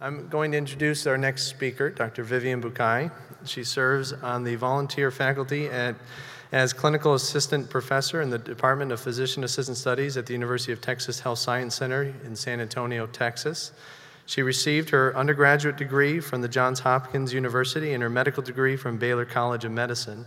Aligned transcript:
I'm 0.00 0.28
going 0.28 0.52
to 0.52 0.58
introduce 0.58 1.08
our 1.08 1.18
next 1.18 1.48
speaker, 1.48 1.90
Dr. 1.90 2.22
Vivian 2.22 2.62
Bucay. 2.62 3.10
She 3.44 3.64
serves 3.64 4.12
on 4.12 4.44
the 4.44 4.54
volunteer 4.54 5.10
faculty 5.10 5.66
at, 5.66 5.96
as 6.52 6.72
clinical 6.72 7.14
assistant 7.14 7.68
professor 7.68 8.22
in 8.22 8.30
the 8.30 8.38
Department 8.38 8.92
of 8.92 9.00
Physician 9.00 9.42
Assistant 9.42 9.76
Studies 9.76 10.16
at 10.16 10.24
the 10.24 10.34
University 10.34 10.70
of 10.70 10.80
Texas 10.80 11.18
Health 11.18 11.40
Science 11.40 11.74
Center 11.74 12.14
in 12.24 12.36
San 12.36 12.60
Antonio, 12.60 13.08
Texas. 13.08 13.72
She 14.26 14.42
received 14.42 14.88
her 14.90 15.16
undergraduate 15.16 15.76
degree 15.76 16.20
from 16.20 16.42
the 16.42 16.48
Johns 16.48 16.78
Hopkins 16.78 17.34
University 17.34 17.92
and 17.92 18.00
her 18.00 18.10
medical 18.10 18.44
degree 18.44 18.76
from 18.76 18.98
Baylor 18.98 19.24
College 19.24 19.64
of 19.64 19.72
Medicine. 19.72 20.26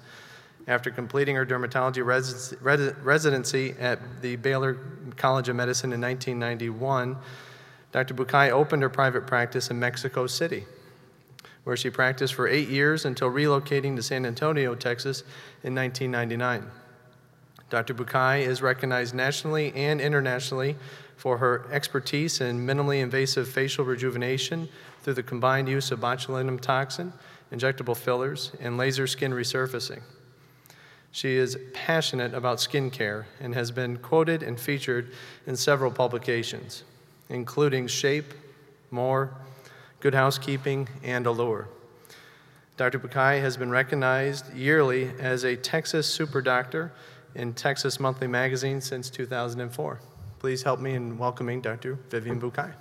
After 0.68 0.92
completing 0.92 1.38
her 1.38 1.46
dermatology 1.46 2.06
residency 3.02 3.76
at 3.80 4.22
the 4.22 4.36
Baylor 4.36 4.78
College 5.16 5.48
of 5.48 5.56
Medicine 5.56 5.94
in 5.94 6.02
1991, 6.02 7.16
Dr. 7.92 8.14
Bucay 8.14 8.50
opened 8.50 8.82
her 8.84 8.89
private 8.89 9.28
practice 9.28 9.70
in 9.70 9.80
Mexico 9.80 10.26
City, 10.28 10.66
where 11.64 11.75
she 11.75 11.89
practiced 11.89 12.34
for 12.34 12.48
eight 12.48 12.70
years 12.70 13.06
until 13.06 13.29
relocating 13.29 13.96
to 13.96 14.04
San 14.04 14.25
Antonio, 14.25 14.75
Texas 14.75 15.24
in 15.64 15.75
1999. 15.75 16.71
Dr. 17.70 17.93
Bucay 17.93 18.46
is 18.46 18.62
recognized 18.62 19.14
nationally 19.14 19.74
and 19.75 20.01
internationally 20.01 20.75
for 21.15 21.38
her 21.38 21.65
expertise 21.71 22.42
in 22.42 22.65
minimally 22.65 23.01
invasive 23.01 23.48
facial 23.48 23.86
rejuvenation 23.86 24.68
through 25.04 25.14
the 25.14 25.23
combined 25.23 25.70
use 25.70 25.92
of 25.92 26.00
botulinum 26.00 26.60
toxin, 26.60 27.14
injectable 27.51 27.96
fillers, 27.96 28.51
and 28.60 28.78
laser 28.78 29.07
skin 29.07 29.32
resurfacing. 29.32 30.01
She 31.12 31.36
is 31.36 31.57
passionate 31.73 32.34
about 32.34 32.58
skincare 32.59 33.26
and 33.39 33.53
has 33.53 33.72
been 33.72 33.98
quoted 33.98 34.42
and 34.42 34.59
featured 34.59 35.12
in 35.45 35.58
several 35.58 35.92
publications 35.92 36.84
including 37.31 37.88
Shape, 37.88 38.34
More, 38.92 39.34
Good 40.02 40.14
Housekeeping, 40.14 40.88
and 41.02 41.26
Allure. 41.26 41.67
Dr. 42.78 43.00
Bucay 43.00 43.42
has 43.42 43.58
been 43.58 43.70
recognized 43.70 44.54
yearly 44.54 45.12
as 45.20 45.44
a 45.44 45.56
Texas 45.56 46.08
Super 46.08 46.42
Doctor 46.42 46.92
in 47.36 47.54
Texas 47.54 48.00
Monthly 48.00 48.28
Magazine 48.28 48.82
since 48.82 49.10
2004. 49.10 50.00
Please 50.40 50.64
help 50.64 50.80
me 50.80 50.94
in 50.94 51.18
welcoming 51.18 51.62
Dr. 51.62 51.96
Vivian 52.10 52.40
Bucay. 52.42 52.73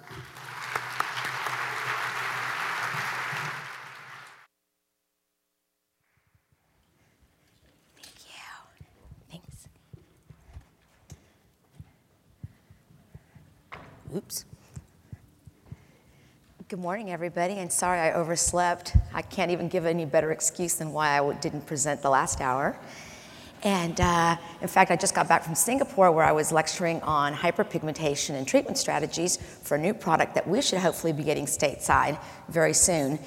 Oops. 14.17 14.45
Good 16.69 16.81
morning, 16.81 17.13
everybody, 17.13 17.55
and 17.55 17.71
sorry 17.71 18.01
I 18.01 18.13
overslept. 18.13 18.97
I 19.15 19.23
can't 19.23 19.53
even 19.53 19.69
give 19.69 19.87
any 19.87 20.05
better 20.05 20.33
excuse 20.33 20.75
than 20.75 20.93
why 20.93 21.21
I 21.21 21.33
didn't 21.35 21.65
present 21.65 22.03
the 22.03 22.11
last 22.11 22.41
hour. 22.41 22.77
And 23.63 24.01
uh, 24.01 24.37
in 24.63 24.67
fact, 24.67 24.91
I 24.91 24.97
just 24.97 25.15
got 25.15 25.29
back 25.29 25.45
from 25.45 25.55
Singapore 25.55 26.11
where 26.11 26.25
I 26.25 26.33
was 26.33 26.51
lecturing 26.51 27.01
on 27.03 27.33
hyperpigmentation 27.35 28.31
and 28.31 28.49
treatment 28.49 28.79
strategies 28.79 29.37
for 29.37 29.77
a 29.77 29.79
new 29.79 29.95
product 29.95 30.35
that 30.35 30.49
we 30.49 30.61
should 30.61 30.79
hopefully 30.79 31.13
be 31.13 31.23
getting 31.23 31.47
stateside 31.47 32.21
very 32.49 32.75
soon. 32.75 33.21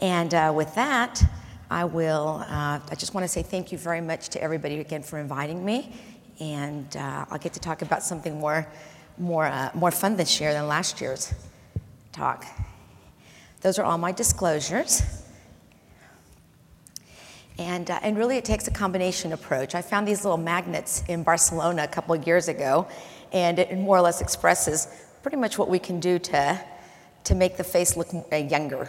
And 0.00 0.32
uh, 0.32 0.50
with 0.56 0.74
that, 0.76 1.22
I 1.70 1.84
will, 1.84 2.42
uh, 2.48 2.80
I 2.90 2.94
just 2.96 3.12
want 3.12 3.24
to 3.24 3.28
say 3.28 3.42
thank 3.42 3.70
you 3.70 3.76
very 3.76 4.00
much 4.00 4.30
to 4.30 4.42
everybody 4.42 4.80
again 4.80 5.02
for 5.02 5.18
inviting 5.18 5.62
me. 5.62 5.94
And 6.40 6.96
uh, 6.96 7.26
I'll 7.30 7.38
get 7.38 7.52
to 7.52 7.60
talk 7.60 7.82
about 7.82 8.02
something 8.02 8.38
more 8.38 8.66
more, 9.18 9.46
uh, 9.46 9.70
more 9.74 9.90
fun 9.90 10.16
this 10.16 10.40
year 10.40 10.52
than 10.52 10.66
last 10.66 11.00
year's 11.00 11.32
talk. 12.12 12.46
Those 13.60 13.78
are 13.78 13.84
all 13.84 13.98
my 13.98 14.12
disclosures. 14.12 15.02
And, 17.58 17.90
uh, 17.90 18.00
and 18.02 18.16
really, 18.16 18.36
it 18.36 18.44
takes 18.44 18.66
a 18.66 18.70
combination 18.70 19.32
approach. 19.32 19.74
I 19.74 19.82
found 19.82 20.08
these 20.08 20.24
little 20.24 20.38
magnets 20.38 21.04
in 21.08 21.22
Barcelona 21.22 21.84
a 21.84 21.88
couple 21.88 22.14
of 22.14 22.26
years 22.26 22.48
ago, 22.48 22.88
and 23.32 23.58
it 23.58 23.76
more 23.76 23.96
or 23.96 24.00
less 24.00 24.20
expresses 24.20 24.88
pretty 25.22 25.36
much 25.36 25.58
what 25.58 25.68
we 25.68 25.78
can 25.78 26.00
do 26.00 26.18
to, 26.18 26.60
to 27.24 27.34
make 27.34 27.56
the 27.56 27.64
face 27.64 27.96
look 27.96 28.08
uh, 28.32 28.36
younger 28.36 28.88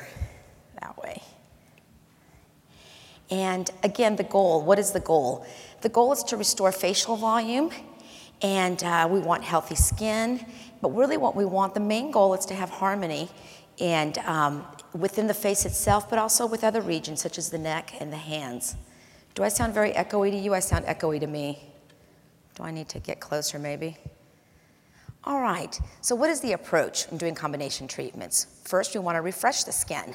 that 0.81 0.97
way. 0.97 1.21
And 3.29 3.69
again, 3.83 4.15
the 4.15 4.23
goal 4.23 4.61
what 4.61 4.79
is 4.79 4.91
the 4.91 4.99
goal? 4.99 5.45
The 5.81 5.89
goal 5.89 6.11
is 6.13 6.23
to 6.25 6.37
restore 6.37 6.71
facial 6.71 7.15
volume 7.15 7.71
and 8.43 8.83
uh, 8.83 9.07
we 9.09 9.19
want 9.19 9.43
healthy 9.43 9.75
skin. 9.75 10.45
But 10.81 10.89
really, 10.89 11.17
what 11.17 11.35
we 11.35 11.45
want, 11.45 11.73
the 11.73 11.79
main 11.79 12.11
goal 12.11 12.33
is 12.33 12.45
to 12.47 12.53
have 12.53 12.69
harmony 12.69 13.29
and 13.79 14.17
um, 14.19 14.65
within 14.93 15.27
the 15.27 15.33
face 15.33 15.65
itself, 15.65 16.09
but 16.09 16.19
also 16.19 16.45
with 16.45 16.63
other 16.63 16.81
regions 16.81 17.21
such 17.21 17.37
as 17.37 17.49
the 17.49 17.57
neck 17.57 17.95
and 17.99 18.11
the 18.11 18.17
hands. 18.17 18.75
Do 19.33 19.43
I 19.43 19.47
sound 19.47 19.73
very 19.73 19.93
echoey 19.93 20.29
to 20.29 20.37
you? 20.37 20.53
I 20.53 20.59
sound 20.59 20.85
echoey 20.85 21.19
to 21.19 21.27
me. 21.27 21.63
Do 22.55 22.63
I 22.63 22.71
need 22.71 22.89
to 22.89 22.99
get 22.99 23.19
closer, 23.19 23.57
maybe? 23.57 23.97
All 25.23 25.39
right, 25.39 25.79
so 26.01 26.15
what 26.15 26.29
is 26.29 26.41
the 26.41 26.51
approach 26.51 27.07
in 27.09 27.17
doing 27.17 27.33
combination 27.33 27.87
treatments? 27.87 28.59
First, 28.65 28.93
we 28.93 28.99
want 28.99 29.15
to 29.15 29.21
refresh 29.21 29.63
the 29.63 29.71
skin. 29.71 30.13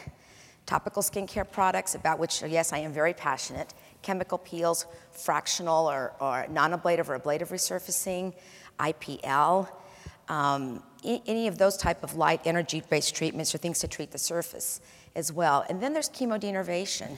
Topical 0.69 1.03
skincare 1.03 1.51
products, 1.51 1.95
about 1.95 2.19
which, 2.19 2.43
yes, 2.43 2.75
I 2.75 2.79
am 2.81 2.93
very 2.93 3.15
passionate, 3.15 3.73
chemical 4.03 4.37
peels, 4.37 4.85
fractional 5.13 5.91
or, 5.91 6.13
or 6.21 6.47
non-ablative 6.51 7.09
or 7.09 7.15
ablative 7.15 7.49
resurfacing, 7.49 8.35
IPL, 8.79 9.67
um, 10.29 10.83
any 11.03 11.47
of 11.47 11.57
those 11.57 11.79
type 11.79 12.05
of 12.05 12.17
light 12.17 12.43
energy-based 12.45 13.15
treatments 13.15 13.55
or 13.55 13.57
things 13.57 13.79
to 13.79 13.89
treat 13.89 14.11
the 14.11 14.19
surface 14.19 14.83
as 15.17 15.33
well. 15.33 15.65
And 15.71 15.83
then 15.83 15.95
there's 15.95 16.11
chemodenervation 16.11 17.17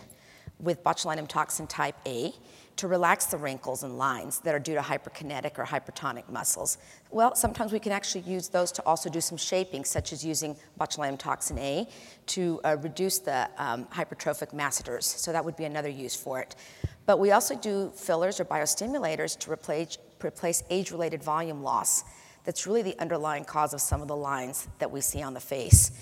with 0.60 0.84
botulinum 0.84 1.26
toxin 1.26 1.66
type 1.66 1.96
A, 2.06 2.32
to 2.80 2.88
relax 2.88 3.26
the 3.26 3.36
wrinkles 3.36 3.82
and 3.82 3.98
lines 3.98 4.38
that 4.38 4.54
are 4.54 4.58
due 4.58 4.74
to 4.74 4.80
hyperkinetic 4.80 5.58
or 5.58 5.66
hypertonic 5.66 6.26
muscles. 6.30 6.78
Well, 7.10 7.34
sometimes 7.34 7.72
we 7.72 7.78
can 7.78 7.92
actually 7.92 8.22
use 8.22 8.48
those 8.48 8.72
to 8.72 8.82
also 8.86 9.10
do 9.10 9.20
some 9.20 9.36
shaping, 9.36 9.84
such 9.84 10.14
as 10.14 10.24
using 10.24 10.56
botulinum 10.80 11.18
toxin 11.18 11.58
A 11.58 11.86
to 12.28 12.58
uh, 12.64 12.78
reduce 12.80 13.18
the 13.18 13.50
um, 13.58 13.84
hypertrophic 13.92 14.54
masseters. 14.54 15.04
So 15.04 15.30
that 15.30 15.44
would 15.44 15.56
be 15.56 15.66
another 15.66 15.90
use 15.90 16.16
for 16.16 16.40
it. 16.40 16.56
But 17.04 17.18
we 17.18 17.32
also 17.32 17.54
do 17.54 17.92
fillers 17.94 18.40
or 18.40 18.46
biostimulators 18.46 19.38
to 19.40 19.52
replace, 19.52 19.98
replace 20.24 20.62
age-related 20.70 21.22
volume 21.22 21.62
loss. 21.62 22.04
That's 22.44 22.66
really 22.66 22.80
the 22.80 22.98
underlying 22.98 23.44
cause 23.44 23.74
of 23.74 23.82
some 23.82 24.00
of 24.00 24.08
the 24.08 24.16
lines 24.16 24.68
that 24.78 24.90
we 24.90 25.02
see 25.02 25.22
on 25.22 25.34
the 25.34 25.40
face 25.40 25.92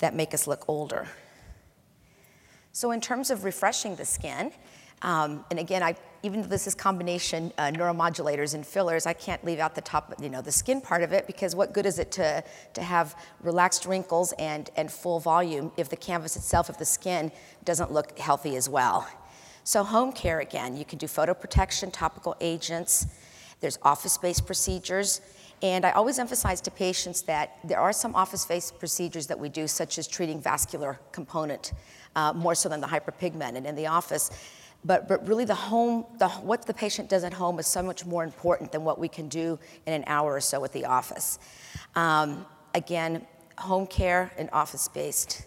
that 0.00 0.14
make 0.14 0.32
us 0.32 0.46
look 0.46 0.64
older. 0.66 1.08
So 2.72 2.90
in 2.90 3.02
terms 3.02 3.30
of 3.30 3.44
refreshing 3.44 3.96
the 3.96 4.06
skin, 4.06 4.50
um, 5.02 5.44
and 5.50 5.58
again, 5.58 5.82
I, 5.82 5.96
even 6.22 6.42
though 6.42 6.48
this 6.48 6.66
is 6.66 6.74
combination 6.74 7.52
uh, 7.58 7.72
neuromodulators 7.72 8.54
and 8.54 8.64
fillers, 8.64 9.04
I 9.06 9.12
can't 9.12 9.44
leave 9.44 9.58
out 9.58 9.74
the 9.74 9.80
top, 9.80 10.14
you 10.20 10.30
know, 10.30 10.40
the 10.40 10.52
skin 10.52 10.80
part 10.80 11.02
of 11.02 11.12
it 11.12 11.26
because 11.26 11.56
what 11.56 11.72
good 11.72 11.86
is 11.86 11.98
it 11.98 12.12
to, 12.12 12.44
to 12.74 12.82
have 12.82 13.16
relaxed 13.42 13.84
wrinkles 13.84 14.32
and, 14.38 14.70
and 14.76 14.90
full 14.90 15.18
volume 15.18 15.72
if 15.76 15.88
the 15.88 15.96
canvas 15.96 16.36
itself, 16.36 16.70
if 16.70 16.78
the 16.78 16.84
skin 16.84 17.32
doesn't 17.64 17.92
look 17.92 18.16
healthy 18.18 18.54
as 18.54 18.68
well? 18.68 19.08
So 19.64 19.82
home 19.82 20.12
care 20.12 20.40
again, 20.40 20.76
you 20.76 20.84
can 20.84 20.98
do 20.98 21.08
photo 21.08 21.34
protection, 21.34 21.90
topical 21.90 22.36
agents, 22.40 23.06
there's 23.60 23.78
office-based 23.82 24.44
procedures, 24.44 25.20
and 25.62 25.86
I 25.86 25.92
always 25.92 26.18
emphasize 26.18 26.60
to 26.62 26.72
patients 26.72 27.22
that 27.22 27.58
there 27.62 27.78
are 27.78 27.92
some 27.92 28.16
office-based 28.16 28.80
procedures 28.80 29.28
that 29.28 29.38
we 29.38 29.48
do, 29.48 29.68
such 29.68 29.98
as 29.98 30.08
treating 30.08 30.40
vascular 30.40 30.98
component, 31.12 31.72
uh, 32.16 32.32
more 32.32 32.56
so 32.56 32.68
than 32.68 32.80
the 32.80 32.88
hyperpigmented 32.88 33.64
in 33.64 33.76
the 33.76 33.86
office. 33.86 34.30
But, 34.84 35.06
but 35.06 35.26
really, 35.28 35.44
the 35.44 35.54
home, 35.54 36.04
the, 36.18 36.28
what 36.28 36.66
the 36.66 36.74
patient 36.74 37.08
does 37.08 37.22
at 37.22 37.32
home 37.32 37.58
is 37.60 37.66
so 37.66 37.82
much 37.82 38.04
more 38.04 38.24
important 38.24 38.72
than 38.72 38.82
what 38.82 38.98
we 38.98 39.08
can 39.08 39.28
do 39.28 39.58
in 39.86 39.92
an 39.92 40.04
hour 40.06 40.34
or 40.34 40.40
so 40.40 40.64
at 40.64 40.72
the 40.72 40.86
office. 40.86 41.38
Um, 41.94 42.44
again, 42.74 43.26
home 43.58 43.86
care 43.86 44.32
and 44.36 44.50
office 44.52 44.88
based. 44.88 45.46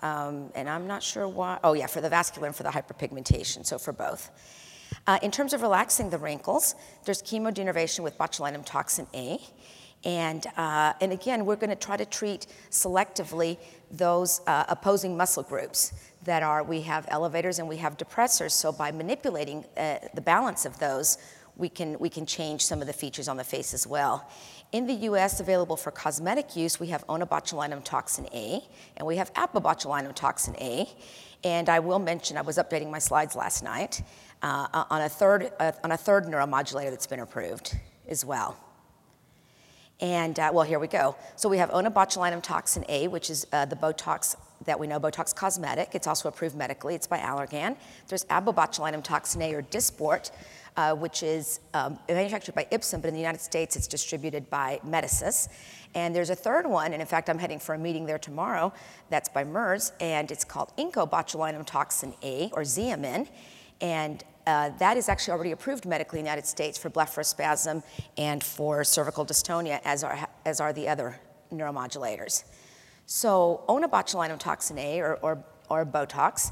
Um, 0.00 0.52
and 0.54 0.68
I'm 0.68 0.86
not 0.86 1.02
sure 1.02 1.26
why. 1.26 1.58
Oh, 1.64 1.72
yeah, 1.72 1.88
for 1.88 2.00
the 2.00 2.08
vascular 2.08 2.46
and 2.46 2.54
for 2.54 2.62
the 2.62 2.68
hyperpigmentation, 2.68 3.66
so 3.66 3.78
for 3.78 3.92
both. 3.92 4.30
Uh, 5.08 5.18
in 5.22 5.30
terms 5.30 5.52
of 5.52 5.62
relaxing 5.62 6.10
the 6.10 6.18
wrinkles, 6.18 6.74
there's 7.04 7.22
chemodenervation 7.22 8.00
with 8.00 8.16
botulinum 8.16 8.64
toxin 8.64 9.06
A. 9.14 9.40
And, 10.04 10.46
uh, 10.56 10.92
and 11.00 11.12
again, 11.12 11.44
we're 11.44 11.56
going 11.56 11.70
to 11.70 11.76
try 11.76 11.96
to 11.96 12.06
treat 12.06 12.46
selectively 12.70 13.58
those 13.90 14.40
uh, 14.46 14.64
opposing 14.68 15.16
muscle 15.16 15.42
groups 15.42 15.92
that 16.24 16.42
are, 16.42 16.62
we 16.62 16.82
have 16.82 17.06
elevators 17.08 17.58
and 17.58 17.68
we 17.68 17.76
have 17.76 17.96
depressors. 17.96 18.52
So 18.52 18.72
by 18.72 18.90
manipulating 18.90 19.64
uh, 19.76 19.98
the 20.14 20.20
balance 20.20 20.64
of 20.66 20.78
those, 20.78 21.18
we 21.56 21.68
can, 21.68 21.98
we 21.98 22.08
can 22.08 22.24
change 22.24 22.64
some 22.64 22.80
of 22.80 22.86
the 22.86 22.92
features 22.92 23.28
on 23.28 23.36
the 23.36 23.44
face 23.44 23.74
as 23.74 23.86
well. 23.86 24.28
In 24.70 24.86
the 24.86 24.94
US, 24.94 25.40
available 25.40 25.76
for 25.76 25.90
cosmetic 25.90 26.54
use, 26.56 26.78
we 26.78 26.88
have 26.88 27.06
onabotulinum 27.08 27.82
toxin 27.84 28.26
A 28.32 28.62
and 28.96 29.06
we 29.06 29.16
have 29.16 29.32
abobotulinum 29.34 30.14
toxin 30.14 30.54
A. 30.56 30.88
And 31.44 31.68
I 31.68 31.78
will 31.80 31.98
mention, 31.98 32.36
I 32.36 32.42
was 32.42 32.58
updating 32.58 32.90
my 32.90 32.98
slides 32.98 33.36
last 33.36 33.62
night, 33.62 34.02
uh, 34.42 34.84
on, 34.90 35.02
a 35.02 35.08
third, 35.08 35.50
uh, 35.58 35.72
on 35.84 35.92
a 35.92 35.96
third 35.96 36.24
neuromodulator 36.24 36.90
that's 36.90 37.06
been 37.06 37.20
approved 37.20 37.76
as 38.08 38.24
well. 38.24 38.56
And 40.00 40.38
uh, 40.38 40.50
well, 40.52 40.64
here 40.64 40.78
we 40.78 40.86
go. 40.86 41.16
So 41.36 41.48
we 41.48 41.58
have 41.58 41.70
onabotulinum 41.70 42.42
toxin 42.42 42.84
A, 42.88 43.08
which 43.08 43.30
is 43.30 43.46
uh, 43.52 43.64
the 43.64 43.76
Botox 43.76 44.36
that 44.64 44.78
we 44.78 44.86
know, 44.86 44.98
Botox 45.00 45.34
Cosmetic. 45.34 45.94
It's 45.94 46.06
also 46.06 46.28
approved 46.28 46.56
medically. 46.56 46.94
It's 46.94 47.06
by 47.06 47.18
Allergan. 47.18 47.76
There's 48.08 48.24
abobotulinum 48.26 49.02
toxin 49.02 49.42
A 49.42 49.54
or 49.54 49.62
Dysport, 49.62 50.30
uh, 50.76 50.94
which 50.94 51.22
is 51.22 51.60
um, 51.74 51.98
manufactured 52.08 52.54
by 52.54 52.66
Ipsen, 52.70 53.00
but 53.00 53.08
in 53.08 53.14
the 53.14 53.20
United 53.20 53.40
States 53.40 53.76
it's 53.76 53.86
distributed 53.86 54.48
by 54.50 54.80
Medicis. 54.86 55.48
And 55.94 56.14
there's 56.14 56.30
a 56.30 56.36
third 56.36 56.66
one, 56.66 56.92
and 56.92 57.00
in 57.00 57.08
fact, 57.08 57.30
I'm 57.30 57.38
heading 57.38 57.58
for 57.58 57.74
a 57.74 57.78
meeting 57.78 58.04
there 58.04 58.18
tomorrow. 58.18 58.72
That's 59.10 59.28
by 59.28 59.44
Merz, 59.44 59.92
and 60.00 60.30
it's 60.30 60.44
called 60.44 60.72
incobotulinum 60.76 61.64
toxin 61.64 62.14
A 62.22 62.50
or 62.52 62.62
Xeomin. 62.62 63.28
And 63.80 64.22
uh, 64.48 64.70
that 64.78 64.96
is 64.96 65.10
actually 65.10 65.32
already 65.32 65.52
approved 65.52 65.84
medically 65.84 66.18
in 66.18 66.24
the 66.24 66.30
United 66.30 66.46
States 66.46 66.78
for 66.78 66.88
blepharospasm 66.88 67.82
and 68.16 68.42
for 68.42 68.82
cervical 68.82 69.26
dystonia, 69.26 69.78
as 69.84 70.02
are, 70.02 70.26
as 70.46 70.58
are 70.58 70.72
the 70.72 70.88
other 70.88 71.20
neuromodulators. 71.52 72.44
So, 73.04 73.62
onabotulinum 73.68 74.38
toxin 74.38 74.78
A, 74.78 75.00
or, 75.00 75.16
or, 75.16 75.44
or 75.68 75.84
Botox, 75.84 76.50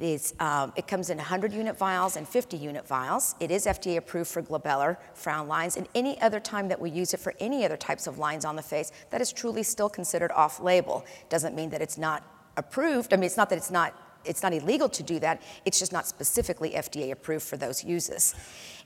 is, 0.00 0.34
um, 0.40 0.72
it 0.74 0.88
comes 0.88 1.10
in 1.10 1.16
100 1.16 1.52
unit 1.52 1.78
vials 1.78 2.16
and 2.16 2.28
50 2.28 2.56
unit 2.56 2.86
vials. 2.86 3.36
It 3.38 3.52
is 3.52 3.66
FDA 3.66 3.98
approved 3.98 4.30
for 4.30 4.42
glabellar 4.42 4.96
frown 5.14 5.46
lines, 5.46 5.76
and 5.76 5.86
any 5.94 6.20
other 6.20 6.40
time 6.40 6.66
that 6.68 6.80
we 6.80 6.90
use 6.90 7.14
it 7.14 7.20
for 7.20 7.34
any 7.38 7.64
other 7.64 7.76
types 7.76 8.08
of 8.08 8.18
lines 8.18 8.44
on 8.44 8.56
the 8.56 8.62
face, 8.62 8.90
that 9.10 9.20
is 9.20 9.32
truly 9.32 9.62
still 9.62 9.88
considered 9.88 10.32
off 10.32 10.60
label. 10.60 11.04
Doesn't 11.28 11.54
mean 11.54 11.70
that 11.70 11.82
it's 11.82 11.98
not 11.98 12.24
approved. 12.56 13.14
I 13.14 13.16
mean, 13.16 13.26
it's 13.26 13.36
not 13.36 13.48
that 13.50 13.56
it's 13.56 13.70
not 13.70 13.94
it's 14.28 14.42
not 14.42 14.52
illegal 14.52 14.88
to 14.90 15.02
do 15.02 15.18
that, 15.20 15.42
it's 15.64 15.78
just 15.78 15.92
not 15.92 16.06
specifically 16.06 16.70
FDA 16.70 17.10
approved 17.10 17.44
for 17.44 17.56
those 17.56 17.82
uses. 17.82 18.34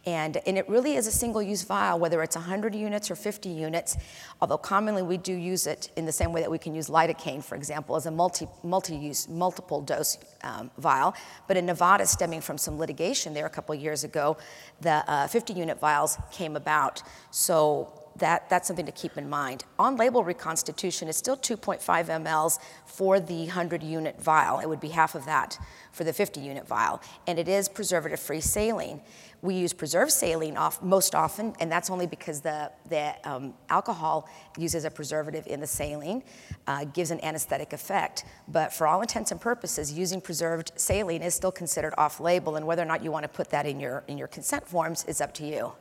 And, 0.04 0.38
and 0.46 0.58
it 0.58 0.68
really 0.68 0.96
is 0.96 1.06
a 1.06 1.12
single 1.12 1.40
use 1.40 1.62
vial, 1.62 1.98
whether 1.98 2.22
it's 2.22 2.34
100 2.34 2.74
units 2.74 3.10
or 3.10 3.14
50 3.14 3.48
units, 3.48 3.96
although 4.40 4.58
commonly 4.58 5.02
we 5.02 5.16
do 5.16 5.32
use 5.32 5.66
it 5.68 5.92
in 5.96 6.06
the 6.06 6.12
same 6.12 6.32
way 6.32 6.40
that 6.40 6.50
we 6.50 6.58
can 6.58 6.74
use 6.74 6.88
lidocaine, 6.88 7.42
for 7.42 7.54
example, 7.54 7.94
as 7.94 8.06
a 8.06 8.10
multi, 8.10 8.48
multi-use, 8.64 9.28
multiple 9.28 9.80
dose 9.80 10.18
um, 10.42 10.70
vial. 10.78 11.14
But 11.46 11.56
in 11.56 11.66
Nevada, 11.66 12.04
stemming 12.06 12.40
from 12.40 12.58
some 12.58 12.78
litigation 12.78 13.32
there 13.32 13.46
a 13.46 13.50
couple 13.50 13.74
years 13.76 14.02
ago, 14.02 14.36
the 14.80 15.08
uh, 15.08 15.28
50 15.28 15.52
unit 15.52 15.78
vials 15.78 16.18
came 16.32 16.56
about. 16.56 17.02
So 17.30 18.01
that, 18.16 18.48
that's 18.48 18.66
something 18.66 18.86
to 18.86 18.92
keep 18.92 19.16
in 19.16 19.28
mind. 19.28 19.64
On 19.78 19.96
label 19.96 20.24
reconstitution 20.24 21.08
is 21.08 21.16
still 21.16 21.36
2.5 21.36 21.80
mLs 21.80 22.58
for 22.84 23.20
the 23.20 23.40
100 23.40 23.82
unit 23.82 24.20
vial. 24.20 24.60
It 24.60 24.68
would 24.68 24.80
be 24.80 24.88
half 24.88 25.14
of 25.14 25.24
that 25.26 25.58
for 25.92 26.04
the 26.04 26.12
50 26.12 26.40
unit 26.40 26.66
vial. 26.66 27.00
And 27.26 27.38
it 27.38 27.48
is 27.48 27.68
preservative 27.68 28.20
free 28.20 28.40
saline. 28.40 29.00
We 29.40 29.56
use 29.56 29.72
preserved 29.72 30.12
saline 30.12 30.56
off, 30.56 30.80
most 30.82 31.16
often, 31.16 31.54
and 31.58 31.70
that's 31.70 31.90
only 31.90 32.06
because 32.06 32.40
the, 32.40 32.70
the 32.88 33.14
um, 33.28 33.54
alcohol 33.68 34.28
uses 34.56 34.84
a 34.84 34.90
preservative 34.90 35.48
in 35.48 35.58
the 35.58 35.66
saline, 35.66 36.22
uh, 36.68 36.84
gives 36.84 37.10
an 37.10 37.22
anesthetic 37.24 37.72
effect. 37.72 38.24
But 38.46 38.72
for 38.72 38.86
all 38.86 39.00
intents 39.00 39.32
and 39.32 39.40
purposes, 39.40 39.92
using 39.92 40.20
preserved 40.20 40.70
saline 40.76 41.22
is 41.22 41.34
still 41.34 41.50
considered 41.50 41.92
off 41.98 42.20
label, 42.20 42.54
and 42.54 42.66
whether 42.66 42.82
or 42.82 42.86
not 42.86 43.02
you 43.02 43.10
want 43.10 43.24
to 43.24 43.28
put 43.28 43.50
that 43.50 43.66
in 43.66 43.80
your, 43.80 44.04
in 44.06 44.16
your 44.16 44.28
consent 44.28 44.68
forms 44.68 45.04
is 45.06 45.20
up 45.20 45.34
to 45.34 45.44
you. 45.44 45.72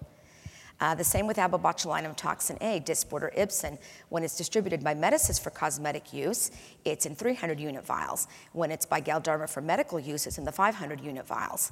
Uh, 0.81 0.95
the 0.95 1.03
same 1.03 1.27
with 1.27 1.37
abobotulinum 1.37 2.15
toxin 2.17 2.57
A, 2.59 2.79
Dysport 2.79 3.21
or 3.21 3.31
Ipsen. 3.37 3.77
When 4.09 4.23
it's 4.23 4.35
distributed 4.35 4.83
by 4.83 4.95
Medicis 4.95 5.39
for 5.39 5.51
cosmetic 5.51 6.11
use, 6.11 6.49
it's 6.83 7.05
in 7.05 7.15
300 7.15 7.59
unit 7.59 7.85
vials. 7.85 8.27
When 8.51 8.71
it's 8.71 8.87
by 8.87 8.99
Galderma 8.99 9.47
for 9.47 9.61
medical 9.61 9.99
use, 9.99 10.25
it's 10.25 10.39
in 10.39 10.43
the 10.43 10.51
500 10.51 10.99
unit 10.99 11.27
vials. 11.27 11.71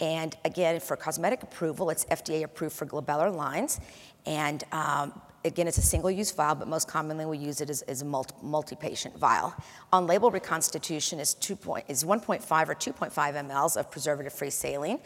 And 0.00 0.36
again, 0.44 0.80
for 0.80 0.96
cosmetic 0.96 1.42
approval, 1.42 1.88
it's 1.88 2.04
FDA 2.06 2.42
approved 2.42 2.76
for 2.76 2.84
glabellar 2.84 3.34
lines. 3.34 3.80
And 4.26 4.62
um, 4.70 5.18
again, 5.46 5.66
it's 5.66 5.78
a 5.78 5.82
single 5.82 6.10
use 6.10 6.30
vial, 6.30 6.54
but 6.54 6.68
most 6.68 6.88
commonly 6.88 7.24
we 7.24 7.38
use 7.38 7.62
it 7.62 7.70
as, 7.70 7.80
as 7.82 8.02
a 8.02 8.04
multi 8.04 8.76
patient 8.76 9.16
vial. 9.16 9.54
On 9.94 10.06
label 10.06 10.30
reconstitution 10.30 11.20
is, 11.20 11.34
point, 11.34 11.86
is 11.88 12.04
1.5 12.04 12.68
or 12.68 12.74
2.5 12.74 13.12
mLs 13.12 13.78
of 13.78 13.90
preservative 13.90 14.32
free 14.32 14.50
saline. 14.50 14.98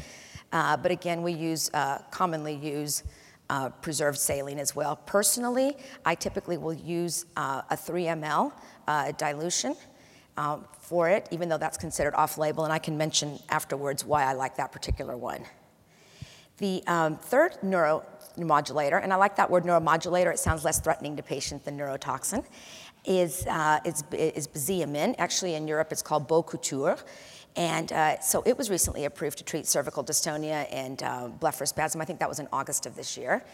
Uh, 0.53 0.77
but 0.77 0.91
again, 0.91 1.23
we 1.23 1.33
use, 1.33 1.71
uh, 1.75 1.99
commonly 2.11 2.55
use 2.55 3.03
uh, 3.51 3.71
preserved 3.71 4.19
saline 4.19 4.59
as 4.59 4.75
well. 4.75 4.97
Personally, 4.97 5.77
I 6.05 6.15
typically 6.15 6.59
will 6.59 6.75
use 6.75 7.27
uh, 7.37 7.63
a 7.71 7.77
3 7.77 8.05
ml 8.05 8.53
uh, 8.89 9.13
dilution 9.13 9.77
um, 10.37 10.65
for 10.79 11.09
it, 11.09 11.29
even 11.31 11.49
though 11.49 11.59
that's 11.59 11.79
considered 11.79 12.15
off 12.15 12.39
label, 12.39 12.65
and 12.65 12.73
I 12.73 12.79
can 12.79 12.97
mention 12.97 13.39
afterwards 13.49 14.05
why 14.05 14.25
I 14.25 14.35
like 14.35 14.57
that 14.57 14.73
particular 14.73 15.17
one. 15.17 15.45
The 16.59 16.83
um, 16.87 17.17
third 17.17 17.53
neuromodulator, 17.63 19.03
and 19.03 19.13
I 19.13 19.17
like 19.17 19.37
that 19.37 19.51
word 19.51 19.65
neuromodulator, 19.65 20.33
it 20.33 20.39
sounds 20.39 20.65
less 20.65 20.81
threatening 20.81 21.17
to 21.17 21.23
patients 21.23 21.65
than 21.65 21.79
neurotoxin, 21.79 22.45
is, 23.05 23.47
uh, 23.47 23.79
is, 23.85 24.03
is. 24.13 24.49
Actually, 25.19 25.55
in 25.55 25.69
Europe, 25.69 25.93
it's 25.93 26.03
called 26.03 26.29
Bocouture. 26.29 26.99
And 27.57 27.91
uh, 27.93 28.21
so 28.21 28.43
it 28.45 28.59
was 28.59 28.69
recently 28.69 29.07
approved 29.07 29.39
to 29.39 29.45
treat 29.45 29.67
cervical 29.67 30.05
dystonia 30.05 30.67
and 30.71 31.03
uh, 31.03 31.31
blepharospasm. 31.41 32.01
I 32.03 32.05
think 32.05 32.21
that 32.21 32.29
was 32.29 32.39
in 32.39 32.49
August 32.53 32.85
of 32.85 32.95
this 32.97 33.17
year. 33.17 33.45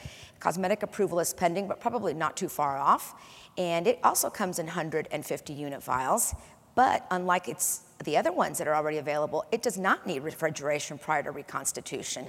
Cosmetic 0.41 0.83
approval 0.83 1.21
is 1.21 1.33
pending, 1.33 1.69
but 1.69 1.81
probably 1.81 2.13
not 2.13 2.37
too 2.37 2.49
far 2.49 2.79
off. 2.79 3.15
And 3.57 3.87
it 3.87 4.01
also 4.03 4.29
comes 4.29 4.59
in 4.59 4.67
150 4.67 5.53
unit 5.53 5.83
vials. 5.83 6.35
But 6.75 7.07
unlike 7.11 7.49
its, 7.49 7.83
the 8.03 8.17
other 8.17 8.33
ones 8.33 8.59
that 8.59 8.67
are 8.67 8.75
already 8.75 8.99
available, 8.99 9.45
it 9.53 9.63
does 9.63 9.79
not 9.79 10.07
need 10.07 10.21
refrigeration 10.21 10.99
prior 10.99 11.23
to 11.23 11.31
reconstitution. 11.31 12.29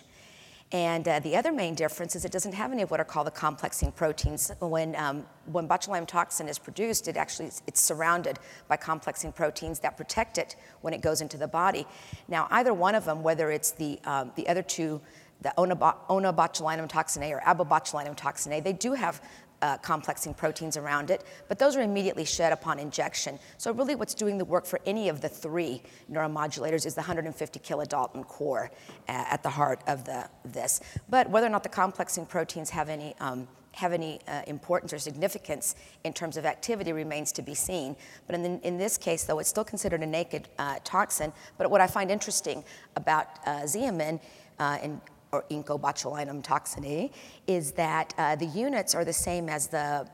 And 0.73 1.07
uh, 1.07 1.19
the 1.19 1.35
other 1.35 1.51
main 1.51 1.75
difference 1.75 2.15
is 2.15 2.25
it 2.25 2.31
doesn't 2.31 2.53
have 2.53 2.71
any 2.71 2.81
of 2.81 2.89
what 2.89 2.99
are 2.99 3.05
called 3.05 3.27
the 3.27 3.31
complexing 3.31 3.91
proteins. 3.91 4.51
When, 4.59 4.95
um, 4.95 5.23
when 5.45 5.67
botulinum 5.67 6.07
toxin 6.07 6.49
is 6.49 6.57
produced, 6.57 7.07
it 7.07 7.15
actually 7.15 7.51
it's 7.67 7.79
surrounded 7.79 8.39
by 8.67 8.77
complexing 8.77 9.33
proteins 9.33 9.79
that 9.81 9.95
protect 9.97 10.39
it 10.39 10.55
when 10.81 10.91
it 10.91 11.01
goes 11.01 11.21
into 11.21 11.37
the 11.37 11.47
body. 11.47 11.85
Now, 12.27 12.47
either 12.49 12.73
one 12.73 12.95
of 12.95 13.05
them, 13.05 13.21
whether 13.21 13.51
it's 13.51 13.69
the, 13.69 13.99
um, 14.05 14.31
the 14.35 14.47
other 14.47 14.63
two, 14.63 14.99
the 15.41 15.53
onabotulinum 15.57 16.89
toxin 16.89 17.21
A 17.21 17.33
or 17.33 17.41
abobotulinum 17.41 18.15
toxin 18.15 18.53
A, 18.53 18.59
they 18.59 18.73
do 18.73 18.93
have 18.93 19.21
uh, 19.63 19.77
complexing 19.77 20.33
proteins 20.33 20.75
around 20.75 21.10
it, 21.10 21.24
but 21.48 21.57
those 21.57 21.77
are 21.77 21.81
immediately 21.81 22.25
shed 22.25 22.51
upon 22.51 22.77
injection. 22.77 23.39
So 23.57 23.71
really 23.71 23.95
what's 23.95 24.13
doing 24.13 24.38
the 24.38 24.45
work 24.45 24.65
for 24.65 24.80
any 24.86 25.07
of 25.07 25.21
the 25.21 25.30
three 25.30 25.81
neuromodulators 26.12 26.86
is 26.86 26.95
the 26.95 27.01
150 27.01 27.60
kilodalton 27.62 28.27
core 28.27 28.69
uh, 29.07 29.12
at 29.31 29.42
the 29.42 29.50
heart 29.50 29.81
of 29.88 30.04
the, 30.04 30.30
this. 30.44 30.81
But 31.10 31.30
whether 31.30 31.48
or 31.48 31.50
not 31.50 31.63
the 31.63 31.69
complexing 31.69 32.25
proteins 32.25 32.69
have 32.71 32.89
any 32.89 33.15
um, 33.19 33.48
have 33.75 33.92
any 33.92 34.19
uh, 34.27 34.44
importance 34.45 34.94
or 34.94 35.00
significance 35.00 35.75
in 36.04 36.13
terms 36.13 36.38
of 36.38 36.45
activity 36.45 36.94
remains 36.94 37.31
to 37.31 37.42
be 37.42 37.56
seen. 37.56 37.95
But 38.27 38.36
in, 38.36 38.44
the, 38.44 38.68
in 38.68 38.77
this 38.77 39.00
case, 39.00 39.24
though, 39.24 39.39
it's 39.39 39.50
still 39.50 39.63
considered 39.63 40.04
a 40.04 40.06
naked 40.06 40.48
uh, 40.59 40.77
toxin. 40.83 41.33
But 41.57 41.71
what 41.71 41.81
I 41.81 41.87
find 41.87 42.11
interesting 42.11 42.64
about 42.95 43.26
uh, 43.47 43.61
Xeomin, 43.61 44.19
uh, 44.59 44.78
and 44.83 45.02
or 45.33 45.44
incobotulinum 45.49 46.44
toxin 46.44 46.85
A, 46.85 47.11
is 47.47 47.71
that 47.73 48.13
uh, 48.18 48.35
the 48.35 48.45
units 48.45 48.95
are 48.95 49.04
the 49.04 49.13
same 49.13 49.49
as 49.49 49.68
the 49.68 50.07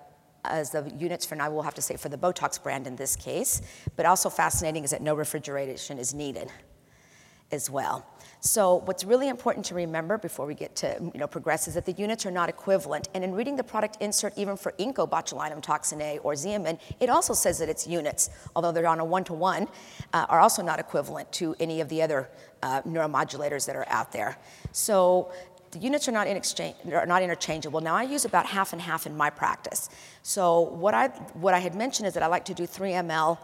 as 0.45 0.71
the 0.71 0.89
units 0.97 1.25
for 1.25 1.35
now, 1.35 1.51
we'll 1.51 1.61
have 1.61 1.75
to 1.75 1.81
say 1.81 1.97
for 1.97 2.07
the 2.07 2.17
Botox 2.17 2.63
brand 2.63 2.88
in 2.88 2.95
this 2.95 3.15
case, 3.15 3.61
but 3.97 4.05
also 4.05 4.29
fascinating 4.29 4.85
is 4.85 4.91
that 4.91 5.01
no 5.01 5.13
refrigeration 5.13 5.99
is 5.99 6.13
needed 6.13 6.49
as 7.51 7.69
well. 7.69 8.07
So 8.41 8.75
what's 8.86 9.03
really 9.03 9.27
important 9.27 9.65
to 9.65 9.75
remember 9.75 10.17
before 10.17 10.46
we 10.46 10.55
get 10.55 10.74
to 10.77 10.98
you 11.13 11.19
know, 11.19 11.27
progress 11.27 11.67
is 11.67 11.74
that 11.74 11.86
the 11.86 11.91
units 11.91 12.25
are 12.25 12.31
not 12.31 12.48
equivalent. 12.48 13.10
And 13.13 13.22
in 13.22 13.34
reading 13.34 13.58
the 13.58 13.63
product 13.63 13.98
insert, 14.00 14.38
even 14.38 14.55
for 14.55 14.72
incobotulinum 14.74 15.62
toxin 15.62 16.01
A 16.01 16.19
or 16.19 16.34
Xeomin, 16.34 16.79
it 17.01 17.10
also 17.10 17.34
says 17.34 17.60
that 17.60 17.67
it's 17.67 17.86
units, 17.86 18.29
although 18.55 18.72
they're 18.72 18.88
on 18.88 19.01
a 19.01 19.05
one-to-one, 19.05 19.67
uh, 20.13 20.25
are 20.29 20.39
also 20.39 20.62
not 20.62 20.79
equivalent 20.79 21.29
to 21.34 21.53
any 21.60 21.81
of 21.81 21.89
the 21.89 22.01
other 22.01 22.29
uh, 22.63 22.81
neuromodulators 22.84 23.65
that 23.65 23.75
are 23.75 23.88
out 23.89 24.13
there. 24.13 24.38
So 24.72 25.31
the 25.72 25.79
units 25.79 26.08
are 26.08 26.13
not, 26.13 26.27
in 26.27 26.38
exchange, 26.38 26.75
are 26.93 27.05
not 27.05 27.22
interchangeable. 27.22 27.81
Now 27.81 27.96
I 27.96 28.03
use 28.03 28.24
about 28.24 28.46
half 28.46 28.72
and 28.72 28.81
half 28.81 29.05
in 29.05 29.17
my 29.17 29.29
practice. 29.29 29.89
So 30.24 30.62
what 30.62 30.93
I, 30.93 31.10
what 31.34 31.53
I 31.53 31.60
had 31.60 31.75
mentioned 31.75 32.08
is 32.08 32.13
that 32.13 32.24
I 32.24 32.27
like 32.27 32.46
to 32.46 32.53
do 32.53 32.65
3 32.65 32.91
ml 32.91 33.38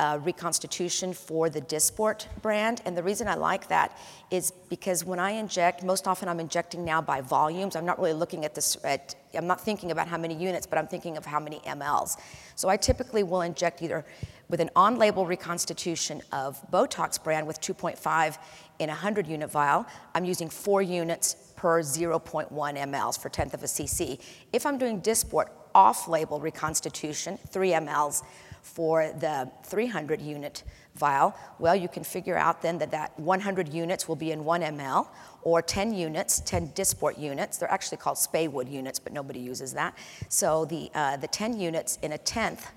uh, 0.00 0.18
reconstitution 0.22 1.12
for 1.12 1.50
the 1.50 1.60
Dysport 1.60 2.24
brand. 2.40 2.80
And 2.86 2.96
the 2.96 3.02
reason 3.02 3.28
I 3.28 3.34
like 3.34 3.68
that 3.68 3.98
is 4.30 4.50
because 4.70 5.04
when 5.04 5.18
I 5.18 5.32
inject, 5.32 5.84
most 5.84 6.08
often 6.08 6.26
I'm 6.26 6.40
injecting 6.40 6.86
now 6.86 7.02
by 7.02 7.20
volumes. 7.20 7.76
I'm 7.76 7.84
not 7.84 7.98
really 7.98 8.14
looking 8.14 8.46
at 8.46 8.54
this, 8.54 8.78
at, 8.82 9.14
I'm 9.34 9.46
not 9.46 9.60
thinking 9.60 9.90
about 9.90 10.08
how 10.08 10.16
many 10.16 10.34
units, 10.34 10.66
but 10.66 10.78
I'm 10.78 10.86
thinking 10.86 11.18
of 11.18 11.26
how 11.26 11.38
many 11.38 11.58
mLs. 11.60 12.16
So 12.56 12.70
I 12.70 12.78
typically 12.78 13.22
will 13.22 13.42
inject 13.42 13.82
either 13.82 14.06
with 14.48 14.60
an 14.60 14.70
on-label 14.74 15.26
reconstitution 15.26 16.22
of 16.32 16.58
Botox 16.70 17.22
brand 17.22 17.46
with 17.46 17.60
2.5 17.60 18.38
in 18.78 18.88
a 18.88 18.92
100 18.92 19.26
unit 19.26 19.50
vial, 19.50 19.84
I'm 20.14 20.24
using 20.24 20.48
four 20.48 20.80
units 20.80 21.52
per 21.56 21.82
0.1 21.82 22.50
mLs 22.50 23.20
for 23.20 23.28
tenth 23.28 23.52
of 23.52 23.62
a 23.62 23.66
cc. 23.66 24.18
If 24.50 24.64
I'm 24.64 24.78
doing 24.78 25.02
Dysport 25.02 25.50
off-label 25.74 26.40
reconstitution, 26.40 27.38
3 27.50 27.70
mLs, 27.72 28.22
for 28.62 29.12
the 29.18 29.50
300 29.64 30.20
unit 30.20 30.62
vial, 30.94 31.34
well, 31.58 31.76
you 31.76 31.88
can 31.88 32.04
figure 32.04 32.36
out 32.36 32.62
then 32.62 32.78
that 32.78 32.90
that 32.90 33.18
100 33.18 33.72
units 33.72 34.08
will 34.08 34.16
be 34.16 34.32
in 34.32 34.44
1 34.44 34.60
ml, 34.62 35.08
or 35.42 35.62
10 35.62 35.94
units, 35.94 36.40
10 36.40 36.68
Dysport 36.68 37.18
units. 37.18 37.58
They're 37.58 37.70
actually 37.70 37.98
called 37.98 38.18
Speywood 38.18 38.70
units, 38.70 38.98
but 38.98 39.12
nobody 39.12 39.40
uses 39.40 39.72
that. 39.74 39.96
So 40.28 40.64
the, 40.66 40.90
uh, 40.94 41.16
the 41.16 41.28
10 41.28 41.58
units 41.58 41.98
in 42.02 42.12
a 42.12 42.18
tenth 42.18 42.70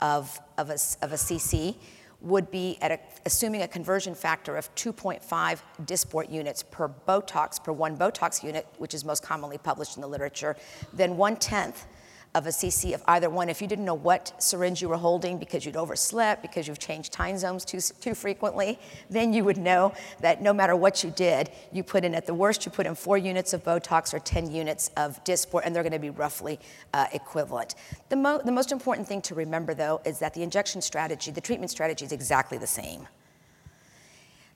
of, 0.00 0.40
of, 0.58 0.70
a, 0.70 0.78
of 1.02 1.12
a 1.12 1.16
cc 1.16 1.76
would 2.20 2.50
be 2.50 2.78
at 2.80 2.90
a, 2.90 2.98
assuming 3.26 3.62
a 3.62 3.68
conversion 3.68 4.14
factor 4.14 4.56
of 4.56 4.74
2.5 4.74 5.60
Dysport 5.82 6.32
units 6.32 6.62
per 6.62 6.88
Botox, 6.88 7.62
per 7.62 7.72
one 7.72 7.96
Botox 7.96 8.42
unit, 8.42 8.66
which 8.78 8.94
is 8.94 9.04
most 9.04 9.22
commonly 9.22 9.58
published 9.58 9.96
in 9.96 10.00
the 10.00 10.08
literature, 10.08 10.56
then 10.92 11.16
one 11.16 11.36
tenth 11.36 11.86
of 12.34 12.46
a 12.46 12.50
cc 12.50 12.92
of 12.94 13.02
either 13.06 13.30
one. 13.30 13.48
If 13.48 13.62
you 13.62 13.68
didn't 13.68 13.84
know 13.84 13.94
what 13.94 14.32
syringe 14.38 14.82
you 14.82 14.88
were 14.88 14.96
holding 14.96 15.38
because 15.38 15.64
you'd 15.64 15.76
overslept, 15.76 16.42
because 16.42 16.66
you've 16.66 16.78
changed 16.78 17.12
time 17.12 17.38
zones 17.38 17.64
too, 17.64 17.80
too 17.80 18.14
frequently, 18.14 18.78
then 19.08 19.32
you 19.32 19.44
would 19.44 19.56
know 19.56 19.92
that 20.20 20.42
no 20.42 20.52
matter 20.52 20.74
what 20.74 21.04
you 21.04 21.10
did, 21.10 21.50
you 21.72 21.82
put 21.82 22.04
in 22.04 22.14
at 22.14 22.26
the 22.26 22.34
worst, 22.34 22.66
you 22.66 22.72
put 22.72 22.86
in 22.86 22.94
four 22.94 23.16
units 23.16 23.52
of 23.52 23.62
Botox 23.62 24.12
or 24.12 24.18
10 24.18 24.50
units 24.50 24.90
of 24.96 25.22
Dysport, 25.24 25.62
and 25.64 25.74
they're 25.74 25.82
going 25.82 25.92
to 25.92 25.98
be 25.98 26.10
roughly 26.10 26.58
uh, 26.92 27.06
equivalent. 27.12 27.74
The, 28.08 28.16
mo- 28.16 28.40
the 28.44 28.52
most 28.52 28.72
important 28.72 29.06
thing 29.06 29.22
to 29.22 29.34
remember, 29.34 29.74
though, 29.74 30.00
is 30.04 30.18
that 30.18 30.34
the 30.34 30.42
injection 30.42 30.80
strategy, 30.80 31.30
the 31.30 31.40
treatment 31.40 31.70
strategy 31.70 32.04
is 32.04 32.12
exactly 32.12 32.58
the 32.58 32.66
same. 32.66 33.06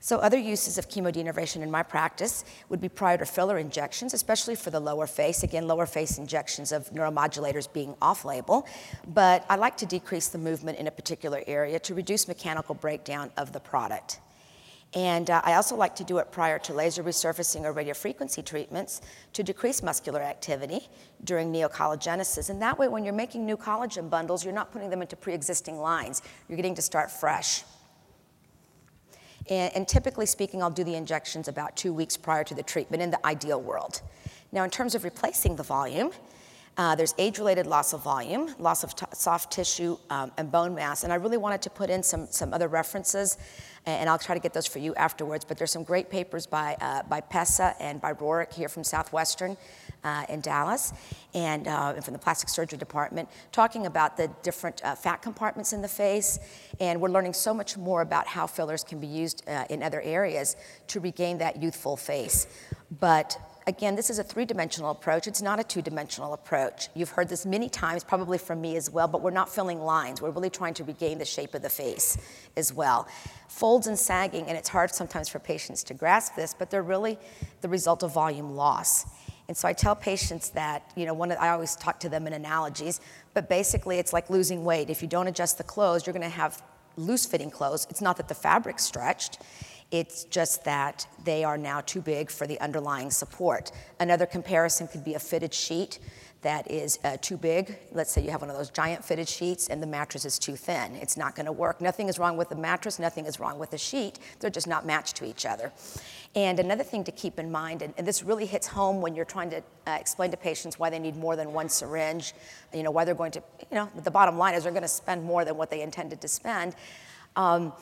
So, 0.01 0.17
other 0.19 0.37
uses 0.37 0.77
of 0.77 0.87
chemodenervation 0.87 1.61
in 1.61 1.69
my 1.69 1.83
practice 1.83 2.45
would 2.69 2.79
be 2.79 2.87
prior 2.87 3.17
to 3.17 3.25
filler 3.25 3.57
injections, 3.57 4.13
especially 4.13 4.55
for 4.55 4.69
the 4.69 4.79
lower 4.79 5.05
face. 5.05 5.43
Again, 5.43 5.67
lower 5.67 5.85
face 5.85 6.17
injections 6.17 6.71
of 6.71 6.89
neuromodulators 6.91 7.71
being 7.71 7.95
off 8.01 8.23
label. 8.23 8.65
But 9.07 9.45
I 9.49 9.57
like 9.57 9.75
to 9.77 9.85
decrease 9.85 10.29
the 10.29 10.37
movement 10.37 10.77
in 10.79 10.87
a 10.87 10.91
particular 10.91 11.43
area 11.47 11.79
to 11.79 11.93
reduce 11.93 12.29
mechanical 12.29 12.75
breakdown 12.75 13.29
of 13.35 13.51
the 13.51 13.59
product. 13.59 14.21
And 14.93 15.29
uh, 15.29 15.41
I 15.43 15.53
also 15.53 15.75
like 15.75 15.95
to 15.97 16.03
do 16.03 16.17
it 16.17 16.31
prior 16.31 16.57
to 16.59 16.73
laser 16.73 17.03
resurfacing 17.03 17.63
or 17.63 17.73
radiofrequency 17.73 18.43
treatments 18.43 19.01
to 19.33 19.43
decrease 19.43 19.83
muscular 19.83 20.21
activity 20.21 20.87
during 21.25 21.53
neocollagenesis. 21.53 22.49
And 22.49 22.61
that 22.61 22.79
way, 22.79 22.87
when 22.87 23.03
you're 23.03 23.13
making 23.13 23.45
new 23.45 23.57
collagen 23.57 24.09
bundles, 24.09 24.45
you're 24.45 24.53
not 24.53 24.71
putting 24.71 24.89
them 24.89 25.01
into 25.01 25.17
pre 25.17 25.33
existing 25.33 25.77
lines. 25.77 26.21
You're 26.47 26.55
getting 26.55 26.75
to 26.75 26.81
start 26.81 27.11
fresh. 27.11 27.63
And, 29.49 29.75
and, 29.75 29.87
typically 29.87 30.25
speaking, 30.25 30.61
I'll 30.61 30.69
do 30.69 30.83
the 30.83 30.95
injections 30.95 31.47
about 31.47 31.75
two 31.75 31.91
weeks 31.91 32.15
prior 32.15 32.43
to 32.43 32.53
the 32.53 32.63
treatment 32.63 33.01
in 33.01 33.09
the 33.09 33.25
ideal 33.25 33.59
world. 33.61 34.01
Now, 34.51 34.63
in 34.63 34.69
terms 34.69 34.95
of 34.95 35.03
replacing 35.03 35.55
the 35.55 35.63
volume, 35.63 36.11
uh, 36.77 36.95
there's 36.95 37.13
age-related 37.17 37.65
loss 37.65 37.91
of 37.91 38.01
volume, 38.01 38.55
loss 38.57 38.83
of 38.83 38.95
t- 38.95 39.05
soft 39.13 39.51
tissue, 39.51 39.97
um, 40.09 40.31
and 40.37 40.51
bone 40.51 40.73
mass. 40.73 41.03
And 41.03 41.11
I 41.11 41.17
really 41.17 41.37
wanted 41.37 41.61
to 41.63 41.69
put 41.69 41.89
in 41.89 42.01
some, 42.03 42.27
some 42.29 42.53
other 42.53 42.67
references, 42.67 43.37
and 43.85 44.09
I'll 44.09 44.19
try 44.19 44.35
to 44.35 44.41
get 44.41 44.53
those 44.53 44.65
for 44.67 44.79
you 44.79 44.95
afterwards. 44.95 45.43
But 45.43 45.57
there's 45.57 45.71
some 45.71 45.83
great 45.83 46.09
papers 46.09 46.45
by, 46.45 46.77
uh, 46.79 47.03
by 47.03 47.21
Pessa 47.21 47.75
and 47.79 47.99
by 47.99 48.13
Rohrich 48.13 48.53
here 48.53 48.69
from 48.69 48.83
Southwestern 48.83 49.57
uh, 50.03 50.25
in 50.29 50.41
Dallas, 50.41 50.93
and, 51.33 51.67
uh, 51.67 51.93
and, 51.95 52.03
from 52.03 52.13
the 52.13 52.19
plastic 52.19 52.49
surgery 52.49 52.77
department, 52.77 53.29
talking 53.51 53.85
about 53.85 54.17
the 54.17 54.29
different 54.43 54.83
uh, 54.83 54.95
fat 54.95 55.21
compartments 55.21 55.73
in 55.73 55.81
the 55.81 55.87
face. 55.87 56.39
And 56.79 57.01
we're 57.01 57.09
learning 57.09 57.33
so 57.33 57.53
much 57.53 57.77
more 57.77 58.01
about 58.01 58.27
how 58.27 58.47
fillers 58.47 58.83
can 58.83 58.99
be 58.99 59.07
used 59.07 59.43
uh, 59.47 59.65
in 59.69 59.83
other 59.83 60.01
areas 60.01 60.55
to 60.87 60.99
regain 60.99 61.37
that 61.39 61.61
youthful 61.61 61.97
face. 61.97 62.47
But 62.99 63.37
again, 63.67 63.95
this 63.95 64.09
is 64.09 64.17
a 64.17 64.23
three 64.23 64.45
dimensional 64.45 64.89
approach. 64.89 65.27
It's 65.27 65.41
not 65.41 65.59
a 65.59 65.63
two 65.63 65.81
dimensional 65.81 66.33
approach. 66.33 66.89
You've 66.95 67.11
heard 67.11 67.29
this 67.29 67.45
many 67.45 67.69
times, 67.69 68.03
probably 68.03 68.37
from 68.37 68.59
me 68.61 68.75
as 68.77 68.89
well, 68.89 69.07
but 69.07 69.21
we're 69.21 69.29
not 69.29 69.47
filling 69.47 69.79
lines. 69.79 70.21
We're 70.21 70.31
really 70.31 70.49
trying 70.49 70.73
to 70.75 70.83
regain 70.83 71.19
the 71.19 71.25
shape 71.25 71.53
of 71.53 71.61
the 71.61 71.69
face 71.69 72.17
as 72.57 72.73
well. 72.73 73.07
Folds 73.47 73.87
and 73.87 73.97
sagging, 73.97 74.47
and 74.47 74.57
it's 74.57 74.69
hard 74.69 74.89
sometimes 74.89 75.29
for 75.29 75.39
patients 75.39 75.83
to 75.83 75.93
grasp 75.93 76.35
this, 76.35 76.55
but 76.57 76.71
they're 76.71 76.81
really 76.81 77.19
the 77.61 77.69
result 77.69 78.01
of 78.01 78.13
volume 78.13 78.55
loss. 78.55 79.05
And 79.49 79.57
so 79.57 79.67
I 79.67 79.73
tell 79.73 79.95
patients 79.95 80.51
that, 80.51 80.91
you 80.95 81.07
know, 81.07 81.13
one, 81.15 81.31
I 81.31 81.49
always 81.49 81.75
talk 81.75 81.99
to 82.01 82.09
them 82.09 82.27
in 82.27 82.33
analogies, 82.33 83.01
but 83.33 83.49
basically 83.49 83.97
it's 83.97 84.13
like 84.13 84.29
losing 84.29 84.63
weight. 84.63 84.91
If 84.91 85.01
you 85.01 85.07
don't 85.07 85.27
adjust 85.27 85.57
the 85.57 85.63
clothes, 85.63 86.05
you're 86.05 86.13
going 86.13 86.21
to 86.21 86.29
have 86.29 86.61
loose 86.97 87.25
fitting 87.25 87.49
clothes. 87.49 87.87
It's 87.89 87.99
not 87.99 88.15
that 88.17 88.27
the 88.27 88.35
fabric's 88.35 88.83
stretched, 88.83 89.39
it's 89.89 90.25
just 90.25 90.63
that 90.65 91.07
they 91.25 91.43
are 91.43 91.57
now 91.57 91.81
too 91.81 91.99
big 91.99 92.29
for 92.29 92.45
the 92.45 92.61
underlying 92.61 93.09
support. 93.09 93.71
Another 93.99 94.27
comparison 94.27 94.87
could 94.87 95.03
be 95.03 95.15
a 95.15 95.19
fitted 95.19 95.51
sheet 95.51 95.97
that 96.41 96.69
is 96.69 96.99
uh, 97.03 97.17
too 97.19 97.35
big. 97.35 97.77
Let's 97.91 98.11
say 98.11 98.23
you 98.23 98.31
have 98.31 98.41
one 98.41 98.49
of 98.49 98.55
those 98.55 98.69
giant 98.69 99.03
fitted 99.03 99.27
sheets 99.27 99.67
and 99.67 99.81
the 99.81 99.87
mattress 99.87 100.25
is 100.25 100.39
too 100.39 100.55
thin. 100.55 100.95
It's 100.95 101.17
not 101.17 101.35
going 101.35 101.47
to 101.47 101.51
work. 101.51 101.81
Nothing 101.81 102.07
is 102.07 102.17
wrong 102.17 102.37
with 102.37 102.49
the 102.49 102.55
mattress, 102.55 102.99
nothing 102.99 103.25
is 103.25 103.39
wrong 103.39 103.59
with 103.59 103.71
the 103.71 103.77
sheet. 103.77 104.19
They're 104.39 104.49
just 104.49 104.67
not 104.67 104.85
matched 104.85 105.15
to 105.17 105.25
each 105.25 105.45
other. 105.45 105.73
And 106.35 106.59
another 106.59 106.83
thing 106.83 107.03
to 107.05 107.11
keep 107.11 107.39
in 107.39 107.51
mind, 107.51 107.81
and, 107.81 107.93
and 107.97 108.07
this 108.07 108.23
really 108.23 108.45
hits 108.45 108.67
home 108.67 109.01
when 109.01 109.15
you're 109.15 109.25
trying 109.25 109.49
to 109.49 109.63
uh, 109.87 109.97
explain 109.99 110.29
to 110.29 110.37
patients 110.37 110.77
why 110.77 110.89
they 110.91 110.99
need 110.99 111.15
more 111.15 111.35
than 111.35 111.53
one 111.53 111.69
syringe, 111.69 112.33
you 112.71 112.83
know, 112.83 112.91
why 112.91 113.03
they're 113.03 113.15
going 113.15 113.31
to, 113.31 113.41
you 113.71 113.75
know, 113.75 113.89
the 114.03 114.11
bottom 114.11 114.37
line 114.37 114.53
is 114.53 114.63
they're 114.63 114.71
going 114.71 114.83
to 114.83 114.87
spend 114.87 115.23
more 115.23 115.43
than 115.43 115.57
what 115.57 115.71
they 115.71 115.81
intended 115.81 116.21
to 116.21 116.27
spend. 116.27 116.75
Um, 117.35 117.73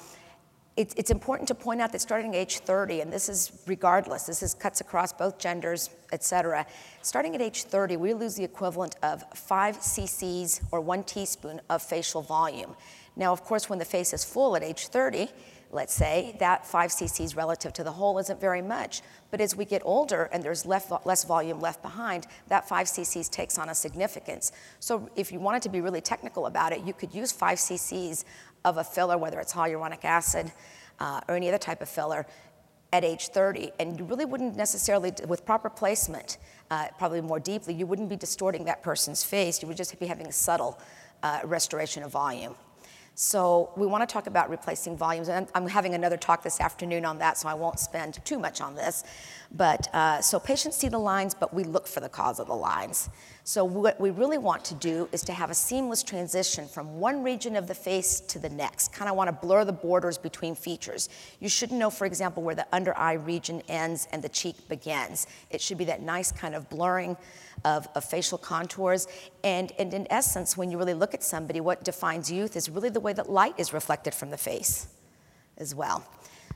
it's, 0.77 0.93
it's 0.95 1.09
important 1.09 1.47
to 1.47 1.55
point 1.55 1.81
out 1.81 1.91
that 1.91 2.01
starting 2.01 2.35
at 2.35 2.37
age 2.37 2.59
30, 2.59 3.01
and 3.01 3.11
this 3.11 3.27
is 3.29 3.63
regardless, 3.65 4.27
this 4.27 4.43
is 4.43 4.53
cuts 4.53 4.79
across 4.79 5.11
both 5.11 5.39
genders, 5.39 5.89
et 6.13 6.23
cetera. 6.23 6.67
Starting 7.01 7.33
at 7.33 7.41
age 7.41 7.63
30, 7.63 7.97
we 7.97 8.13
lose 8.13 8.35
the 8.35 8.43
equivalent 8.43 8.95
of 9.01 9.23
five 9.33 9.77
cc's 9.79 10.61
or 10.71 10.79
one 10.79 11.03
teaspoon 11.03 11.59
of 11.69 11.81
facial 11.81 12.21
volume. 12.21 12.75
Now, 13.15 13.33
of 13.33 13.43
course, 13.43 13.69
when 13.69 13.79
the 13.79 13.85
face 13.85 14.13
is 14.13 14.23
full 14.23 14.55
at 14.55 14.63
age 14.63 14.87
30, 14.87 15.29
let's 15.71 15.93
say, 15.93 16.35
that 16.39 16.65
5 16.65 16.89
cc's 16.91 17.35
relative 17.35 17.73
to 17.73 17.83
the 17.83 17.91
whole 17.91 18.17
isn't 18.19 18.39
very 18.39 18.61
much. 18.61 19.01
But 19.31 19.41
as 19.41 19.55
we 19.55 19.65
get 19.65 19.81
older 19.85 20.29
and 20.31 20.41
there's 20.43 20.65
less, 20.65 21.23
volume 21.23 21.59
left 21.59 21.81
behind, 21.81 22.27
that 22.47 22.67
5 22.67 22.87
cc's 22.87 23.29
takes 23.29 23.57
on 23.57 23.69
a 23.69 23.75
significance. 23.75 24.51
So 24.79 25.09
if 25.15 25.31
you 25.31 25.39
wanted 25.39 25.61
to 25.63 25.69
be 25.69 25.81
really 25.81 26.01
technical 26.01 26.45
about 26.45 26.71
it, 26.71 26.83
you 26.85 26.93
could 26.93 27.13
use 27.13 27.31
5 27.31 27.57
cc's 27.57 28.25
of 28.63 28.77
a 28.77 28.83
filler, 28.83 29.17
whether 29.17 29.39
it's 29.39 29.53
hyaluronic 29.53 30.03
acid 30.05 30.51
uh, 30.99 31.21
or 31.27 31.35
any 31.35 31.47
other 31.47 31.57
type 31.57 31.81
of 31.81 31.89
filler, 31.89 32.25
at 32.93 33.03
age 33.03 33.27
30. 33.29 33.71
And 33.79 33.99
you 33.99 34.05
really 34.05 34.25
wouldn't 34.25 34.55
necessarily, 34.55 35.11
with 35.27 35.45
proper 35.45 35.69
placement, 35.69 36.37
uh, 36.71 36.87
probably 36.97 37.21
more 37.21 37.39
deeply, 37.39 37.73
you 37.73 37.85
wouldn't 37.85 38.09
be 38.09 38.15
distorting 38.15 38.65
that 38.65 38.81
person's 38.83 39.23
face. 39.23 39.61
You 39.61 39.67
would 39.67 39.77
just 39.77 39.97
be 39.99 40.05
having 40.05 40.27
a 40.27 40.31
subtle 40.31 40.79
uh, 41.23 41.41
restoration 41.43 42.03
of 42.03 42.11
volume. 42.11 42.55
So 43.19 43.71
we 43.75 43.87
want 43.87 44.07
to 44.07 44.13
talk 44.13 44.27
about 44.27 44.47
replacing 44.47 44.95
volumes, 44.95 45.27
and 45.27 45.47
I'm 45.55 45.67
having 45.67 45.95
another 45.95 46.17
talk 46.17 46.43
this 46.43 46.61
afternoon 46.61 47.03
on 47.03 47.17
that, 47.17 47.35
so 47.39 47.49
I 47.49 47.55
won't 47.55 47.79
spend 47.79 48.23
too 48.23 48.37
much 48.37 48.61
on 48.61 48.75
this. 48.75 49.03
But 49.51 49.91
uh, 49.91 50.21
so 50.21 50.39
patients 50.39 50.77
see 50.77 50.87
the 50.87 50.99
lines, 50.99 51.33
but 51.33 51.51
we 51.51 51.63
look 51.63 51.87
for 51.87 51.99
the 51.99 52.09
cause 52.09 52.39
of 52.39 52.45
the 52.45 52.53
lines. 52.53 53.09
So 53.47 53.63
what 53.63 53.97
we 53.97 54.09
really 54.09 54.37
want 54.37 54.65
to 54.65 54.75
do 54.75 55.07
is 55.13 55.21
to 55.21 55.31
have 55.31 55.49
a 55.49 55.53
seamless 55.53 56.03
transition 56.03 56.67
from 56.67 56.99
one 56.99 57.23
region 57.23 57.55
of 57.55 57.65
the 57.65 57.73
face 57.73 58.19
to 58.19 58.39
the 58.39 58.49
next. 58.49 58.91
Kind 58.91 59.09
of 59.09 59.15
want 59.15 59.29
to 59.29 59.31
blur 59.31 59.63
the 59.63 59.71
borders 59.71 60.17
between 60.17 60.53
features. 60.53 61.07
You 61.39 61.47
shouldn't 61.47 61.79
know, 61.79 61.89
for 61.89 62.05
example, 62.05 62.43
where 62.43 62.55
the 62.55 62.67
under 62.73 62.95
eye 62.97 63.13
region 63.13 63.61
ends 63.69 64.05
and 64.11 64.21
the 64.21 64.27
cheek 64.27 64.67
begins. 64.67 65.27
It 65.49 65.61
should 65.61 65.77
be 65.77 65.85
that 65.85 66.01
nice 66.01 66.29
kind 66.29 66.55
of 66.55 66.69
blurring 66.69 67.15
of, 67.63 67.87
of 67.95 68.03
facial 68.03 68.37
contours. 68.37 69.07
And, 69.45 69.71
and 69.79 69.93
in 69.93 70.07
essence, 70.09 70.57
when 70.57 70.69
you 70.69 70.77
really 70.77 70.93
look 70.93 71.13
at 71.13 71.23
somebody, 71.23 71.61
what 71.61 71.85
defines 71.85 72.29
youth 72.29 72.57
is 72.57 72.69
really 72.69 72.89
the 72.89 72.99
way 72.99 73.13
that 73.13 73.29
light 73.29 73.53
is 73.57 73.71
reflected 73.71 74.13
from 74.13 74.29
the 74.29 74.37
face 74.37 74.87
as 75.57 75.73
well. 75.73 76.05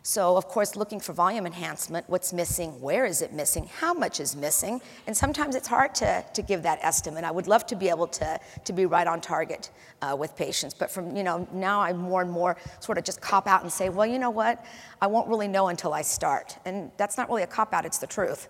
So, 0.03 0.35
of 0.35 0.47
course, 0.47 0.75
looking 0.75 0.99
for 0.99 1.13
volume 1.13 1.45
enhancement, 1.45 2.09
what's 2.09 2.33
missing, 2.33 2.81
where 2.81 3.05
is 3.05 3.21
it 3.21 3.33
missing, 3.33 3.69
how 3.71 3.93
much 3.93 4.19
is 4.19 4.35
missing, 4.35 4.81
and 5.05 5.15
sometimes 5.15 5.53
it's 5.53 5.67
hard 5.67 5.93
to, 5.95 6.25
to 6.33 6.41
give 6.41 6.63
that 6.63 6.79
estimate. 6.81 7.23
I 7.23 7.29
would 7.29 7.45
love 7.45 7.67
to 7.67 7.75
be 7.75 7.87
able 7.87 8.07
to, 8.07 8.39
to 8.65 8.73
be 8.73 8.87
right 8.87 9.05
on 9.05 9.21
target 9.21 9.69
uh, 10.01 10.15
with 10.17 10.35
patients, 10.35 10.73
but 10.73 10.89
from, 10.89 11.15
you 11.15 11.21
know, 11.21 11.47
now 11.53 11.81
I 11.81 11.93
more 11.93 12.23
and 12.23 12.31
more 12.31 12.57
sort 12.79 12.97
of 12.97 13.03
just 13.03 13.21
cop 13.21 13.45
out 13.45 13.61
and 13.61 13.71
say, 13.71 13.89
well, 13.89 14.07
you 14.07 14.17
know 14.17 14.31
what, 14.31 14.65
I 15.01 15.05
won't 15.05 15.27
really 15.27 15.47
know 15.47 15.67
until 15.67 15.93
I 15.93 16.01
start. 16.01 16.57
And 16.65 16.91
that's 16.97 17.15
not 17.15 17.29
really 17.29 17.43
a 17.43 17.47
cop 17.47 17.71
out, 17.71 17.85
it's 17.85 17.99
the 17.99 18.07
truth. 18.07 18.47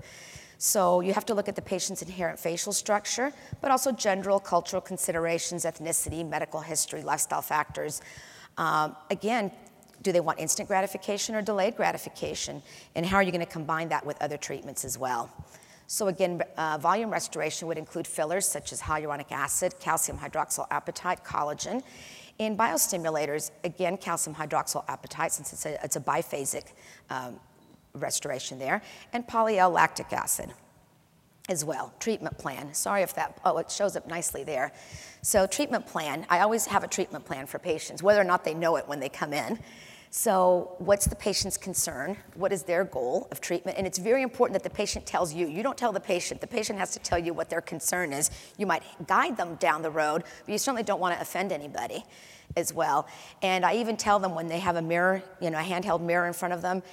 So 0.57 1.01
you 1.01 1.11
have 1.13 1.25
to 1.25 1.33
look 1.33 1.49
at 1.49 1.57
the 1.57 1.61
patient's 1.61 2.01
inherent 2.01 2.39
facial 2.39 2.71
structure, 2.71 3.33
but 3.59 3.71
also 3.71 3.91
general 3.91 4.39
cultural 4.39 4.81
considerations, 4.81 5.65
ethnicity, 5.65 6.25
medical 6.25 6.61
history, 6.61 7.01
lifestyle 7.01 7.41
factors. 7.41 8.01
Um, 8.57 8.95
again, 9.09 9.51
do 10.01 10.11
they 10.11 10.19
want 10.19 10.39
instant 10.39 10.67
gratification 10.67 11.35
or 11.35 11.41
delayed 11.41 11.75
gratification? 11.75 12.61
And 12.95 13.05
how 13.05 13.17
are 13.17 13.23
you 13.23 13.31
going 13.31 13.45
to 13.45 13.51
combine 13.51 13.89
that 13.89 14.05
with 14.05 14.21
other 14.21 14.37
treatments 14.37 14.83
as 14.85 14.97
well? 14.97 15.31
So, 15.87 16.07
again, 16.07 16.41
uh, 16.57 16.77
volume 16.77 17.09
restoration 17.09 17.67
would 17.67 17.77
include 17.77 18.07
fillers 18.07 18.47
such 18.47 18.71
as 18.71 18.81
hyaluronic 18.81 19.31
acid, 19.31 19.75
calcium 19.79 20.17
hydroxyl 20.17 20.69
apatite, 20.69 21.23
collagen. 21.25 21.83
In 22.39 22.55
biostimulators, 22.55 23.51
again, 23.63 23.97
calcium 23.97 24.35
hydroxyl 24.35 24.85
apatite, 24.87 25.31
since 25.31 25.51
it's 25.51 25.65
a, 25.65 25.83
it's 25.83 25.97
a 25.97 25.99
biphasic 25.99 26.63
um, 27.09 27.39
restoration 27.93 28.57
there, 28.57 28.81
and 29.11 29.27
poly 29.27 29.59
L 29.59 29.69
lactic 29.69 30.13
acid. 30.13 30.53
as 31.49 31.65
well. 31.65 31.93
Treatment 31.99 32.37
plan. 32.37 32.73
Sorry 32.73 33.01
if 33.01 33.13
that, 33.15 33.39
oh, 33.43 33.57
it 33.57 33.69
shows 33.69 33.95
up 33.95 34.07
nicely 34.07 34.43
there. 34.43 34.71
So, 35.21 35.45
treatment 35.45 35.85
plan. 35.85 36.25
I 36.29 36.39
always 36.39 36.65
have 36.67 36.83
a 36.83 36.87
treatment 36.87 37.25
plan 37.25 37.45
for 37.47 37.59
patients, 37.59 38.01
whether 38.01 38.21
or 38.21 38.23
not 38.23 38.43
they 38.43 38.53
know 38.53 38.77
it 38.77 38.87
when 38.87 38.99
they 38.99 39.09
come 39.09 39.33
in. 39.33 39.59
So, 40.13 40.75
what's 40.79 41.05
the 41.05 41.15
patient's 41.15 41.55
concern? 41.55 42.17
What 42.35 42.51
is 42.51 42.63
their 42.63 42.83
goal 42.83 43.29
of 43.31 43.39
treatment? 43.39 43.77
And 43.77 43.87
it's 43.87 43.97
very 43.97 44.23
important 44.23 44.61
that 44.61 44.69
the 44.69 44.75
patient 44.75 45.05
tells 45.05 45.33
you. 45.33 45.47
You 45.47 45.63
don't 45.63 45.77
tell 45.77 45.93
the 45.93 46.01
patient, 46.01 46.41
the 46.41 46.47
patient 46.47 46.77
has 46.79 46.91
to 46.91 46.99
tell 46.99 47.17
you 47.17 47.33
what 47.33 47.49
their 47.49 47.61
concern 47.61 48.11
is. 48.11 48.29
You 48.57 48.65
might 48.65 48.83
guide 49.07 49.37
them 49.37 49.55
down 49.55 49.83
the 49.83 49.89
road, 49.89 50.25
but 50.45 50.51
you 50.51 50.57
certainly 50.57 50.83
don't 50.83 50.99
want 50.99 51.15
to 51.15 51.21
offend 51.21 51.53
anybody 51.53 52.03
as 52.57 52.73
well. 52.73 53.07
And 53.41 53.65
I 53.65 53.75
even 53.75 53.95
tell 53.95 54.19
them 54.19 54.35
when 54.35 54.49
they 54.49 54.59
have 54.59 54.75
a 54.75 54.81
mirror, 54.81 55.23
you 55.39 55.49
know, 55.49 55.59
a 55.59 55.63
handheld 55.63 56.01
mirror 56.01 56.27
in 56.27 56.33
front 56.33 56.53
of 56.53 56.61
them, 56.61 56.83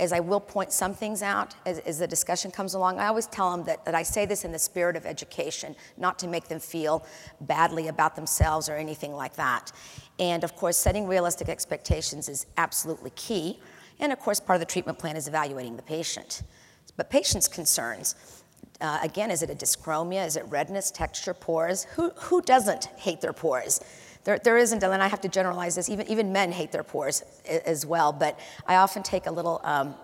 as 0.00 0.12
I 0.12 0.20
will 0.20 0.40
point 0.40 0.72
some 0.72 0.94
things 0.94 1.22
out 1.22 1.54
as, 1.66 1.78
as, 1.80 1.98
the 1.98 2.06
discussion 2.06 2.50
comes 2.50 2.74
along, 2.74 2.98
I 2.98 3.06
always 3.06 3.26
tell 3.26 3.50
them 3.50 3.64
that, 3.66 3.84
that 3.84 3.94
I 3.94 4.02
say 4.02 4.24
this 4.24 4.44
in 4.44 4.52
the 4.52 4.58
spirit 4.58 4.96
of 4.96 5.04
education, 5.04 5.76
not 5.98 6.18
to 6.20 6.26
make 6.26 6.48
them 6.48 6.58
feel 6.58 7.04
badly 7.42 7.88
about 7.88 8.16
themselves 8.16 8.68
or 8.68 8.76
anything 8.76 9.14
like 9.14 9.34
that. 9.34 9.70
And 10.18 10.42
of 10.42 10.56
course, 10.56 10.76
setting 10.76 11.06
realistic 11.06 11.48
expectations 11.48 12.28
is 12.28 12.46
absolutely 12.56 13.10
key. 13.10 13.60
And 14.00 14.10
of 14.12 14.18
course, 14.18 14.40
part 14.40 14.56
of 14.56 14.60
the 14.60 14.72
treatment 14.72 14.98
plan 14.98 15.16
is 15.16 15.28
evaluating 15.28 15.76
the 15.76 15.82
patient. 15.82 16.42
But 16.96 17.10
patient's 17.10 17.46
concerns, 17.46 18.14
uh, 18.80 18.98
again, 19.02 19.30
is 19.30 19.42
it 19.42 19.50
a 19.50 19.54
dyschromia? 19.54 20.26
Is 20.26 20.36
it 20.36 20.44
redness, 20.48 20.90
texture, 20.90 21.34
pores? 21.34 21.84
Who, 21.96 22.10
who 22.16 22.40
doesn't 22.40 22.86
hate 22.96 23.20
their 23.20 23.34
pores? 23.34 23.80
There, 24.24 24.38
there 24.38 24.58
isn't, 24.58 24.82
and 24.82 25.02
I 25.02 25.08
have 25.08 25.20
to 25.22 25.28
generalize 25.28 25.74
this, 25.74 25.88
even, 25.88 26.06
even 26.08 26.32
men 26.32 26.52
hate 26.52 26.72
their 26.72 26.82
pores 26.82 27.22
as 27.46 27.86
well, 27.86 28.12
but 28.12 28.38
I 28.66 28.76
often 28.76 29.02
take 29.02 29.26
a 29.26 29.30
little 29.30 29.60
um, 29.64 29.94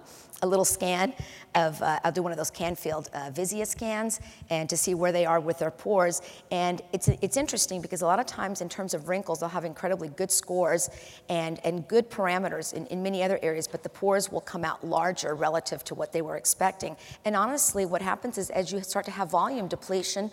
a 0.42 0.46
little 0.46 0.64
scan 0.64 1.14
of, 1.54 1.80
uh, 1.80 1.99
I'll 2.04 2.12
do 2.12 2.23
one 2.23 2.32
of 2.32 2.38
those 2.38 2.50
Canfield 2.50 3.08
uh, 3.14 3.30
Visia 3.30 3.66
scans 3.66 4.20
and 4.50 4.68
to 4.68 4.76
see 4.76 4.94
where 4.94 5.11
they 5.11 5.25
are 5.25 5.40
with 5.40 5.58
their 5.58 5.70
pores. 5.70 6.20
And 6.50 6.82
it's, 6.92 7.08
it's 7.08 7.38
interesting 7.38 7.80
because 7.80 8.02
a 8.02 8.06
lot 8.06 8.18
of 8.18 8.26
times 8.26 8.61
in 8.61 8.68
terms 8.68 8.92
of 8.92 9.08
wrinkles, 9.08 9.40
they'll 9.40 9.49
have 9.49 9.64
incredibly 9.64 10.08
good 10.08 10.30
scores 10.30 10.90
and, 11.30 11.58
and 11.64 11.88
good 11.88 12.11
parameters 12.11 12.75
in, 12.75 12.87
in 12.87 13.02
many 13.02 13.23
other 13.23 13.38
areas, 13.42 13.66
but 13.66 13.82
the 13.82 13.88
pores 13.88 14.30
will 14.30 14.42
come 14.42 14.64
out 14.64 14.87
larger 14.87 15.35
relative 15.35 15.82
to 15.85 15.94
what 15.94 16.12
they 16.12 16.20
were 16.20 16.37
expecting. 16.37 16.96
And 17.25 17.35
honestly, 17.35 17.87
what 17.87 18.02
happens 18.02 18.37
is 18.37 18.50
as 18.50 18.70
you 18.70 18.82
start 18.82 19.06
to 19.06 19.12
have 19.12 19.30
volume 19.30 19.68
depletion, 19.68 20.30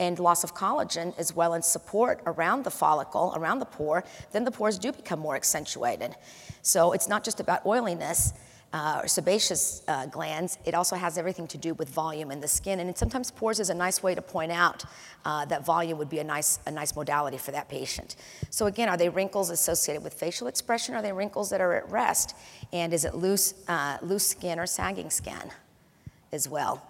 and 0.00 0.18
loss 0.18 0.44
of 0.44 0.54
collagen 0.54 1.16
as 1.18 1.34
well 1.34 1.54
as 1.54 1.66
support 1.66 2.20
around 2.26 2.64
the 2.64 2.70
follicle, 2.70 3.32
around 3.36 3.58
the 3.58 3.66
pore, 3.66 4.04
then 4.32 4.44
the 4.44 4.50
pores 4.50 4.78
do 4.78 4.92
become 4.92 5.20
more 5.20 5.36
accentuated. 5.36 6.14
So 6.62 6.92
it's 6.92 7.08
not 7.08 7.24
just 7.24 7.40
about 7.40 7.64
oiliness, 7.64 8.34
uh, 8.74 9.02
or 9.04 9.08
sebaceous 9.08 9.82
uh, 9.86 10.06
glands, 10.06 10.58
it 10.64 10.74
also 10.74 10.96
has 10.96 11.16
everything 11.16 11.46
to 11.46 11.56
do 11.56 11.74
with 11.74 11.88
volume 11.88 12.32
in 12.32 12.40
the 12.40 12.48
skin. 12.48 12.80
And 12.80 12.98
sometimes 12.98 13.30
pores 13.30 13.60
is 13.60 13.70
a 13.70 13.74
nice 13.74 14.02
way 14.02 14.16
to 14.16 14.20
point 14.20 14.50
out 14.50 14.84
uh, 15.24 15.44
that 15.44 15.64
volume 15.64 15.96
would 15.98 16.10
be 16.10 16.18
a 16.18 16.24
nice, 16.24 16.58
a 16.66 16.72
nice 16.72 16.96
modality 16.96 17.38
for 17.38 17.52
that 17.52 17.68
patient. 17.68 18.16
So 18.50 18.66
again, 18.66 18.88
are 18.88 18.96
they 18.96 19.08
wrinkles 19.08 19.50
associated 19.50 20.02
with 20.02 20.12
facial 20.12 20.48
expression? 20.48 20.96
Are 20.96 21.02
they 21.02 21.12
wrinkles 21.12 21.50
that 21.50 21.60
are 21.60 21.72
at 21.74 21.88
rest? 21.88 22.34
And 22.72 22.92
is 22.92 23.04
it 23.04 23.14
loose, 23.14 23.54
uh, 23.68 23.98
loose 24.02 24.26
skin 24.26 24.58
or 24.58 24.66
sagging 24.66 25.08
skin 25.08 25.52
as 26.32 26.48
well? 26.48 26.82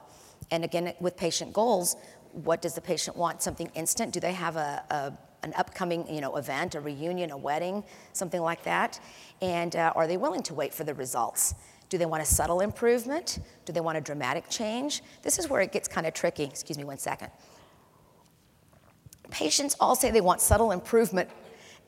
And 0.51 0.65
again, 0.65 0.95
with 1.01 1.19
patient 1.19 1.53
goals, 1.53 1.97
what 2.35 2.61
does 2.61 2.75
the 2.75 2.81
patient 2.81 3.17
want? 3.17 3.43
Something 3.43 3.71
instant? 3.75 4.13
Do 4.13 4.21
they 4.21 4.33
have 4.33 4.57
a, 4.57 4.85
a 4.91 5.13
an 5.45 5.53
upcoming 5.57 6.13
you 6.13 6.21
know, 6.21 6.37
event, 6.37 6.75
a 6.75 6.81
reunion, 6.81 7.31
a 7.31 7.37
wedding, 7.37 7.85
something 8.13 8.41
like 8.41 8.65
that? 8.65 8.99
And 9.43 9.77
uh, 9.77 9.93
are 9.95 10.07
they 10.07 10.17
willing 10.17 10.43
to 10.45 10.55
wait 10.55 10.73
for 10.73 10.85
the 10.85 10.95
results? 10.95 11.55
Do 11.91 11.99
they 11.99 12.07
want 12.07 12.23
a 12.23 12.27
subtle 12.27 12.61
improvement? 12.61 13.39
Do 13.67 13.73
they 13.73 13.81
want 13.81 13.99
a 13.99 14.01
dramatic 14.01 14.49
change? 14.49 15.03
This 15.23 15.39
is 15.39 15.49
where 15.49 15.61
it 15.61 15.71
gets 15.71 15.87
kind 15.87 16.07
of 16.07 16.15
tricky. 16.15 16.45
Excuse 16.45 16.79
me 16.79 16.85
one 16.85 16.99
second. 16.99 17.31
Patients 19.31 19.77
all 19.79 19.95
say 19.95 20.11
they 20.11 20.21
want 20.21 20.41
subtle 20.41 20.73
improvement, 20.73 21.29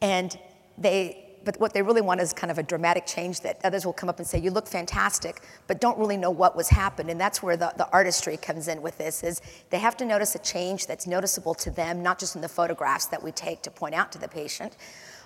and 0.03 0.39
they 0.77 1.26
but 1.47 1.59
what 1.61 1.73
they 1.73 1.81
really 1.81 2.01
want 2.01 2.21
is 2.21 2.33
kind 2.33 2.51
of 2.51 2.59
a 2.59 2.63
dramatic 2.63 3.07
change 3.07 3.41
that 3.41 3.61
others 3.63 3.87
will 3.87 3.93
come 3.93 4.09
up 4.09 4.19
and 4.19 4.27
say, 4.27 4.37
you 4.37 4.51
look 4.51 4.67
fantastic, 4.67 5.41
but 5.69 5.81
don't 5.81 5.97
really 5.97 6.17
know 6.17 6.31
what 6.31 6.57
was 6.57 6.69
happened. 6.69 7.09
And 7.09 7.21
that's 7.21 7.41
where 7.41 7.57
the, 7.57 7.73
the 7.77 7.89
artistry 7.91 8.37
comes 8.37 8.67
in 8.67 8.83
with 8.83 8.99
this, 8.99 9.23
is 9.23 9.41
they 9.71 9.79
have 9.79 9.97
to 9.99 10.05
notice 10.05 10.35
a 10.35 10.41
change 10.41 10.89
that's 10.89 11.07
noticeable 11.07 11.55
to 11.55 11.71
them, 11.71 12.03
not 12.03 12.19
just 12.19 12.35
in 12.35 12.43
the 12.43 12.49
photographs 12.49 13.07
that 13.07 13.23
we 13.23 13.31
take 13.31 13.63
to 13.63 13.71
point 13.71 13.95
out 13.95 14.11
to 14.13 14.19
the 14.19 14.27
patient, 14.27 14.77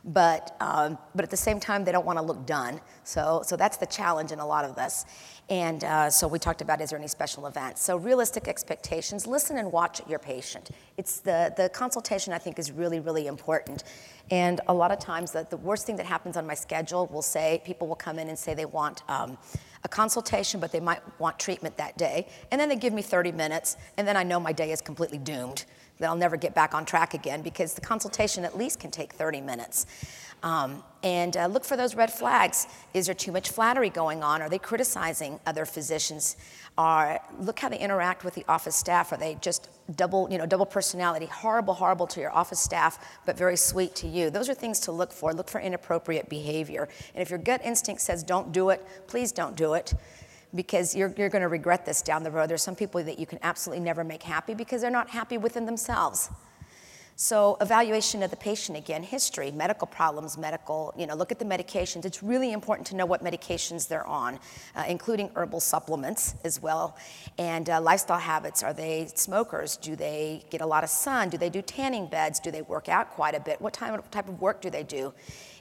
but, 0.05 0.57
um, 0.61 0.99
but 1.15 1.25
at 1.25 1.31
the 1.31 1.37
same 1.37 1.61
time, 1.61 1.85
they 1.85 1.93
don't 1.93 2.07
want 2.07 2.19
to 2.19 2.25
look 2.25 2.47
done. 2.47 2.81
So, 3.05 3.43
so 3.45 3.57
that's 3.57 3.77
the 3.77 3.87
challenge 3.87 4.33
in 4.33 4.39
a 4.39 4.47
lot 4.47 4.65
of 4.65 4.75
this. 4.75 5.05
And 5.49 5.83
uh, 5.83 6.11
so 6.11 6.29
we 6.29 6.39
talked 6.39 6.63
about 6.63 6.81
is 6.81 6.91
there 6.91 6.99
any 6.99 7.09
special 7.09 7.47
events? 7.47 7.83
So 7.83 7.97
realistic 7.97 8.47
expectations, 8.47 9.27
listen 9.27 9.59
and 9.59 9.73
watch 9.73 10.01
your 10.09 10.21
patient. 10.21 10.71
It's 10.97 11.21
the, 11.21 11.53
the 11.57 11.69
consultation 11.71 12.33
I 12.33 12.39
think 12.39 12.59
is 12.59 12.71
really, 12.71 13.01
really 13.01 13.27
important. 13.27 13.83
And 14.31 14.61
a 14.69 14.75
lot 14.75 14.93
of 14.93 15.01
times 15.01 15.33
the, 15.33 15.45
the 15.51 15.57
worst 15.57 15.87
thing 15.87 15.97
that 15.97 16.07
happens 16.07 16.37
on 16.37 16.47
my 16.47 16.55
schedule 16.55 17.09
will 17.09 17.23
say, 17.23 17.61
people 17.65 17.89
will 17.89 17.97
come 17.97 18.21
in 18.21 18.29
and 18.29 18.39
say 18.39 18.55
they 18.55 18.65
want 18.65 19.03
um, 19.09 19.37
a 19.83 19.89
consultation, 19.89 20.61
but 20.61 20.71
they 20.71 20.79
might 20.79 21.01
want 21.19 21.39
treatment 21.39 21.77
that 21.79 21.99
day. 21.99 22.29
And 22.53 22.61
then 22.61 22.69
they 22.69 22.77
give 22.77 22.93
me 22.93 23.03
30 23.03 23.33
minutes, 23.33 23.77
and 23.97 24.07
then 24.07 24.17
I 24.17 24.23
know 24.23 24.39
my 24.39 24.53
day 24.53 24.71
is 24.71 24.81
completely 24.81 25.19
doomed 25.19 25.65
that 26.01 26.09
I'll 26.09 26.17
never 26.17 26.37
get 26.37 26.55
back 26.55 26.75
on 26.75 26.85
track 26.85 27.15
again 27.15 27.43
because 27.43 27.75
the 27.75 27.81
consultation 27.81 28.45
at 28.45 28.59
least 28.59 28.81
can 28.81 28.91
take 28.91 29.13
30 29.13 29.41
minutes. 29.43 29.87
Um, 30.43 30.83
and 31.03 31.37
uh, 31.37 31.47
look 31.47 31.65
for 31.65 31.77
those 31.77 31.95
red 31.95 32.11
flags. 32.11 32.67
Is 32.95 33.07
there 33.07 33.15
too 33.15 33.31
much 33.31 33.51
flattery 33.51 33.91
going 33.91 34.23
on? 34.23 34.41
Are 34.41 34.49
they 34.49 34.59
criticizing 34.59 35.39
other 35.47 35.67
physicians? 35.67 36.37
Are, 36.79 37.21
look 37.39 37.59
how 37.59 37.69
they 37.69 37.79
interact 37.79 38.25
with 38.25 38.35
the 38.35 38.45
office 38.49 38.75
staff. 38.75 39.13
Are 39.13 39.19
they 39.19 39.37
just 39.43 39.69
double, 39.97 40.31
you 40.31 40.39
know, 40.39 40.47
double 40.47 40.65
personality, 40.65 41.27
horrible, 41.27 41.75
horrible 41.75 42.07
to 42.07 42.21
your 42.21 42.33
office 42.33 42.61
staff, 42.61 43.21
but 43.27 43.37
very 43.37 43.57
sweet 43.57 43.95
to 43.97 44.09
you? 44.09 44.31
Those 44.31 44.49
are 44.49 44.55
things 44.55 44.81
to 44.81 44.93
look 44.93 45.13
for. 45.13 45.35
Look 45.35 45.49
for 45.49 45.61
inappropriate 45.61 46.31
behavior. 46.31 46.89
And 47.15 47.21
if 47.21 47.29
your 47.29 47.39
gut 47.39 47.61
instinct 47.63 48.01
says 48.01 48.23
don't 48.23 48.51
do 48.51 48.71
it, 48.71 48.87
please 49.07 49.33
don't 49.33 49.57
do 49.57 49.75
it 49.75 49.93
because 50.55 50.95
you're, 50.95 51.13
you're 51.17 51.29
going 51.29 51.43
to 51.43 51.49
regret 51.49 51.87
this 51.87 52.03
down 52.03 52.23
the 52.23 52.31
road. 52.31 52.51
There's 52.51 52.63
some 52.63 52.77
people 52.77 53.03
that 53.05 53.19
you 53.19 53.27
can 53.27 53.39
absolutely 53.43 53.85
never 53.85 54.05
make 54.05 54.23
happy 54.23 54.55
because 54.55 54.81
they're 54.81 54.91
not 54.91 55.11
happy 55.11 55.39
within 55.39 55.67
themselves. 55.67 56.31
So 57.23 57.59
evaluation 57.61 58.23
of 58.23 58.31
the 58.31 58.39
patient 58.39 58.79
again, 58.79 59.03
history, 59.03 59.51
medical 59.51 59.87
problems, 59.87 60.39
medical, 60.39 60.95
you 60.97 61.07
know, 61.07 61.15
look 61.15 61.31
at 61.31 61.39
the 61.39 61.45
medications. 61.45 62.07
It's 62.07 62.23
really 62.23 62.51
important 62.53 62.87
to 62.87 62.97
know 62.97 63.05
what 63.05 63.23
medications 63.23 63.87
they're 63.87 64.07
on, 64.07 64.39
uh, 64.75 64.85
including 64.89 65.31
herbal 65.35 65.61
supplements 65.61 66.35
as 66.45 66.63
well. 66.63 66.97
And 67.37 67.69
uh, 67.69 67.79
lifestyle 67.83 68.19
habits, 68.19 68.63
are 68.63 68.73
they 68.73 69.07
smokers? 69.15 69.77
Do 69.77 69.97
they 69.97 70.45
get 70.49 70.63
a 70.63 70.67
lot 70.67 70.83
of 70.83 70.89
sun? 70.89 71.29
Do 71.29 71.37
they 71.37 71.51
do 71.51 71.61
tanning 71.61 72.07
beds? 72.07 72.41
Do 72.41 72.51
they 72.51 72.63
work 72.63 72.89
out 72.89 73.11
quite 73.11 73.35
a 73.35 73.41
bit? 73.41 73.61
What 73.61 73.75
type 73.75 74.29
of 74.29 74.41
work 74.41 74.63
do 74.63 74.71
they 74.71 74.83
do? 74.83 75.13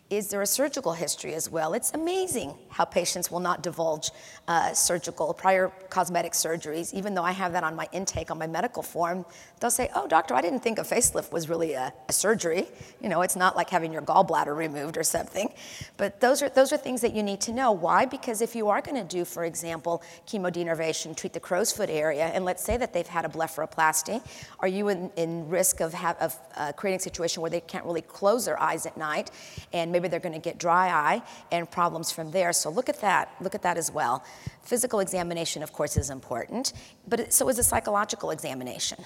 Is 0.09 0.29
there 0.29 0.41
a 0.41 0.47
surgical 0.47 0.93
history 0.93 1.35
as 1.35 1.51
well? 1.51 1.75
It's 1.75 1.93
amazing 1.93 2.55
how 2.69 2.83
patients 2.83 3.29
will 3.29 3.41
not 3.41 3.61
divulge 3.61 4.09
uh, 4.47 4.73
surgical, 4.73 5.31
prior 5.35 5.71
cosmetic 5.91 6.31
surgeries, 6.31 6.91
even 6.95 7.13
though 7.13 7.23
I 7.23 7.31
have 7.31 7.51
that 7.51 7.63
on 7.63 7.75
my 7.75 7.87
intake 7.91 8.31
on 8.31 8.39
my 8.39 8.47
medical 8.47 8.81
form. 8.81 9.23
They'll 9.59 9.69
say, 9.69 9.91
Oh, 9.93 10.07
doctor, 10.07 10.33
I 10.33 10.41
didn't 10.41 10.61
think 10.61 10.79
a 10.79 10.81
facelift 10.81 11.31
was 11.31 11.47
really 11.47 11.73
a, 11.73 11.93
a 12.07 12.13
surgery. 12.13 12.65
You 12.99 13.09
know, 13.09 13.21
it's 13.21 13.35
not 13.35 13.55
like 13.55 13.69
having 13.69 13.93
your 13.93 14.01
gallbladder 14.01 14.55
removed 14.55 14.97
or 14.97 15.03
something. 15.03 15.53
But 15.97 16.19
those 16.19 16.41
are, 16.41 16.49
those 16.49 16.73
are 16.73 16.77
things 16.77 17.01
that 17.01 17.13
you 17.13 17.21
need 17.21 17.41
to 17.41 17.53
know. 17.53 17.71
Why? 17.71 18.05
Because 18.05 18.41
if 18.41 18.55
you 18.55 18.69
are 18.69 18.81
going 18.81 18.97
to 18.97 19.03
do, 19.03 19.25
for 19.25 19.45
example, 19.45 20.01
chemodenervation, 20.25 21.15
treat 21.15 21.33
the 21.33 21.39
crow's 21.39 21.71
foot 21.71 21.91
area, 21.91 22.25
and 22.33 22.45
let's 22.45 22.63
say 22.63 22.77
that 22.77 22.93
they've 22.93 23.05
had 23.05 23.25
a 23.25 23.29
blepharoplasty, 23.29 24.23
are 24.59 24.67
you 24.67 24.87
in, 24.87 25.11
in 25.17 25.47
risk 25.47 25.81
of, 25.81 25.93
have, 25.93 26.17
of 26.17 26.35
uh, 26.55 26.71
creating 26.71 26.97
a 26.97 27.03
situation 27.03 27.41
where 27.41 27.51
they 27.51 27.61
can't 27.61 27.85
really 27.85 28.01
close 28.01 28.45
their 28.45 28.59
eyes 28.59 28.87
at 28.87 28.97
night 28.97 29.29
and 29.71 29.91
maybe 29.91 29.98
they're 30.07 30.19
going 30.19 30.33
to 30.33 30.39
get 30.39 30.57
dry 30.57 30.89
eye 30.89 31.21
and 31.51 31.69
problems 31.69 32.11
from 32.11 32.31
there. 32.31 32.53
So 32.53 32.69
look 32.69 32.89
at 32.89 33.01
that. 33.01 33.33
Look 33.41 33.55
at 33.55 33.61
that 33.63 33.77
as 33.77 33.91
well. 33.91 34.23
Physical 34.63 34.99
examination, 34.99 35.63
of 35.63 35.73
course, 35.73 35.97
is 35.97 36.09
important, 36.09 36.73
but 37.07 37.33
so 37.33 37.49
is 37.49 37.59
a 37.59 37.63
psychological 37.63 38.31
examination. 38.31 39.03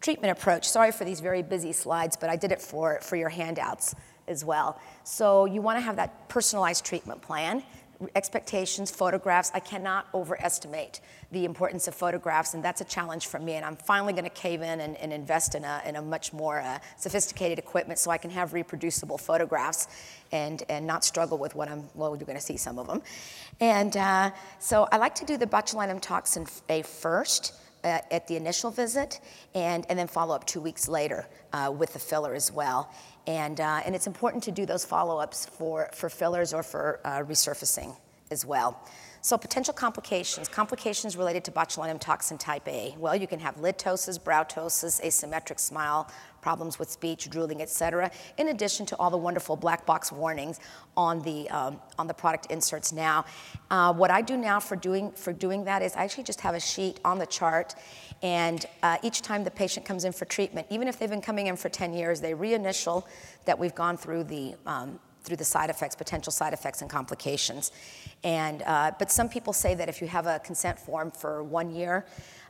Treatment 0.00 0.38
approach. 0.38 0.68
Sorry 0.68 0.92
for 0.92 1.04
these 1.04 1.20
very 1.20 1.42
busy 1.42 1.72
slides, 1.72 2.16
but 2.16 2.30
I 2.30 2.36
did 2.36 2.52
it 2.52 2.60
for, 2.60 3.00
for 3.00 3.16
your 3.16 3.30
handouts 3.30 3.94
as 4.28 4.44
well. 4.44 4.78
So 5.04 5.46
you 5.46 5.62
want 5.62 5.78
to 5.78 5.80
have 5.80 5.96
that 5.96 6.28
personalized 6.28 6.84
treatment 6.84 7.22
plan 7.22 7.62
expectations, 8.14 8.90
photographs. 8.90 9.50
I 9.54 9.60
cannot 9.60 10.08
overestimate 10.14 11.00
the 11.32 11.44
importance 11.44 11.88
of 11.88 11.94
photographs, 11.94 12.54
and 12.54 12.62
that's 12.62 12.80
a 12.80 12.84
challenge 12.84 13.26
for 13.26 13.38
me. 13.38 13.54
And 13.54 13.64
I'm 13.64 13.76
finally 13.76 14.12
going 14.12 14.24
to 14.24 14.30
cave 14.30 14.62
in 14.62 14.80
and, 14.80 14.96
and, 14.96 15.12
invest 15.12 15.54
in 15.54 15.64
a, 15.64 15.82
in 15.86 15.96
a 15.96 16.02
much 16.02 16.32
more 16.32 16.60
uh, 16.60 16.78
sophisticated 16.96 17.58
equipment 17.58 17.98
so 17.98 18.10
I 18.10 18.18
can 18.18 18.30
have 18.30 18.52
reproducible 18.52 19.18
photographs 19.18 19.88
and, 20.32 20.62
and 20.68 20.86
not 20.86 21.04
struggle 21.04 21.38
with 21.38 21.54
what 21.54 21.68
I'm, 21.68 21.84
well, 21.94 22.16
you're 22.16 22.26
going 22.26 22.38
to 22.38 22.44
see 22.44 22.56
some 22.56 22.78
of 22.78 22.86
them. 22.86 23.02
And 23.60 23.96
uh, 23.96 24.30
so 24.58 24.88
I 24.92 24.98
like 24.98 25.14
to 25.16 25.24
do 25.24 25.36
the 25.36 25.46
botulinum 25.46 26.00
toxin 26.00 26.46
A 26.68 26.82
first. 26.82 27.54
Uh, 27.86 28.00
at 28.10 28.26
the 28.26 28.34
initial 28.34 28.72
visit, 28.72 29.20
and, 29.54 29.86
and 29.88 29.96
then 29.96 30.08
follow 30.08 30.34
up 30.34 30.44
two 30.44 30.60
weeks 30.60 30.88
later 30.88 31.24
uh, 31.52 31.72
with 31.72 31.92
the 31.92 32.00
filler 32.00 32.34
as 32.34 32.50
well. 32.50 32.90
And, 33.28 33.60
uh, 33.60 33.80
and 33.86 33.94
it's 33.94 34.08
important 34.08 34.42
to 34.44 34.50
do 34.50 34.66
those 34.66 34.84
follow 34.84 35.20
ups 35.20 35.46
for, 35.46 35.88
for 35.94 36.10
fillers 36.10 36.52
or 36.52 36.64
for 36.64 36.98
uh, 37.04 37.20
resurfacing 37.20 37.94
as 38.32 38.44
well. 38.44 38.76
So 39.20 39.36
potential 39.36 39.74
complications, 39.74 40.48
complications 40.48 41.16
related 41.16 41.44
to 41.44 41.50
botulinum 41.50 41.98
toxin 41.98 42.38
type 42.38 42.66
A. 42.68 42.94
Well, 42.98 43.16
you 43.16 43.26
can 43.26 43.40
have 43.40 43.58
lid 43.58 43.78
ptosis, 43.78 44.22
brow 44.22 44.44
ptosis, 44.44 45.02
asymmetric 45.02 45.58
smile, 45.58 46.08
problems 46.40 46.78
with 46.78 46.88
speech, 46.88 47.28
drooling, 47.28 47.60
etc. 47.60 48.10
In 48.38 48.48
addition 48.48 48.86
to 48.86 48.96
all 48.96 49.10
the 49.10 49.16
wonderful 49.16 49.56
black 49.56 49.84
box 49.84 50.12
warnings 50.12 50.60
on 50.96 51.20
the 51.22 51.50
um, 51.50 51.80
on 51.98 52.06
the 52.06 52.14
product 52.14 52.46
inserts 52.50 52.92
now. 52.92 53.24
Uh, 53.70 53.92
what 53.92 54.10
I 54.10 54.22
do 54.22 54.36
now 54.36 54.60
for 54.60 54.76
doing 54.76 55.10
for 55.12 55.32
doing 55.32 55.64
that 55.64 55.82
is 55.82 55.96
I 55.96 56.04
actually 56.04 56.24
just 56.24 56.40
have 56.42 56.54
a 56.54 56.60
sheet 56.60 57.00
on 57.04 57.18
the 57.18 57.26
chart, 57.26 57.74
and 58.22 58.64
uh, 58.82 58.98
each 59.02 59.22
time 59.22 59.42
the 59.42 59.50
patient 59.50 59.84
comes 59.84 60.04
in 60.04 60.12
for 60.12 60.24
treatment, 60.24 60.66
even 60.70 60.88
if 60.88 60.98
they've 60.98 61.10
been 61.10 61.20
coming 61.20 61.48
in 61.48 61.56
for 61.56 61.68
10 61.68 61.92
years, 61.92 62.20
they 62.20 62.32
reinitial 62.32 63.04
that 63.44 63.58
we've 63.58 63.74
gone 63.74 63.96
through 63.96 64.24
the 64.24 64.54
um, 64.66 64.98
through 65.26 65.36
the 65.36 65.44
side 65.44 65.68
effects, 65.68 65.94
potential 65.94 66.32
side 66.32 66.52
effects 66.52 66.80
and 66.80 66.90
complications. 66.90 67.72
And, 68.24 68.62
uh, 68.62 68.92
but 68.98 69.10
some 69.10 69.28
people 69.28 69.52
say 69.52 69.74
that 69.74 69.88
if 69.88 70.00
you 70.00 70.08
have 70.08 70.26
a 70.26 70.38
consent 70.38 70.78
form 70.78 71.10
for 71.10 71.42
one 71.42 71.70
year, 71.70 72.06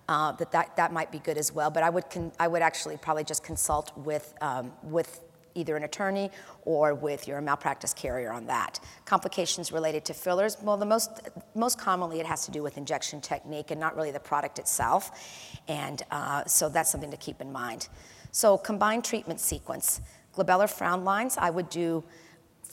uh, 0.09 0.33
that, 0.33 0.53
that 0.53 0.77
that 0.77 0.93
might 0.93 1.11
be 1.11 1.19
good 1.19 1.39
as 1.39 1.53
well. 1.53 1.71
But 1.71 1.83
I 1.83 1.91
would, 1.91 2.09
con- 2.11 2.33
I 2.39 2.47
would 2.47 2.63
actually 2.63 2.97
probably 2.97 3.25
just 3.25 3.43
consult 3.43 3.97
with, 3.97 4.35
um, 4.41 4.73
with 4.83 5.23
either 5.57 5.75
an 5.75 5.85
attorney 5.85 6.31
or 6.63 6.95
with 6.95 7.27
your 7.27 7.41
malpractice 7.41 7.95
carrier 7.95 8.31
on 8.31 8.47
that. 8.47 8.79
Complications 9.07 9.73
related 9.73 10.05
to 10.05 10.15
fillers, 10.15 10.57
well, 10.63 10.77
the 10.77 10.87
most, 10.87 11.23
most 11.55 11.79
commonly 11.79 12.21
it 12.21 12.27
has 12.27 12.45
to 12.45 12.51
do 12.51 12.63
with 12.63 12.77
injection 12.77 13.21
technique 13.21 13.71
and 13.71 13.81
not 13.81 13.97
really 13.97 14.11
the 14.11 14.21
product 14.21 14.59
itself. 14.59 15.59
And 15.67 16.03
uh, 16.11 16.45
so 16.45 16.69
that's 16.69 16.91
something 16.91 17.11
to 17.11 17.17
keep 17.17 17.41
in 17.41 17.51
mind. 17.51 17.89
So 18.33 18.59
combined 18.59 19.05
treatment 19.05 19.41
sequence. 19.41 20.03
Glabellar 20.35 20.69
frown 20.69 21.05
lines, 21.05 21.39
I 21.39 21.49
would 21.49 21.71
do 21.71 22.05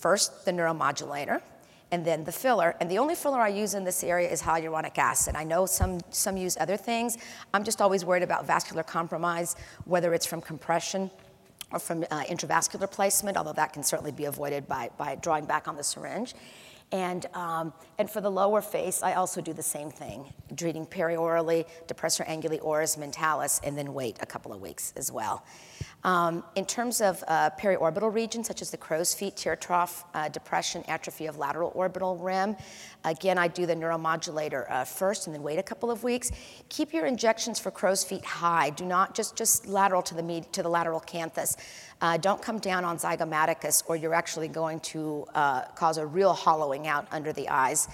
first 0.04 0.44
the 0.44 0.52
neuromodulator, 0.52 1.42
and 1.92 2.04
then 2.04 2.26
the 2.26 2.32
filler. 2.32 2.76
And 2.82 2.92
the 2.92 2.98
only 2.98 3.16
filler 3.16 3.40
I 3.40 3.48
use 3.48 3.74
in 3.74 3.86
this 3.86 4.04
area 4.04 4.30
is 4.30 4.42
hyaluronic 4.42 4.98
acid. 4.98 5.36
I 5.36 5.46
know 5.46 5.66
some, 5.66 6.02
some 6.10 6.36
use 6.36 6.58
other 6.60 6.76
things. 6.76 7.18
I'm 7.54 7.64
just 7.64 7.82
always 7.82 8.04
worried 8.04 8.24
about 8.24 8.46
vascular 8.46 8.84
compromise, 8.84 9.56
whether 9.86 10.14
it's 10.14 10.26
from 10.26 10.42
compression 10.42 11.10
or 11.72 11.80
from 11.80 12.04
uh, 12.12 12.24
intravascular 12.24 12.92
placement, 12.92 13.38
although 13.38 13.54
that 13.54 13.72
can 13.72 13.82
certainly 13.82 14.12
be 14.12 14.26
avoided 14.26 14.68
by, 14.68 14.90
by 14.98 15.16
drawing 15.16 15.46
back 15.46 15.70
on 15.70 15.78
the 15.78 15.84
syringe. 15.84 16.36
And, 16.92 17.26
um, 17.34 17.74
and 17.98 18.10
for 18.10 18.22
the 18.22 18.30
lower 18.30 18.62
face, 18.62 19.02
I 19.02 19.14
also 19.14 19.40
do 19.40 19.54
the 19.54 19.64
same 19.64 19.90
thing, 19.90 20.32
treating 20.58 20.86
periorally, 20.86 21.66
depressor 21.88 22.28
anguli 22.28 22.60
oris 22.62 22.98
mentalis, 22.98 23.62
and 23.64 23.78
then 23.78 23.94
wait 23.94 24.18
a 24.22 24.26
couple 24.26 24.52
of 24.52 24.62
weeks 24.62 24.94
as 24.96 25.12
well. 25.12 25.46
Um, 26.04 26.44
in 26.56 26.66
terms 26.66 27.00
of 27.00 27.24
uh, 27.28 27.50
periorbital 27.52 28.14
regions, 28.14 28.48
such 28.48 28.62
as 28.62 28.72
the 28.72 28.78
crow's 28.78 29.14
feet, 29.14 29.38
tear 29.38 29.56
trough, 29.56 30.04
uh, 30.14 30.28
depression, 30.28 30.84
atrophy 30.90 31.28
of 31.28 31.38
lateral 31.38 31.72
orbital 31.76 32.18
rim, 32.18 32.58
again, 33.06 33.38
I 33.38 33.48
do 33.48 33.66
the 33.66 33.76
neuromodulator 33.76 34.70
uh, 34.70 34.84
first 34.84 35.28
and 35.28 35.36
then 35.36 35.44
wait 35.44 35.60
a 35.60 35.64
couple 35.64 35.90
of 35.90 36.04
weeks. 36.04 36.32
Keep 36.68 36.94
your 36.94 37.06
injections 37.06 37.58
for 37.58 37.72
crow's 37.72 38.04
feet 38.04 38.26
high. 38.26 38.70
Do 38.72 38.84
not 38.84 39.16
just, 39.16 39.38
just 39.38 39.66
lateral 39.66 40.02
to 40.04 40.16
the, 40.16 40.24
med- 40.24 40.52
to 40.52 40.62
the 40.62 40.70
lateral 40.70 41.00
canthus. 41.00 41.56
Uh, 42.02 42.18
don't 42.18 42.42
come 42.42 42.60
down 42.60 42.84
on 42.84 42.98
zygomaticus, 42.98 43.84
or 43.88 43.96
you're 43.96 44.14
actually 44.14 44.50
going 44.50 44.82
to 44.82 45.26
uh, 45.34 45.62
cause 45.76 45.98
a 45.98 46.06
real 46.06 46.34
hollowing 46.34 46.86
out 46.86 47.08
under 47.12 47.32
the 47.32 47.48
eyes. 47.50 47.88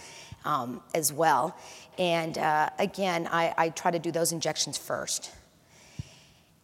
Um, 0.45 0.81
as 0.95 1.11
well. 1.11 1.57
And 1.97 2.37
uh, 2.37 2.69
again, 2.79 3.27
I, 3.29 3.53
I 3.57 3.69
try 3.69 3.91
to 3.91 3.99
do 3.99 4.09
those 4.09 4.31
injections 4.31 4.77
first. 4.77 5.31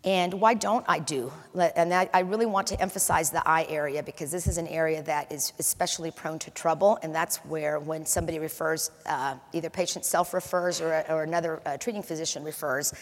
And 0.05 0.35
why 0.35 0.53
don't 0.53 0.85
I 0.87 0.99
do? 0.99 1.33
And 1.55 1.91
I 1.91 2.19
really 2.19 2.45
want 2.45 2.67
to 2.67 2.79
emphasize 2.79 3.31
the 3.31 3.45
eye 3.47 3.65
area 3.67 4.03
because 4.03 4.29
this 4.29 4.45
is 4.45 4.59
an 4.59 4.67
area 4.67 5.01
that 5.03 5.31
is 5.31 5.51
especially 5.57 6.11
prone 6.11 6.37
to 6.39 6.51
trouble. 6.51 6.99
And 7.01 7.13
that's 7.13 7.37
where, 7.37 7.79
when 7.79 8.05
somebody 8.05 8.37
refers, 8.37 8.91
uh, 9.07 9.35
either 9.51 9.71
patient 9.71 10.05
self 10.05 10.35
refers 10.35 10.79
or, 10.79 11.03
or 11.09 11.23
another 11.23 11.59
uh, 11.65 11.77
treating 11.77 12.03
physician 12.03 12.43
refers, 12.43 12.93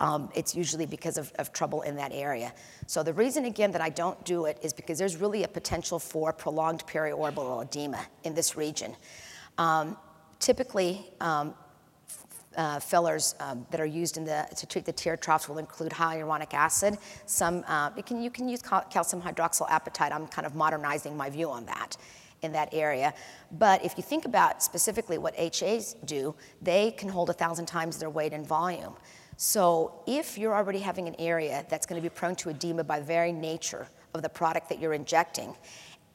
um, 0.00 0.30
it's 0.34 0.54
usually 0.54 0.86
because 0.86 1.18
of, 1.18 1.30
of, 1.38 1.52
trouble 1.52 1.82
in 1.82 1.96
that 1.96 2.12
area. 2.12 2.52
So 2.86 3.02
the 3.02 3.12
reason, 3.12 3.44
again, 3.44 3.72
that 3.72 3.80
I 3.80 3.90
don't 3.90 4.22
do 4.24 4.46
it 4.46 4.58
is 4.62 4.72
because 4.72 4.96
there's 4.96 5.16
really 5.16 5.42
a 5.42 5.48
potential 5.48 5.98
for 5.98 6.32
prolonged 6.32 6.86
periorbital 6.86 7.64
edema 7.64 8.06
in 8.24 8.32
this 8.32 8.56
region. 8.56 8.94
Um, 9.58 9.96
typically, 10.38 11.04
um, 11.20 11.52
uh, 12.58 12.80
fillers 12.80 13.34
um, 13.40 13.64
that 13.70 13.80
are 13.80 13.86
used 13.86 14.16
the, 14.16 14.46
to 14.56 14.66
treat 14.66 14.84
the 14.84 14.92
tear 14.92 15.16
troughs 15.16 15.48
will 15.48 15.58
include 15.58 15.92
hyaluronic 15.92 16.52
acid. 16.52 16.98
Some, 17.24 17.64
uh, 17.68 17.90
you, 17.96 18.02
can, 18.02 18.20
you 18.20 18.30
can 18.30 18.48
use 18.48 18.60
calcium 18.60 19.22
hydroxyapatite. 19.22 20.12
I'm 20.12 20.26
kind 20.26 20.44
of 20.44 20.54
modernizing 20.54 21.16
my 21.16 21.30
view 21.30 21.48
on 21.50 21.64
that 21.66 21.96
in 22.42 22.52
that 22.52 22.68
area. 22.72 23.14
But 23.52 23.84
if 23.84 23.96
you 23.96 24.02
think 24.02 24.24
about 24.24 24.62
specifically 24.62 25.18
what 25.18 25.34
HAs 25.36 25.96
do, 26.04 26.34
they 26.60 26.92
can 26.92 27.08
hold 27.08 27.30
a 27.30 27.32
thousand 27.32 27.66
times 27.66 27.98
their 27.98 28.10
weight 28.10 28.32
in 28.32 28.44
volume. 28.44 28.94
So 29.36 30.02
if 30.06 30.36
you're 30.36 30.54
already 30.54 30.80
having 30.80 31.06
an 31.06 31.14
area 31.18 31.64
that's 31.68 31.86
going 31.86 32.00
to 32.00 32.02
be 32.02 32.12
prone 32.12 32.34
to 32.36 32.50
edema 32.50 32.82
by 32.84 33.00
very 33.00 33.32
nature 33.32 33.86
of 34.14 34.22
the 34.22 34.28
product 34.28 34.68
that 34.68 34.80
you're 34.80 34.94
injecting, 34.94 35.54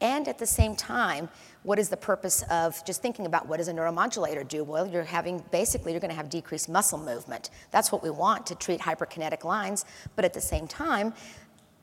and 0.00 0.28
at 0.28 0.38
the 0.38 0.46
same 0.46 0.76
time, 0.76 1.28
what 1.62 1.78
is 1.78 1.88
the 1.88 1.96
purpose 1.96 2.42
of 2.50 2.84
just 2.84 3.00
thinking 3.00 3.26
about 3.26 3.48
what 3.48 3.56
does 3.56 3.68
a 3.68 3.72
neuromodulator 3.72 4.46
do? 4.46 4.64
Well, 4.64 4.86
you're 4.86 5.04
having 5.04 5.42
basically 5.50 5.92
you're 5.92 6.00
going 6.00 6.10
to 6.10 6.16
have 6.16 6.28
decreased 6.28 6.68
muscle 6.68 6.98
movement. 6.98 7.50
That's 7.70 7.90
what 7.90 8.02
we 8.02 8.10
want 8.10 8.46
to 8.48 8.54
treat 8.54 8.80
hyperkinetic 8.80 9.44
lines, 9.44 9.84
but 10.16 10.24
at 10.24 10.34
the 10.34 10.40
same 10.40 10.66
time, 10.66 11.14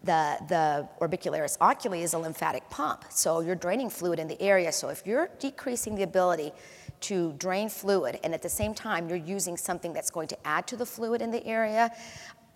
the, 0.04 0.38
the 0.48 0.88
orbicularis 1.00 1.58
oculi 1.62 2.02
is 2.02 2.14
a 2.14 2.18
lymphatic 2.18 2.68
pump. 2.70 3.06
So 3.10 3.40
you're 3.40 3.56
draining 3.56 3.90
fluid 3.90 4.20
in 4.20 4.28
the 4.28 4.42
area. 4.42 4.72
So 4.72 4.90
if 4.90 5.06
you're 5.06 5.30
decreasing 5.40 5.96
the 5.96 6.04
ability 6.04 6.52
to 7.02 7.34
drain 7.34 7.70
fluid 7.70 8.20
and 8.24 8.34
at 8.34 8.42
the 8.42 8.50
same 8.50 8.74
time 8.74 9.10
you're 9.10 9.18
using 9.18 9.58
something 9.58 9.94
that's 9.94 10.10
going 10.10 10.28
to 10.30 10.48
add 10.48 10.68
to 10.68 10.76
the 10.76 10.86
fluid 10.86 11.22
in 11.22 11.32
the 11.32 11.46
area, 11.46 11.92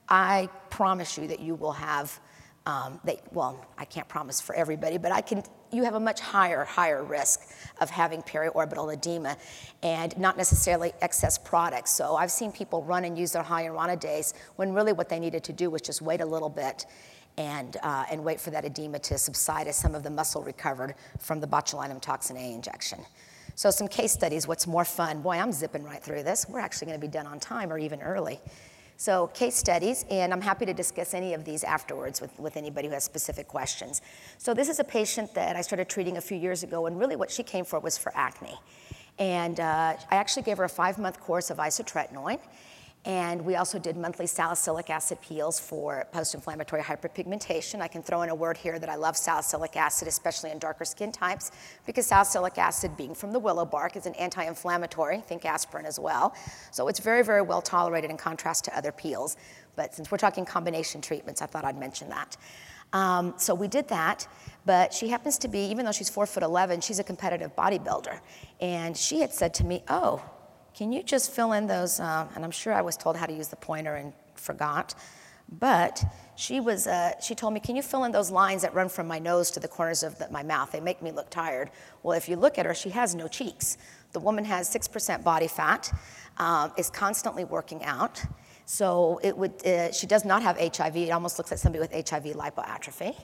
I 0.09 0.49
promise 0.69 1.17
you 1.17 1.27
that 1.27 1.39
you 1.39 1.55
will 1.55 1.71
have 1.71 2.19
um, 2.65 2.99
they, 3.03 3.19
well, 3.31 3.63
I 3.77 3.85
can't 3.85 4.07
promise 4.07 4.41
for 4.41 4.55
everybody, 4.55 4.97
but 4.97 5.11
I 5.11 5.21
can, 5.21 5.43
you 5.71 5.83
have 5.83 5.93
a 5.93 5.99
much 5.99 6.19
higher, 6.19 6.63
higher 6.63 7.03
risk 7.03 7.41
of 7.79 7.89
having 7.91 8.23
periorbital 8.23 8.91
edema 8.91 9.37
and 9.83 10.17
not 10.17 10.35
necessarily 10.35 10.93
excess 11.01 11.37
products. 11.37 11.91
So 11.91 12.15
I've 12.15 12.31
seen 12.31 12.51
people 12.51 12.81
run 12.83 13.05
and 13.05 13.17
use 13.17 13.33
their 13.33 13.43
hyaluronidase 13.43 14.33
when 14.55 14.73
really 14.73 14.93
what 14.93 15.09
they 15.09 15.19
needed 15.19 15.43
to 15.43 15.53
do 15.53 15.69
was 15.69 15.81
just 15.81 16.01
wait 16.01 16.21
a 16.21 16.25
little 16.25 16.49
bit 16.49 16.87
and, 17.37 17.77
uh, 17.83 18.05
and 18.09 18.23
wait 18.23 18.39
for 18.39 18.49
that 18.51 18.65
edema 18.65 18.97
to 18.99 19.17
subside 19.17 19.67
as 19.67 19.75
some 19.75 19.93
of 19.93 20.03
the 20.03 20.09
muscle 20.09 20.41
recovered 20.41 20.95
from 21.19 21.39
the 21.39 21.47
botulinum 21.47 22.01
toxin 22.01 22.37
A 22.37 22.53
injection. 22.53 22.99
So 23.53 23.69
some 23.69 23.87
case 23.87 24.11
studies, 24.11 24.47
what's 24.47 24.65
more 24.65 24.85
fun? 24.85 25.21
Boy, 25.21 25.37
I'm 25.37 25.51
zipping 25.51 25.83
right 25.83 26.01
through 26.01 26.23
this. 26.23 26.47
We're 26.49 26.59
actually 26.59 26.87
gonna 26.87 26.99
be 26.99 27.07
done 27.07 27.27
on 27.27 27.39
time 27.39 27.71
or 27.71 27.77
even 27.77 28.01
early. 28.01 28.39
So 28.97 29.27
case 29.27 29.55
studies, 29.55 30.05
and 30.09 30.31
I'm 30.31 30.41
happy 30.41 30.65
to 30.65 30.73
discuss 30.73 31.13
any 31.13 31.33
of 31.33 31.43
these 31.43 31.63
afterwards 31.63 32.21
with, 32.21 32.39
with 32.39 32.55
anybody 32.55 32.87
who 32.87 32.93
has 32.93 33.03
specific 33.03 33.47
questions. 33.47 34.01
So 34.37 34.53
this 34.53 34.69
is 34.69 34.79
a 34.79 34.83
patient 34.83 35.33
that 35.33 35.55
I 35.55 35.61
started 35.61 35.89
treating 35.89 36.17
a 36.17 36.21
few 36.21 36.37
years 36.37 36.63
ago, 36.63 36.85
and 36.85 36.97
really 36.97 37.15
what 37.15 37.29
she 37.29 37.43
came 37.43 37.65
for 37.65 37.79
was 37.79 37.97
for 37.97 38.11
acne. 38.15 38.57
And 39.19 39.59
uh, 39.59 39.95
I 40.11 40.15
actually 40.15 40.43
gave 40.43 40.57
her 40.57 40.63
a 40.63 40.69
five-month 40.69 41.19
course 41.19 41.49
of 41.49 41.57
isotretinoin, 41.57 42.39
and 43.05 43.45
we 43.45 43.55
also 43.55 43.77
did 43.77 43.95
monthly 43.95 44.25
salicylic 44.25 44.89
acid 44.89 45.21
peels 45.21 45.59
for 45.59 46.07
post-inflammatory 46.11 46.81
hyperpigmentation. 46.81 47.79
I 47.79 47.87
can 47.87 48.01
throw 48.01 48.23
in 48.23 48.29
a 48.29 48.35
word 48.35 48.57
here 48.57 48.79
that 48.79 48.89
I 48.89 48.95
love 48.95 49.15
salicylic 49.15 49.75
acid, 49.75 50.07
especially 50.07 50.49
in 50.49 50.57
darker 50.57 50.85
skin 50.85 51.11
types, 51.11 51.51
because 51.85 52.07
salicylic 52.07 52.57
acid, 52.57 52.97
being 52.97 53.13
from 53.13 53.31
the 53.31 53.37
willow 53.37 53.63
bark, 53.63 53.95
is 53.95 54.07
an 54.07 54.15
anti-inflammatory, 54.15 55.19
think 55.19 55.45
aspirin 55.45 55.85
as 55.85 55.99
well. 55.99 56.33
So 56.71 56.87
it's 56.87 56.99
very, 56.99 57.23
very 57.23 57.43
well 57.43 57.61
tolerated 57.61 58.09
in 58.09 58.17
contrast 58.17 58.65
to 58.65 58.75
other 58.75 58.91
peels. 58.91 59.37
But 59.75 59.93
since 59.93 60.09
we're 60.09 60.17
talking 60.17 60.43
combination 60.43 60.99
treatments, 60.99 61.43
I 61.43 61.45
thought 61.45 61.63
I'd 61.63 61.77
mention 61.77 62.09
that. 62.09 62.37
Um, 62.91 63.33
so 63.37 63.53
we 63.53 63.67
did 63.67 63.87
that, 63.89 64.27
but 64.65 64.93
she 64.93 65.09
happens 65.09 65.37
to 65.39 65.47
be, 65.47 65.59
even 65.59 65.85
though 65.85 65.91
she's 65.91 66.09
four 66.09 66.25
foot 66.25 66.43
11, 66.43 66.81
she's 66.81 66.97
a 66.97 67.03
competitive 67.03 67.55
bodybuilder. 67.55 68.19
And 68.61 68.97
she 68.97 69.19
had 69.19 69.31
said 69.31 69.53
to 69.55 69.63
me, 69.63 69.83
oh, 69.89 70.23
can 70.75 70.91
you 70.91 71.03
just 71.03 71.31
fill 71.31 71.53
in 71.53 71.67
those? 71.67 71.99
Uh, 71.99 72.27
and 72.35 72.43
I'm 72.43 72.51
sure 72.51 72.73
I 72.73 72.81
was 72.81 72.97
told 72.97 73.15
how 73.15 73.25
to 73.25 73.33
use 73.33 73.47
the 73.47 73.55
pointer 73.55 73.95
and 73.95 74.11
forgot. 74.35 74.93
But 75.59 76.03
she 76.35 76.59
was, 76.59 76.85
uh, 76.85 77.19
she 77.21 77.33
told 77.33 77.53
me, 77.53 77.59
can 77.59 77.75
you 77.75 77.81
fill 77.81 78.03
in 78.03 78.11
those 78.11 78.29
lines 78.29 78.63
that 78.63 78.73
run 78.73 78.89
from 78.89 79.07
my 79.07 79.19
nose 79.19 79.51
to 79.51 79.59
the 79.59 79.67
corners 79.67 80.03
of 80.03 80.17
the, 80.17 80.29
my 80.31 80.43
mouth? 80.43 80.71
They 80.71 80.81
make 80.81 81.01
me 81.01 81.11
look 81.11 81.29
tired. 81.29 81.69
Well, 82.03 82.17
if 82.17 82.27
you 82.27 82.35
look 82.35 82.57
at 82.57 82.65
her, 82.65 82.73
she 82.73 82.89
has 82.89 83.15
no 83.15 83.27
cheeks. 83.27 83.77
The 84.11 84.19
woman 84.19 84.43
has 84.45 84.69
6% 84.73 85.23
body 85.23 85.47
fat, 85.47 85.91
um, 86.37 86.73
is 86.77 86.89
constantly 86.89 87.45
working 87.45 87.83
out. 87.83 88.21
So 88.65 89.21
it 89.23 89.37
would, 89.37 89.65
uh, 89.65 89.91
she 89.91 90.07
does 90.07 90.25
not 90.25 90.41
have 90.41 90.57
HIV. 90.57 90.97
It 90.97 91.11
almost 91.11 91.37
looks 91.37 91.51
like 91.51 91.59
somebody 91.59 91.81
with 91.81 91.93
HIV 91.93 92.35
lipoatrophy 92.35 93.15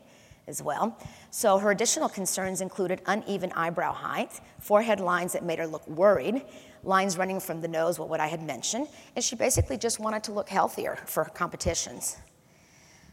as 0.51 0.61
well. 0.61 0.95
So 1.31 1.57
her 1.57 1.71
additional 1.71 2.09
concerns 2.09 2.61
included 2.61 3.01
uneven 3.07 3.51
eyebrow 3.53 3.93
height, 3.93 4.39
forehead 4.59 4.99
lines 4.99 5.33
that 5.33 5.43
made 5.43 5.57
her 5.57 5.65
look 5.65 5.87
worried, 5.87 6.43
lines 6.83 7.17
running 7.17 7.39
from 7.39 7.61
the 7.61 7.67
nose, 7.67 7.97
what 7.97 8.19
I 8.19 8.27
had 8.27 8.43
mentioned, 8.43 8.87
and 9.15 9.25
she 9.25 9.35
basically 9.35 9.77
just 9.77 9.99
wanted 9.99 10.23
to 10.25 10.31
look 10.31 10.49
healthier 10.49 10.99
for 11.07 11.25
competitions. 11.25 12.17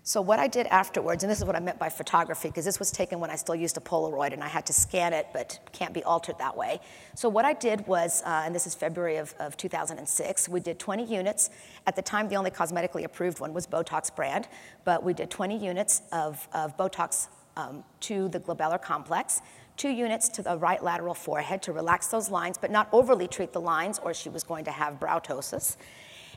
So 0.09 0.23
what 0.23 0.39
I 0.39 0.49
did 0.49 0.67
afterwards, 0.69 1.23
and 1.23 1.31
this 1.31 1.39
is 1.39 1.45
what 1.45 1.55
I 1.55 1.61
meant 1.61 1.79
by 1.79 1.91
photography, 1.91 2.49
because 2.49 2.65
this 2.65 2.79
was 2.79 2.91
taken 2.91 3.21
when 3.21 3.29
I 3.31 3.37
still 3.37 3.55
used 3.55 3.77
a 3.77 3.81
Polaroid 3.81 4.33
and 4.33 4.43
I 4.43 4.49
had 4.49 4.65
to 4.65 4.73
scan 4.73 5.13
it, 5.13 5.27
but 5.35 5.59
can't 5.73 5.93
be 5.93 6.03
altered 6.03 6.39
that 6.39 6.57
way. 6.57 6.81
So 7.15 7.29
what 7.29 7.45
I 7.45 7.53
did 7.53 7.87
was, 7.87 8.23
uh, 8.25 8.45
and 8.47 8.55
this 8.55 8.67
is 8.67 8.75
February 8.75 9.19
of, 9.19 9.35
of 9.39 9.59
2006, 9.59 10.49
we 10.49 10.61
did 10.61 10.79
20 10.79 11.05
units. 11.05 11.51
At 11.87 11.95
the 11.95 12.01
time, 12.01 12.27
the 12.31 12.37
only 12.37 12.51
cosmetically 12.51 13.05
approved 13.05 13.39
one 13.39 13.53
was 13.53 13.67
Botox 13.67 14.17
brand, 14.17 14.49
but 14.87 15.05
we 15.05 15.13
did 15.13 15.31
20 15.31 15.59
units 15.59 16.01
of, 16.11 16.49
of 16.55 16.75
Botox 16.79 17.29
um, 17.59 17.85
to 18.01 18.31
the 18.31 18.41
glabellar 18.41 18.81
complex, 18.81 19.43
two 19.77 19.91
units 19.91 20.31
to 20.31 20.43
the 20.43 20.57
right 20.57 20.83
lateral 20.83 21.13
forehead 21.13 21.61
to 21.65 21.75
relax 21.75 22.07
those 22.07 22.31
lines, 22.31 22.57
but 22.57 22.71
not 22.71 22.89
overly 22.93 23.29
treat 23.29 23.53
the 23.53 23.61
lines, 23.61 23.99
or 23.99 24.15
she 24.15 24.31
was 24.31 24.43
going 24.43 24.65
to 24.65 24.73
have 24.73 24.99
brow 24.99 25.19
ptosis 25.19 25.77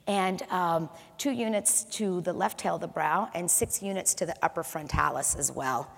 and 0.07 0.41
um, 0.49 0.89
two 1.17 1.31
units 1.31 1.83
to 1.83 2.21
the 2.21 2.33
left 2.33 2.59
tail 2.59 2.75
of 2.75 2.81
the 2.81 2.87
brow, 2.87 3.29
and 3.33 3.49
six 3.49 3.81
units 3.81 4.13
to 4.15 4.25
the 4.25 4.35
upper 4.41 4.63
frontalis 4.63 5.35
as 5.35 5.51
well. 5.51 5.91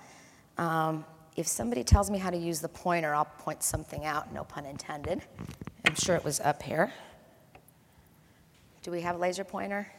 Um, 0.58 1.04
if 1.36 1.46
somebody 1.48 1.82
tells 1.82 2.10
me 2.10 2.18
how 2.18 2.30
to 2.30 2.36
use 2.36 2.60
the 2.60 2.68
pointer, 2.68 3.14
I'll 3.14 3.24
point 3.24 3.62
something 3.62 4.04
out, 4.04 4.32
no 4.32 4.44
pun 4.44 4.66
intended. 4.66 5.22
I'm 5.84 5.94
sure 5.94 6.14
it 6.14 6.24
was 6.24 6.40
up 6.40 6.62
here. 6.62 6.92
Do 8.82 8.90
we 8.90 9.00
have 9.00 9.16
a 9.16 9.18
laser 9.18 9.44
pointer? 9.44 9.90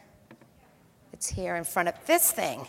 It's 1.12 1.28
here 1.28 1.56
in 1.56 1.64
front 1.64 1.88
of 1.88 1.94
this 2.06 2.30
thing. 2.30 2.66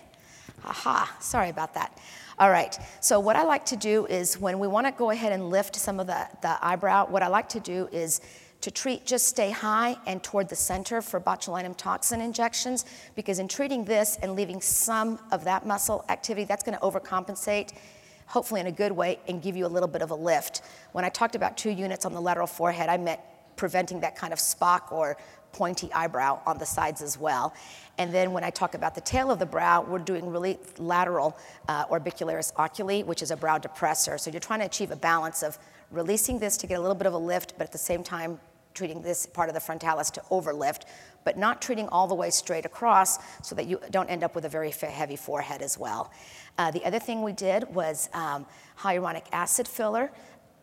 Aha, 0.65 1.15
sorry 1.19 1.49
about 1.49 1.73
that. 1.75 1.97
All 2.39 2.49
right, 2.49 2.77
so 3.01 3.19
what 3.19 3.35
I 3.35 3.43
like 3.43 3.65
to 3.67 3.75
do 3.75 4.05
is 4.05 4.39
when 4.39 4.59
we 4.59 4.67
want 4.67 4.85
to 4.87 4.91
go 4.91 5.11
ahead 5.11 5.31
and 5.31 5.49
lift 5.49 5.75
some 5.75 5.99
of 5.99 6.07
the, 6.07 6.27
the 6.41 6.57
eyebrow, 6.61 7.07
what 7.07 7.23
I 7.23 7.27
like 7.27 7.49
to 7.49 7.59
do 7.59 7.87
is 7.91 8.21
to 8.61 8.71
treat, 8.71 9.05
just 9.05 9.27
stay 9.27 9.51
high 9.51 9.95
and 10.05 10.23
toward 10.23 10.49
the 10.49 10.55
center 10.55 11.01
for 11.01 11.19
botulinum 11.19 11.75
toxin 11.77 12.21
injections, 12.21 12.85
because 13.15 13.39
in 13.39 13.47
treating 13.47 13.85
this 13.85 14.17
and 14.21 14.35
leaving 14.35 14.61
some 14.61 15.19
of 15.31 15.43
that 15.43 15.65
muscle 15.65 16.03
activity, 16.09 16.43
that's 16.43 16.63
going 16.63 16.77
to 16.77 16.83
overcompensate, 16.83 17.73
hopefully 18.25 18.59
in 18.59 18.67
a 18.67 18.71
good 18.71 18.91
way, 18.91 19.19
and 19.27 19.41
give 19.41 19.55
you 19.55 19.65
a 19.65 19.67
little 19.67 19.87
bit 19.87 20.01
of 20.01 20.11
a 20.11 20.15
lift. 20.15 20.61
When 20.91 21.05
I 21.05 21.09
talked 21.09 21.35
about 21.35 21.55
two 21.55 21.69
units 21.69 22.05
on 22.05 22.13
the 22.13 22.21
lateral 22.21 22.47
forehead, 22.47 22.89
I 22.89 22.97
meant 22.97 23.19
preventing 23.55 24.01
that 24.01 24.15
kind 24.15 24.33
of 24.33 24.39
Spock 24.39 24.91
or 24.91 25.17
pointy 25.51 25.91
eyebrow 25.93 26.39
on 26.45 26.57
the 26.57 26.65
sides 26.65 27.01
as 27.01 27.17
well. 27.17 27.53
And 27.97 28.13
then 28.13 28.31
when 28.31 28.43
I 28.43 28.51
talk 28.51 28.75
about 28.75 28.93
the 28.93 29.01
tail 29.01 29.31
of 29.31 29.39
the 29.39 29.45
brow, 29.45 29.81
we're 29.81 29.97
doing 29.97 30.29
really 30.29 30.59
lateral 30.77 31.37
uh, 31.67 31.85
orbicularis 31.85 32.53
oculi, 32.57 33.03
which 33.03 33.21
is 33.21 33.31
a 33.31 33.37
brow 33.37 33.57
depressor. 33.57 34.19
So 34.19 34.29
you're 34.29 34.39
trying 34.39 34.59
to 34.59 34.65
achieve 34.67 34.91
a 34.91 34.95
balance 34.95 35.41
of 35.41 35.57
releasing 35.91 36.39
this 36.39 36.57
to 36.57 36.67
get 36.67 36.77
a 36.77 36.81
little 36.81 36.95
bit 36.95 37.07
of 37.07 37.13
a 37.13 37.17
lift, 37.17 37.53
but 37.57 37.65
at 37.65 37.71
the 37.71 37.77
same 37.77 38.03
time 38.03 38.39
treating 38.73 39.01
this 39.01 39.25
part 39.25 39.49
of 39.49 39.55
the 39.55 39.59
frontalis 39.59 40.11
to 40.11 40.21
overlift, 40.29 40.83
but 41.23 41.35
not 41.37 41.61
treating 41.61 41.87
all 41.89 42.07
the 42.07 42.13
way 42.13 42.29
straight 42.29 42.65
across 42.65 43.17
so 43.41 43.55
that 43.55 43.65
you 43.65 43.79
don't 43.89 44.09
end 44.09 44.23
up 44.23 44.35
with 44.35 44.45
a 44.45 44.49
very 44.49 44.69
heavy 44.69 45.15
forehead 45.15 45.63
as 45.63 45.79
well. 45.79 46.11
Uh, 46.59 46.69
the 46.69 46.85
other 46.85 46.99
thing 46.99 47.23
we 47.23 47.33
did 47.33 47.63
was 47.73 48.07
um, 48.13 48.45
hyaluronic 48.79 49.25
acid 49.31 49.67
filler 49.67 50.11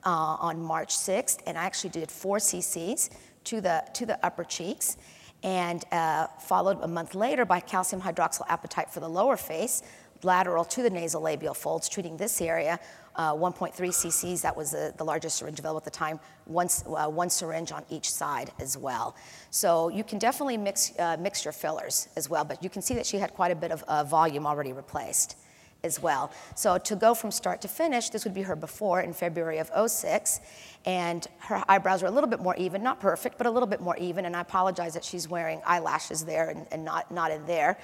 uh, 0.06 0.08
on 0.08 0.62
March 0.62 0.94
6th, 0.94 1.40
and 1.46 1.58
I 1.58 1.64
actually 1.64 1.90
did 1.90 2.10
four 2.10 2.38
cc's 2.38 3.10
to 3.44 3.60
the, 3.60 3.84
to 3.94 4.06
the 4.06 4.24
upper 4.24 4.44
cheeks, 4.44 4.96
and 5.42 5.84
uh, 5.92 6.28
followed 6.40 6.78
a 6.82 6.88
month 6.88 7.14
later 7.14 7.44
by 7.44 7.60
calcium 7.60 8.00
hydroxyapatite 8.00 8.90
for 8.90 9.00
the 9.00 9.08
lower 9.08 9.36
face, 9.36 9.82
lateral 10.22 10.64
to 10.64 10.82
the 10.82 10.90
nasolabial 10.90 11.56
folds, 11.56 11.88
treating 11.88 12.16
this 12.16 12.40
area 12.40 12.78
uh, 13.16 13.32
1.3 13.32 13.72
cc's, 13.72 14.42
that 14.42 14.56
was 14.56 14.72
the, 14.72 14.92
the, 14.96 15.04
largest 15.04 15.36
syringe 15.36 15.58
available 15.58 15.78
at 15.78 15.84
the 15.84 15.90
time, 15.90 16.18
one, 16.46 16.68
uh, 16.86 17.08
one 17.08 17.30
syringe 17.30 17.70
on 17.72 17.84
each 17.90 18.10
side 18.10 18.50
as 18.58 18.76
well. 18.76 19.14
So 19.50 19.88
you 19.88 20.02
can 20.02 20.18
definitely 20.18 20.56
mix, 20.56 20.92
uh, 20.98 21.16
mix 21.18 21.44
your 21.44 21.52
fillers 21.52 22.08
as 22.16 22.28
well, 22.28 22.44
but 22.44 22.62
you 22.62 22.70
can 22.70 22.82
see 22.82 22.94
that 22.94 23.06
she 23.06 23.18
had 23.18 23.32
quite 23.32 23.52
a 23.52 23.54
bit 23.54 23.70
of 23.70 23.82
uh, 23.84 24.04
volume 24.04 24.46
already 24.46 24.72
replaced 24.72 25.36
as 25.84 26.02
well. 26.02 26.32
So 26.56 26.78
to 26.78 26.96
go 26.96 27.14
from 27.14 27.30
start 27.30 27.60
to 27.62 27.68
finish, 27.68 28.08
this 28.08 28.24
would 28.24 28.34
be 28.34 28.42
her 28.42 28.56
before 28.56 29.02
in 29.02 29.12
February 29.12 29.58
of 29.58 29.70
06, 29.90 30.40
and 30.84 31.26
her 31.38 31.62
eyebrows 31.68 32.02
are 32.02 32.06
a 32.06 32.10
little 32.10 32.28
bit 32.28 32.40
more 32.40 32.54
even, 32.56 32.82
not 32.82 33.00
perfect, 33.00 33.38
but 33.38 33.46
a 33.46 33.50
little 33.50 33.66
bit 33.66 33.80
more 33.80 33.96
even, 33.96 34.26
and 34.26 34.36
I 34.36 34.40
apologize 34.40 34.94
that 34.94 35.04
she's 35.04 35.28
wearing 35.28 35.62
eyelashes 35.64 36.24
there 36.24 36.50
and, 36.50 36.66
and 36.70 36.84
not, 36.84 37.10
not 37.10 37.30
in 37.30 37.46
there. 37.46 37.78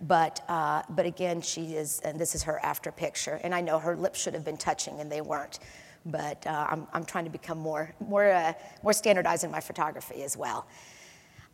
But, 0.00 0.42
uh, 0.48 0.82
but 0.90 1.06
again, 1.06 1.40
she 1.40 1.74
is, 1.74 2.00
and 2.00 2.18
this 2.18 2.34
is 2.34 2.42
her 2.44 2.58
after 2.64 2.92
picture. 2.92 3.40
And 3.42 3.54
I 3.54 3.60
know 3.60 3.78
her 3.78 3.96
lips 3.96 4.20
should 4.20 4.34
have 4.34 4.44
been 4.44 4.56
touching 4.56 5.00
and 5.00 5.10
they 5.10 5.20
weren't. 5.20 5.58
But 6.04 6.46
uh, 6.46 6.66
I'm, 6.70 6.86
I'm 6.92 7.04
trying 7.04 7.24
to 7.24 7.30
become 7.30 7.58
more, 7.58 7.94
more, 8.00 8.30
uh, 8.30 8.52
more 8.82 8.92
standardized 8.92 9.44
in 9.44 9.50
my 9.50 9.60
photography 9.60 10.22
as 10.22 10.36
well. 10.36 10.66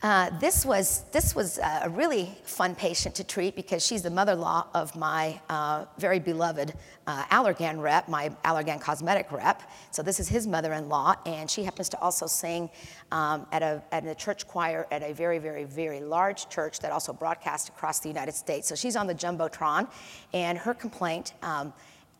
Uh, 0.02 0.36
this 0.40 0.66
was, 0.66 1.04
this 1.12 1.32
was 1.32 1.58
a 1.58 1.88
really 1.88 2.28
fun 2.42 2.74
patient 2.74 3.14
to 3.14 3.22
treat 3.22 3.54
because 3.54 3.86
she's 3.86 4.02
the 4.02 4.10
mother-in-law 4.10 4.66
of 4.74 4.96
my 4.96 5.40
uh, 5.48 5.84
very 5.96 6.18
beloved 6.18 6.74
uh, 7.06 7.22
Allergan 7.26 7.80
rep, 7.80 8.08
my 8.08 8.28
Allergan 8.44 8.80
cosmetic 8.80 9.30
rep. 9.30 9.62
So 9.92 10.02
this 10.02 10.18
is 10.18 10.28
his 10.28 10.44
mother-in-law, 10.44 11.14
and 11.24 11.48
she 11.48 11.62
happens 11.62 11.88
to 11.90 12.00
also 12.00 12.26
sing 12.26 12.68
um, 13.12 13.46
at, 13.52 13.62
a, 13.62 13.80
at 13.92 14.04
a 14.04 14.16
church 14.16 14.48
choir 14.48 14.88
at 14.90 15.04
a 15.04 15.12
very, 15.12 15.38
very, 15.38 15.62
very 15.62 16.00
large 16.00 16.48
church 16.48 16.80
that 16.80 16.90
also 16.90 17.12
broadcasts 17.12 17.68
across 17.68 18.00
the 18.00 18.08
United 18.08 18.34
States. 18.34 18.66
So 18.66 18.74
she's 18.74 18.96
on 18.96 19.06
the 19.06 19.14
Jumbotron, 19.14 19.88
and 20.32 20.58
her 20.58 20.74
complaint 20.74 21.34
um, 21.42 21.72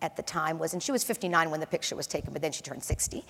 at 0.02 0.16
the 0.16 0.22
time 0.22 0.58
was, 0.58 0.74
and 0.74 0.82
she 0.82 0.92
was 0.92 1.04
59 1.04 1.50
when 1.50 1.60
the 1.60 1.66
picture 1.66 1.96
was 1.96 2.06
taken, 2.06 2.32
but 2.32 2.42
then 2.42 2.52
she 2.52 2.62
turned 2.62 2.82
60. 2.82 3.24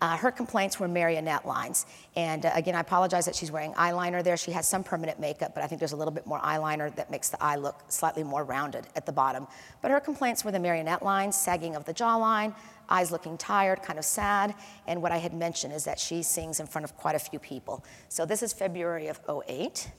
Uh, 0.00 0.16
her 0.16 0.30
complaints 0.30 0.78
were 0.78 0.86
marionette 0.86 1.46
lines. 1.46 1.86
And 2.14 2.46
uh, 2.46 2.52
again, 2.54 2.74
I 2.74 2.80
apologize 2.80 3.24
that 3.24 3.34
she's 3.34 3.50
wearing 3.50 3.72
eyeliner 3.74 4.22
there. 4.22 4.36
She 4.36 4.52
has 4.52 4.68
some 4.68 4.84
permanent 4.84 5.18
makeup, 5.18 5.54
but 5.54 5.64
I 5.64 5.66
think 5.66 5.80
there's 5.80 5.92
a 5.92 5.96
little 5.96 6.12
bit 6.12 6.26
more 6.26 6.38
eyeliner 6.40 6.94
that 6.96 7.10
makes 7.10 7.30
the 7.30 7.42
eye 7.42 7.56
look 7.56 7.82
slightly 7.88 8.22
more 8.22 8.44
rounded 8.44 8.86
at 8.94 9.06
the 9.06 9.12
bottom. 9.12 9.48
But 9.82 9.90
her 9.90 10.00
complaints 10.00 10.44
were 10.44 10.52
the 10.52 10.60
marionette 10.60 11.02
lines, 11.02 11.36
sagging 11.36 11.74
of 11.74 11.84
the 11.86 11.94
jawline, 11.94 12.54
eyes 12.90 13.10
looking 13.10 13.38
tired, 13.38 13.82
kind 13.82 13.98
of 13.98 14.04
sad. 14.04 14.54
And 14.86 15.02
what 15.02 15.12
I 15.12 15.18
had 15.18 15.32
mentioned 15.32 15.72
is 15.72 15.84
that 15.84 15.98
she 15.98 16.22
sings 16.22 16.60
in 16.60 16.66
front 16.66 16.84
of 16.84 16.96
quite 16.96 17.14
a 17.14 17.18
few 17.18 17.38
people. 17.38 17.84
So 18.08 18.26
this 18.26 18.42
is 18.42 18.52
February 18.52 19.08
of 19.08 19.20
08. 19.28 19.90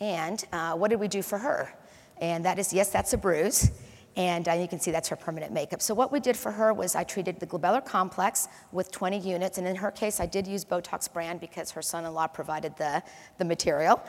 And 0.00 0.44
uh, 0.52 0.74
what 0.74 0.90
did 0.90 1.00
we 1.00 1.08
do 1.08 1.22
for 1.22 1.38
her? 1.38 1.72
And 2.18 2.44
that 2.44 2.58
is, 2.58 2.72
yes, 2.72 2.90
that's 2.90 3.12
a 3.12 3.18
bruise. 3.18 3.70
And 4.16 4.48
uh, 4.48 4.52
you 4.52 4.68
can 4.68 4.78
see 4.78 4.90
that's 4.90 5.08
her 5.08 5.16
permanent 5.16 5.52
makeup. 5.52 5.82
So 5.82 5.92
what 5.92 6.12
we 6.12 6.20
did 6.20 6.36
for 6.36 6.52
her 6.52 6.72
was 6.72 6.94
I 6.94 7.02
treated 7.02 7.40
the 7.40 7.46
glabellar 7.46 7.84
complex 7.84 8.48
with 8.70 8.92
20 8.92 9.18
units. 9.18 9.58
And 9.58 9.66
in 9.66 9.76
her 9.76 9.90
case, 9.90 10.20
I 10.20 10.26
did 10.26 10.46
use 10.46 10.64
Botox 10.64 11.12
brand 11.12 11.40
because 11.40 11.72
her 11.72 11.82
son-in-law 11.82 12.28
provided 12.28 12.76
the, 12.76 13.02
the 13.38 13.44
material. 13.44 14.00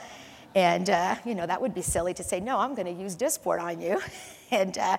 And, 0.54 0.90
uh, 0.90 1.16
you 1.26 1.34
know, 1.36 1.46
that 1.46 1.60
would 1.60 1.74
be 1.74 1.82
silly 1.82 2.14
to 2.14 2.24
say, 2.24 2.40
no, 2.40 2.60
I'm 2.60 2.76
going 2.76 2.86
to 2.86 3.02
use 3.02 3.16
Dysport 3.16 3.62
on 3.62 3.82
you. 3.82 4.00
and 4.52 4.78
uh, 4.78 4.98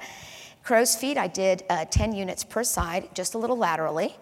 crow's 0.64 0.96
feet, 0.96 1.16
I 1.16 1.28
did 1.28 1.62
uh, 1.70 1.84
10 1.84 2.12
units 2.12 2.42
per 2.42 2.64
side, 2.64 3.08
just 3.14 3.34
a 3.34 3.38
little 3.38 3.56
laterally. 3.56 4.16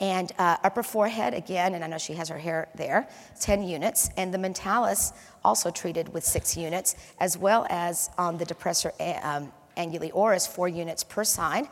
And 0.00 0.30
uh, 0.38 0.56
upper 0.62 0.84
forehead, 0.84 1.34
again, 1.34 1.74
and 1.74 1.82
I 1.82 1.88
know 1.88 1.98
she 1.98 2.14
has 2.14 2.28
her 2.28 2.38
hair 2.38 2.68
there, 2.76 3.08
10 3.40 3.64
units. 3.64 4.10
And 4.16 4.32
the 4.32 4.38
mentalis 4.38 5.12
also 5.44 5.70
treated 5.70 6.14
with 6.14 6.24
six 6.24 6.56
units, 6.56 6.94
as 7.18 7.36
well 7.36 7.66
as 7.68 8.08
on 8.16 8.38
the 8.38 8.46
depressor 8.46 8.92
um, 9.24 9.52
anguli 9.78 10.10
oris, 10.12 10.46
four 10.46 10.68
units 10.68 11.04
per 11.04 11.24
side. 11.24 11.68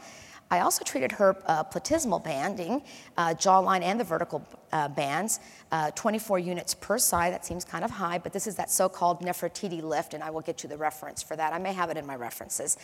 I 0.50 0.60
also 0.60 0.84
treated 0.84 1.10
her 1.12 1.36
uh, 1.46 1.64
platysmal 1.64 2.22
banding, 2.22 2.82
uh, 3.16 3.34
jawline 3.34 3.82
and 3.82 3.98
the 3.98 4.04
vertical 4.04 4.46
uh, 4.72 4.86
bands, 4.88 5.40
uh, 5.72 5.90
24 5.96 6.38
units 6.38 6.72
per 6.72 6.98
side. 6.98 7.32
That 7.32 7.44
seems 7.44 7.64
kind 7.64 7.84
of 7.84 7.90
high, 7.90 8.18
but 8.18 8.32
this 8.32 8.46
is 8.46 8.54
that 8.54 8.70
so-called 8.70 9.22
Nefertiti 9.22 9.82
lift, 9.82 10.14
and 10.14 10.22
I 10.22 10.30
will 10.30 10.42
get 10.42 10.62
you 10.62 10.68
the 10.68 10.76
reference 10.76 11.20
for 11.20 11.34
that. 11.34 11.52
I 11.52 11.58
may 11.58 11.72
have 11.72 11.90
it 11.90 11.96
in 11.96 12.06
my 12.06 12.14
references. 12.14 12.76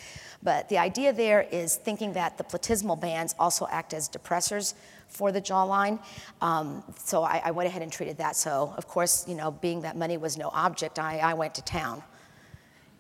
But 0.43 0.69
the 0.69 0.79
idea 0.79 1.13
there 1.13 1.43
is 1.53 1.77
thinking 1.77 2.15
that 2.15 2.37
the 2.37 2.45
platysmal 2.45 3.01
bands 3.01 3.35
also 3.39 3.69
act 3.71 3.95
as 3.95 4.09
depressors 4.09 4.75
for 5.07 5.31
the 5.31 5.41
jawline. 5.41 6.01
Um, 6.41 6.83
so 6.99 7.23
I, 7.23 7.43
I, 7.45 7.51
went 7.51 7.69
ahead 7.69 7.83
and 7.83 7.93
treated 7.93 8.17
that. 8.17 8.35
So 8.35 8.73
of 8.77 8.89
course, 8.89 9.29
you 9.29 9.35
know, 9.35 9.51
being 9.51 9.83
that 9.83 9.95
money 9.95 10.17
was 10.17 10.39
no 10.39 10.49
object, 10.55 10.99
I, 10.99 11.19
I 11.19 11.35
went 11.35 11.55
to 11.57 11.63
town. 11.63 12.03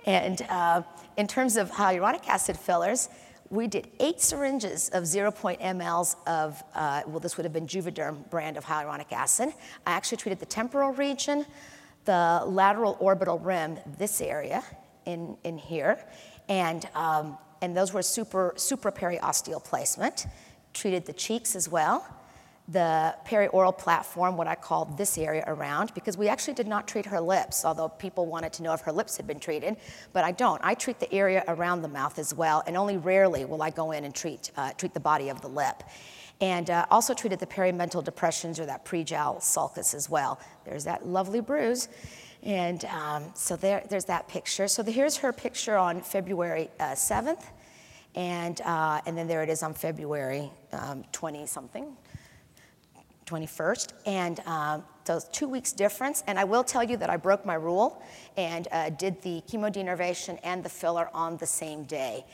And 0.06 0.42
uh, 0.42 0.82
in 1.16 1.26
terms 1.26 1.56
of 1.56 1.70
hyaluronic 1.70 2.26
acid 2.28 2.56
fillers, 2.56 3.08
we 3.50 3.66
did 3.66 3.88
eight 4.00 4.20
syringes 4.20 4.88
of 4.90 5.04
0.0 5.04 5.60
mLs 5.60 6.16
of, 6.26 6.62
uh, 6.74 7.02
well, 7.06 7.20
this 7.20 7.36
would 7.36 7.44
have 7.44 7.52
been 7.52 7.66
Juvederm 7.66 8.28
brand 8.30 8.56
of 8.56 8.64
hyaluronic 8.64 9.12
acid. 9.12 9.50
I 9.86 9.92
actually 9.92 10.16
treated 10.18 10.40
the 10.40 10.46
temporal 10.46 10.92
region, 10.92 11.44
the 12.06 12.42
lateral 12.46 12.96
orbital 12.98 13.38
rim, 13.38 13.78
this 13.98 14.20
area 14.20 14.64
in, 15.04 15.36
in 15.44 15.58
here, 15.58 16.02
and, 16.48 16.88
um, 16.94 17.36
and 17.60 17.76
those 17.76 17.92
were 17.92 18.02
super, 18.02 18.54
supraperiosteal 18.56 19.62
placement. 19.62 20.26
Treated 20.72 21.04
the 21.04 21.12
cheeks 21.12 21.54
as 21.54 21.68
well 21.68 22.06
the 22.68 23.14
perioral 23.26 23.76
platform, 23.76 24.36
what 24.36 24.46
I 24.46 24.54
call 24.54 24.84
this 24.84 25.18
area 25.18 25.44
around, 25.46 25.92
because 25.94 26.16
we 26.16 26.28
actually 26.28 26.54
did 26.54 26.68
not 26.68 26.86
treat 26.86 27.06
her 27.06 27.20
lips, 27.20 27.64
although 27.64 27.88
people 27.88 28.26
wanted 28.26 28.52
to 28.54 28.62
know 28.62 28.72
if 28.72 28.80
her 28.82 28.92
lips 28.92 29.16
had 29.16 29.26
been 29.26 29.40
treated, 29.40 29.76
but 30.12 30.24
I 30.24 30.32
don't. 30.32 30.60
I 30.64 30.74
treat 30.74 31.00
the 31.00 31.12
area 31.12 31.44
around 31.48 31.82
the 31.82 31.88
mouth 31.88 32.18
as 32.18 32.34
well, 32.34 32.62
and 32.66 32.76
only 32.76 32.96
rarely 32.96 33.44
will 33.44 33.62
I 33.62 33.70
go 33.70 33.90
in 33.90 34.04
and 34.04 34.14
treat, 34.14 34.52
uh, 34.56 34.72
treat 34.72 34.94
the 34.94 35.00
body 35.00 35.28
of 35.28 35.40
the 35.40 35.48
lip. 35.48 35.82
And 36.40 36.70
uh, 36.70 36.86
also 36.90 37.14
treated 37.14 37.38
the 37.38 37.46
perimental 37.46 38.02
depressions 38.02 38.58
or 38.58 38.66
that 38.66 38.84
pre-jowl 38.84 39.40
sulcus 39.40 39.94
as 39.94 40.10
well. 40.10 40.40
There's 40.64 40.84
that 40.84 41.06
lovely 41.06 41.40
bruise. 41.40 41.88
And 42.42 42.84
um, 42.86 43.30
so 43.34 43.54
there, 43.54 43.84
there's 43.88 44.06
that 44.06 44.26
picture. 44.26 44.66
So 44.66 44.82
the, 44.82 44.90
here's 44.90 45.18
her 45.18 45.32
picture 45.32 45.76
on 45.76 46.00
February 46.00 46.68
uh, 46.80 46.92
7th. 46.92 47.44
And, 48.14 48.60
uh, 48.62 49.00
and 49.06 49.16
then 49.16 49.26
there 49.26 49.42
it 49.42 49.48
is 49.48 49.62
on 49.62 49.72
February 49.72 50.50
20 51.12 51.40
um, 51.40 51.46
something, 51.46 51.96
21st. 53.32 53.92
And 54.06 54.40
um, 54.40 54.84
so 55.04 55.20
two 55.32 55.48
weeks 55.48 55.72
difference. 55.72 56.22
And 56.26 56.38
I 56.38 56.44
will 56.44 56.64
tell 56.64 56.84
you 56.84 56.96
that 56.98 57.10
I 57.10 57.16
broke 57.16 57.46
my 57.46 57.54
rule 57.54 58.02
and 58.36 58.68
uh, 58.70 58.90
did 58.90 59.20
the 59.22 59.42
chemodenervation 59.48 60.38
and 60.44 60.62
the 60.62 60.68
filler 60.68 61.08
on 61.14 61.36
the 61.38 61.46
same 61.46 61.84
day. 61.84 62.24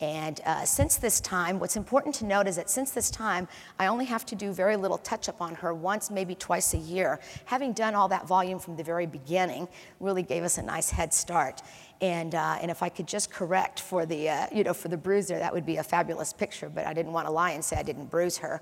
And 0.00 0.40
uh, 0.44 0.64
since 0.64 0.96
this 0.96 1.20
time, 1.20 1.60
what's 1.60 1.76
important 1.76 2.16
to 2.16 2.24
note 2.24 2.48
is 2.48 2.56
that 2.56 2.68
since 2.68 2.90
this 2.90 3.10
time, 3.10 3.46
I 3.78 3.86
only 3.86 4.04
have 4.06 4.26
to 4.26 4.34
do 4.34 4.52
very 4.52 4.76
little 4.76 4.98
touch 4.98 5.28
up 5.28 5.40
on 5.40 5.54
her 5.56 5.72
once, 5.72 6.10
maybe 6.10 6.34
twice 6.34 6.74
a 6.74 6.78
year. 6.78 7.20
Having 7.44 7.74
done 7.74 7.94
all 7.94 8.08
that 8.08 8.26
volume 8.26 8.58
from 8.58 8.76
the 8.76 8.82
very 8.82 9.06
beginning 9.06 9.68
really 10.00 10.22
gave 10.22 10.42
us 10.42 10.58
a 10.58 10.62
nice 10.62 10.90
head 10.90 11.14
start. 11.14 11.62
And, 12.00 12.34
uh, 12.34 12.58
and 12.60 12.72
if 12.72 12.82
I 12.82 12.88
could 12.88 13.06
just 13.06 13.30
correct 13.30 13.80
for 13.80 14.04
the, 14.04 14.28
uh, 14.28 14.46
you 14.52 14.64
know, 14.64 14.74
for 14.74 14.88
the 14.88 14.96
bruise 14.96 15.28
there, 15.28 15.38
that 15.38 15.54
would 15.54 15.64
be 15.64 15.76
a 15.76 15.84
fabulous 15.84 16.32
picture, 16.32 16.68
but 16.68 16.86
I 16.86 16.92
didn't 16.92 17.12
want 17.12 17.28
to 17.28 17.32
lie 17.32 17.52
and 17.52 17.64
say 17.64 17.76
I 17.76 17.84
didn't 17.84 18.10
bruise 18.10 18.36
her. 18.38 18.60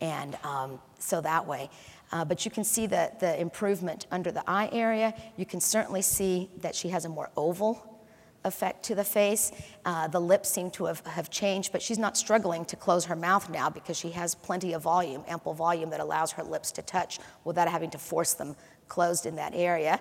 And 0.00 0.36
um, 0.42 0.80
so 0.98 1.20
that 1.20 1.46
way. 1.46 1.70
Uh, 2.10 2.24
but 2.24 2.44
you 2.44 2.50
can 2.50 2.64
see 2.64 2.86
the, 2.86 3.12
the 3.20 3.40
improvement 3.40 4.06
under 4.10 4.32
the 4.32 4.42
eye 4.50 4.68
area. 4.72 5.14
You 5.36 5.46
can 5.46 5.60
certainly 5.60 6.02
see 6.02 6.50
that 6.58 6.74
she 6.74 6.88
has 6.88 7.04
a 7.04 7.08
more 7.08 7.30
oval 7.36 7.91
effect 8.44 8.82
to 8.84 8.94
the 8.94 9.04
face. 9.04 9.52
Uh, 9.84 10.08
the 10.08 10.20
lips 10.20 10.48
seem 10.48 10.70
to 10.72 10.86
have, 10.86 11.00
have 11.06 11.30
changed, 11.30 11.72
but 11.72 11.80
she's 11.80 11.98
not 11.98 12.16
struggling 12.16 12.64
to 12.66 12.76
close 12.76 13.04
her 13.04 13.16
mouth 13.16 13.48
now 13.50 13.70
because 13.70 13.96
she 13.96 14.10
has 14.10 14.34
plenty 14.34 14.72
of 14.72 14.82
volume, 14.82 15.24
ample 15.28 15.54
volume 15.54 15.90
that 15.90 16.00
allows 16.00 16.32
her 16.32 16.42
lips 16.42 16.72
to 16.72 16.82
touch 16.82 17.18
without 17.44 17.68
having 17.68 17.90
to 17.90 17.98
force 17.98 18.34
them 18.34 18.56
closed 18.88 19.26
in 19.26 19.36
that 19.36 19.52
area. 19.54 20.00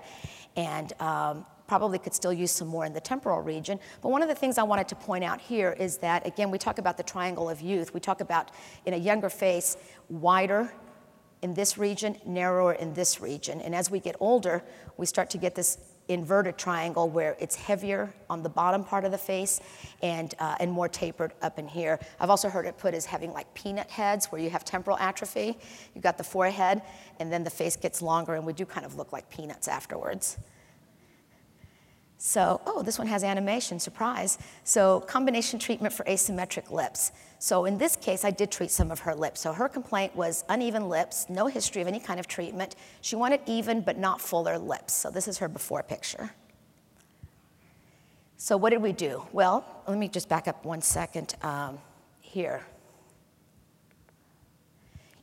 And 0.55 0.91
um, 0.99 1.45
probably 1.67 1.97
could 1.97 2.13
still 2.13 2.33
use 2.33 2.51
some 2.51 2.67
more 2.67 2.85
in 2.85 2.91
the 2.91 2.99
temporal 2.99 3.39
region. 3.39 3.79
But 4.01 4.09
one 4.09 4.21
of 4.21 4.27
the 4.27 4.35
things 4.35 4.57
I 4.57 4.63
wanted 4.63 4.89
to 4.89 4.95
point 4.95 5.23
out 5.23 5.39
here 5.39 5.71
is 5.79 5.99
that, 5.99 6.27
again, 6.27 6.51
we 6.51 6.57
talk 6.57 6.79
about 6.79 6.97
the 6.97 7.03
triangle 7.03 7.49
of 7.49 7.61
youth. 7.61 7.93
We 7.93 8.01
talk 8.01 8.19
about 8.19 8.51
in 8.85 8.93
a 8.93 8.97
younger 8.97 9.29
face, 9.29 9.77
wider 10.09 10.73
in 11.41 11.53
this 11.53 11.77
region, 11.77 12.17
narrower 12.25 12.73
in 12.73 12.93
this 12.93 13.21
region. 13.21 13.61
And 13.61 13.73
as 13.73 13.89
we 13.89 14.01
get 14.01 14.17
older, 14.19 14.63
we 14.97 15.05
start 15.05 15.29
to 15.29 15.37
get 15.37 15.55
this 15.55 15.77
inverted 16.11 16.57
triangle 16.57 17.09
where 17.09 17.35
it's 17.39 17.55
heavier 17.55 18.13
on 18.29 18.43
the 18.43 18.49
bottom 18.49 18.83
part 18.83 19.05
of 19.05 19.11
the 19.11 19.17
face 19.17 19.59
and, 20.01 20.33
uh, 20.39 20.55
and 20.59 20.71
more 20.71 20.87
tapered 20.87 21.33
up 21.41 21.59
in 21.59 21.67
here. 21.67 21.99
I've 22.19 22.29
also 22.29 22.49
heard 22.49 22.65
it 22.65 22.77
put 22.77 22.93
as 22.93 23.05
having 23.05 23.33
like 23.33 23.53
peanut 23.53 23.89
heads 23.89 24.27
where 24.27 24.41
you 24.41 24.49
have 24.49 24.65
temporal 24.65 24.97
atrophy. 24.97 25.57
You've 25.93 26.03
got 26.03 26.17
the 26.17 26.23
forehead 26.23 26.81
and 27.19 27.31
then 27.31 27.43
the 27.43 27.49
face 27.49 27.75
gets 27.75 28.01
longer 28.01 28.35
and 28.35 28.45
we 28.45 28.53
do 28.53 28.65
kind 28.65 28.85
of 28.85 28.95
look 28.95 29.11
like 29.11 29.29
peanuts 29.29 29.67
afterwards. 29.67 30.37
So, 32.23 32.61
oh, 32.67 32.83
this 32.83 32.99
one 32.99 33.07
has 33.07 33.23
animation, 33.23 33.79
surprise. 33.79 34.37
So, 34.63 34.99
combination 34.99 35.57
treatment 35.57 35.91
for 35.91 36.03
asymmetric 36.03 36.69
lips. 36.69 37.11
So, 37.39 37.65
in 37.65 37.79
this 37.79 37.95
case, 37.95 38.23
I 38.23 38.29
did 38.29 38.51
treat 38.51 38.69
some 38.69 38.91
of 38.91 38.99
her 38.99 39.15
lips. 39.15 39.41
So, 39.41 39.53
her 39.53 39.67
complaint 39.67 40.15
was 40.15 40.43
uneven 40.47 40.87
lips, 40.87 41.25
no 41.29 41.47
history 41.47 41.81
of 41.81 41.87
any 41.87 41.99
kind 41.99 42.19
of 42.19 42.27
treatment. 42.27 42.75
She 43.01 43.15
wanted 43.15 43.41
even 43.47 43.81
but 43.81 43.97
not 43.97 44.21
fuller 44.21 44.59
lips. 44.59 44.93
So, 44.93 45.09
this 45.09 45.27
is 45.27 45.39
her 45.39 45.47
before 45.47 45.81
picture. 45.81 46.29
So, 48.37 48.55
what 48.55 48.69
did 48.69 48.83
we 48.83 48.91
do? 48.91 49.23
Well, 49.31 49.65
let 49.87 49.97
me 49.97 50.07
just 50.07 50.29
back 50.29 50.47
up 50.47 50.63
one 50.63 50.83
second 50.83 51.33
um, 51.41 51.79
here. 52.19 52.61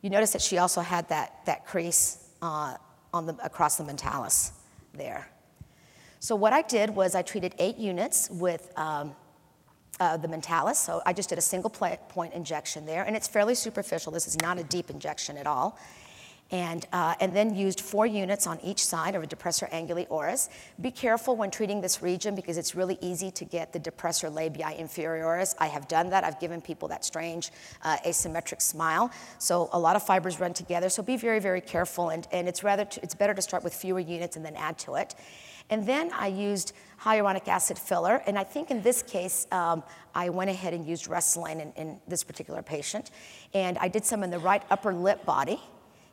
You 0.02 0.10
notice 0.10 0.32
that 0.32 0.42
she 0.42 0.58
also 0.58 0.80
had 0.80 1.08
that, 1.10 1.46
that 1.46 1.64
crease 1.64 2.28
uh, 2.42 2.74
on 3.14 3.26
the, 3.26 3.36
across 3.44 3.76
the 3.76 3.84
mentalis 3.84 4.50
there. 4.94 5.28
So 6.20 6.34
what 6.34 6.52
I 6.52 6.62
did 6.62 6.90
was 6.90 7.14
I 7.14 7.22
treated 7.22 7.54
eight 7.58 7.76
units 7.76 8.28
with 8.30 8.72
um, 8.76 9.14
uh, 10.00 10.16
the 10.16 10.28
Mentalis. 10.28 10.76
So 10.76 11.00
I 11.06 11.12
just 11.12 11.28
did 11.28 11.38
a 11.38 11.42
single 11.42 11.70
point 11.70 12.32
injection 12.32 12.86
there, 12.86 13.04
and 13.04 13.16
it's 13.16 13.28
fairly 13.28 13.54
superficial. 13.54 14.12
This 14.12 14.26
is 14.26 14.36
not 14.40 14.58
a 14.58 14.64
deep 14.64 14.90
injection 14.90 15.36
at 15.36 15.46
all. 15.46 15.78
And, 16.50 16.86
uh, 16.94 17.14
and 17.20 17.36
then 17.36 17.54
used 17.54 17.82
four 17.82 18.06
units 18.06 18.46
on 18.46 18.58
each 18.62 18.82
side 18.82 19.14
of 19.14 19.22
a 19.22 19.26
depressor 19.26 19.70
anguli 19.70 20.06
oris. 20.08 20.48
Be 20.80 20.90
careful 20.90 21.36
when 21.36 21.50
treating 21.50 21.82
this 21.82 22.00
region 22.00 22.34
because 22.34 22.56
it's 22.56 22.74
really 22.74 22.96
easy 23.02 23.30
to 23.32 23.44
get 23.44 23.74
the 23.74 23.78
depressor 23.78 24.32
labii 24.32 24.80
inferioris. 24.80 25.54
I 25.58 25.66
have 25.66 25.88
done 25.88 26.08
that. 26.08 26.24
I've 26.24 26.40
given 26.40 26.62
people 26.62 26.88
that 26.88 27.04
strange 27.04 27.50
uh, 27.82 27.98
asymmetric 28.06 28.62
smile. 28.62 29.10
So 29.38 29.68
a 29.72 29.78
lot 29.78 29.94
of 29.94 30.02
fibers 30.02 30.40
run 30.40 30.54
together. 30.54 30.88
So 30.88 31.02
be 31.02 31.18
very, 31.18 31.38
very 31.38 31.60
careful. 31.60 32.08
And, 32.08 32.26
and 32.32 32.48
it's, 32.48 32.64
rather 32.64 32.88
it's 33.02 33.14
better 33.14 33.34
to 33.34 33.42
start 33.42 33.62
with 33.62 33.74
fewer 33.74 34.00
units 34.00 34.36
and 34.36 34.42
then 34.42 34.56
add 34.56 34.78
to 34.78 34.94
it. 34.94 35.14
And 35.70 35.86
then 35.86 36.10
I 36.12 36.28
used 36.28 36.72
hyaluronic 37.00 37.46
acid 37.48 37.78
filler. 37.78 38.22
And 38.26 38.38
I 38.38 38.44
think 38.44 38.70
in 38.70 38.82
this 38.82 39.02
case, 39.02 39.46
um, 39.52 39.82
I 40.14 40.28
went 40.30 40.50
ahead 40.50 40.74
and 40.74 40.86
used 40.86 41.06
Restylane 41.06 41.60
in, 41.60 41.72
in 41.76 42.00
this 42.08 42.24
particular 42.24 42.62
patient. 42.62 43.10
And 43.54 43.78
I 43.78 43.88
did 43.88 44.04
some 44.04 44.22
in 44.22 44.30
the 44.30 44.38
right 44.38 44.62
upper 44.70 44.92
lip 44.92 45.24
body 45.24 45.60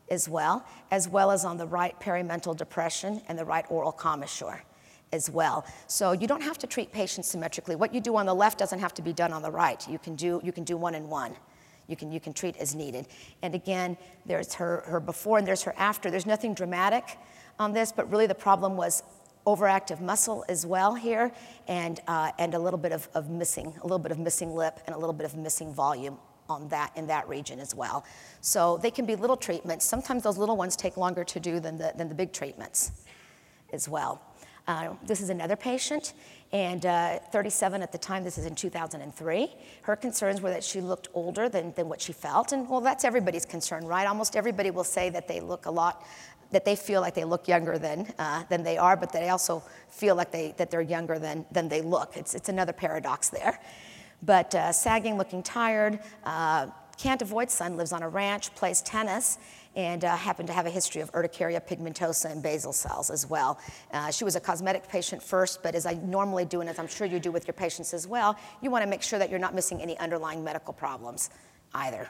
as 0.09 0.29
well, 0.29 0.65
as 0.91 1.09
well 1.09 1.31
as 1.31 1.45
on 1.45 1.57
the 1.57 1.65
right 1.65 1.99
perimental 1.99 2.55
depression 2.55 3.21
and 3.27 3.39
the 3.39 3.45
right 3.45 3.65
oral 3.69 3.91
commissure 3.91 4.61
as 5.11 5.29
well. 5.29 5.65
So 5.87 6.11
you 6.11 6.27
don't 6.27 6.41
have 6.41 6.57
to 6.59 6.67
treat 6.67 6.91
patients 6.91 7.27
symmetrically. 7.27 7.75
What 7.75 7.93
you 7.93 8.01
do 8.01 8.15
on 8.15 8.25
the 8.25 8.33
left 8.33 8.59
doesn't 8.59 8.79
have 8.79 8.93
to 8.95 9.01
be 9.01 9.13
done 9.13 9.33
on 9.33 9.41
the 9.41 9.51
right. 9.51 9.87
You 9.89 9.97
can 9.97 10.15
do, 10.15 10.41
you 10.43 10.51
can 10.51 10.63
do 10.63 10.77
one 10.77 10.93
and 10.95 11.09
one. 11.09 11.35
You 11.87 11.95
can, 11.95 12.11
you 12.11 12.19
can 12.19 12.33
treat 12.33 12.57
as 12.57 12.73
needed. 12.73 13.07
And 13.41 13.53
again, 13.53 13.97
there's 14.25 14.53
her, 14.55 14.83
her 14.87 14.99
before 14.99 15.37
and 15.37 15.47
there's 15.47 15.63
her 15.63 15.73
after. 15.77 16.09
There's 16.09 16.25
nothing 16.25 16.53
dramatic 16.53 17.17
on 17.59 17.73
this, 17.73 17.91
but 17.91 18.09
really 18.11 18.27
the 18.27 18.35
problem 18.35 18.75
was 18.75 19.03
overactive 19.45 19.99
muscle 19.99 20.43
as 20.49 20.65
well 20.65 20.95
here, 20.95 21.31
and, 21.67 21.99
uh, 22.08 22.31
and 22.39 22.53
a 22.53 22.60
little 22.60 22.79
bit 22.79 22.91
of, 22.91 23.08
of 23.13 23.29
missing, 23.29 23.73
a 23.81 23.84
little 23.84 23.99
bit 23.99 24.12
of 24.12 24.19
missing 24.19 24.53
lip 24.53 24.79
and 24.86 24.95
a 24.95 24.97
little 24.97 25.13
bit 25.13 25.25
of 25.25 25.36
missing 25.36 25.73
volume 25.73 26.17
on 26.49 26.67
that 26.69 26.91
in 26.95 27.08
that 27.08 27.27
region 27.27 27.60
as 27.60 27.73
well. 27.73 28.05
So 28.41 28.77
they 28.77 28.91
can 28.91 29.05
be 29.05 29.15
little 29.15 29.38
treatments. 29.38 29.86
Sometimes 29.86 30.23
those 30.23 30.38
little 30.38 30.58
ones 30.58 30.75
take 30.75 30.97
longer 30.97 31.23
to 31.23 31.39
do 31.39 31.60
than 31.60 31.77
the, 31.77 31.93
than 31.95 32.10
the 32.10 32.15
big 32.15 32.34
treatments 32.34 32.91
as 33.73 33.89
well. 33.89 34.21
Uh, 34.67 34.95
this 35.05 35.21
is 35.21 35.29
another 35.29 35.55
patient, 35.55 36.13
and 36.51 36.88
uh, 36.88 37.19
37 37.31 37.84
at 37.84 37.91
the 37.91 37.99
time, 37.99 38.23
this 38.23 38.39
is 38.39 38.47
in 38.47 38.55
2003. 38.55 39.53
Her 39.84 39.95
concerns 39.95 40.41
were 40.41 40.49
that 40.49 40.63
she 40.63 40.81
looked 40.81 41.08
older 41.13 41.47
than, 41.47 41.71
than 41.73 41.88
what 41.88 42.01
she 42.01 42.13
felt, 42.13 42.51
and 42.51 42.67
well, 42.67 42.81
that's 42.81 43.03
everybody's 43.03 43.45
concern, 43.45 43.86
right? 43.86 44.08
Almost 44.08 44.36
everybody 44.36 44.71
will 44.71 44.84
say 44.84 45.12
that 45.12 45.27
they 45.27 45.39
look 45.39 45.67
a 45.67 45.71
lot 45.71 46.03
that 46.51 46.65
they 46.65 46.75
feel 46.75 47.01
like 47.01 47.13
they 47.13 47.23
look 47.23 47.47
younger 47.47 47.77
than, 47.77 48.13
uh, 48.19 48.43
than 48.49 48.63
they 48.63 48.77
are, 48.77 48.95
but 48.95 49.12
they 49.12 49.29
also 49.29 49.63
feel 49.89 50.15
like 50.15 50.31
they, 50.31 50.53
that 50.58 50.71
they're 50.71 50.81
younger 50.81 51.19
than, 51.19 51.45
than 51.51 51.67
they 51.67 51.81
look. 51.81 52.15
It's, 52.15 52.36
it's 52.36 52.49
another 52.49 52.73
paradox 52.73 53.29
there. 53.29 53.60
But 54.23 54.55
uh, 54.55 54.71
sagging, 54.71 55.17
looking 55.17 55.43
tired, 55.43 55.99
uh, 56.23 56.67
can't 56.97 57.21
avoid 57.21 57.51
sun, 57.51 57.77
lives 57.77 57.91
on 57.91 58.03
a 58.03 58.10
ranch, 58.10 58.53
plays 58.55 58.81
tennis, 58.81 59.38
and 59.75 60.05
uh, 60.05 60.15
happened 60.15 60.47
to 60.47 60.53
have 60.53 60.65
a 60.65 60.69
history 60.69 61.01
of 61.01 61.12
urticaria 61.13 61.60
pigmentosa 61.60 62.31
and 62.31 62.41
basal 62.41 62.71
cells 62.71 63.10
as 63.10 63.29
well. 63.29 63.60
Uh, 63.91 64.10
she 64.10 64.23
was 64.23 64.36
a 64.36 64.39
cosmetic 64.39 64.88
patient 64.88 65.21
first, 65.21 65.62
but 65.62 65.75
as 65.75 65.86
I 65.86 65.95
normally 65.95 66.45
do, 66.45 66.62
and 66.62 66.69
as 66.69 66.79
I'm 66.79 66.88
sure 66.88 67.05
you 67.05 67.19
do 67.19 67.31
with 67.31 67.45
your 67.45 67.53
patients 67.53 67.93
as 67.93 68.08
well, 68.08 68.38
you 68.62 68.71
want 68.71 68.84
to 68.84 68.89
make 68.89 69.01
sure 69.01 69.19
that 69.19 69.29
you're 69.29 69.39
not 69.39 69.53
missing 69.53 69.81
any 69.81 69.97
underlying 69.99 70.43
medical 70.43 70.73
problems 70.73 71.29
either. 71.73 72.10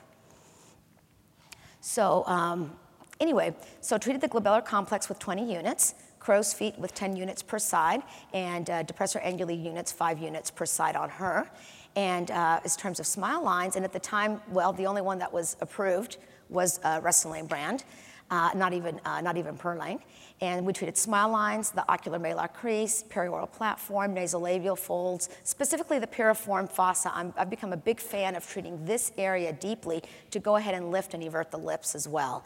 So, 1.82 2.24
um, 2.28 2.76
Anyway, 3.20 3.56
so 3.80 3.98
treated 3.98 4.22
the 4.22 4.28
glabellar 4.28 4.64
complex 4.64 5.08
with 5.08 5.20
20 5.20 5.52
units, 5.52 5.96
crow's 6.20 6.54
feet 6.54 6.78
with 6.78 6.94
10 6.94 7.16
units 7.16 7.42
per 7.42 7.58
side, 7.58 8.02
and 8.34 8.70
uh, 8.70 8.84
depressor 8.84 9.24
anguli 9.24 9.62
units, 9.62 9.92
five 9.92 10.20
units 10.20 10.52
per 10.52 10.66
side 10.66 10.96
on 10.96 11.10
her. 11.10 11.50
And 11.96 12.30
uh, 12.30 12.60
in 12.64 12.70
terms 12.72 13.00
of 13.00 13.08
smile 13.08 13.42
lines, 13.42 13.78
and 13.78 13.86
at 13.86 13.94
the 13.94 14.00
time, 14.00 14.42
well, 14.50 14.74
the 14.74 14.86
only 14.86 15.02
one 15.02 15.18
that 15.20 15.32
was 15.32 15.56
approved 15.62 16.18
was 16.50 16.82
uh, 16.84 17.00
Restylane 17.00 17.48
brand, 17.48 17.86
uh, 18.32 18.50
not 18.54 18.74
even 18.74 19.00
uh, 19.06 19.22
not 19.22 19.38
even 19.38 19.56
Perlane. 19.56 20.02
And 20.42 20.66
we 20.66 20.74
treated 20.74 20.98
smile 20.98 21.30
lines, 21.30 21.72
the 21.72 21.90
ocular 21.90 22.20
malar 22.20 22.52
crease, 22.52 23.02
perioral 23.04 23.50
platform, 23.50 24.14
nasolabial 24.14 24.78
folds, 24.78 25.30
specifically 25.44 26.00
the 26.00 26.08
piriform 26.08 26.70
fossa. 26.70 27.10
i 27.16 27.32
have 27.38 27.50
become 27.50 27.72
a 27.72 27.78
big 27.78 28.02
fan 28.02 28.36
of 28.36 28.46
treating 28.46 28.84
this 28.84 29.14
area 29.18 29.54
deeply 29.54 30.04
to 30.32 30.40
go 30.40 30.58
ahead 30.58 30.76
and 30.76 30.92
lift 30.92 31.14
and 31.14 31.24
evert 31.24 31.52
the 31.52 31.58
lips 31.58 31.96
as 31.96 32.10
well. 32.10 32.44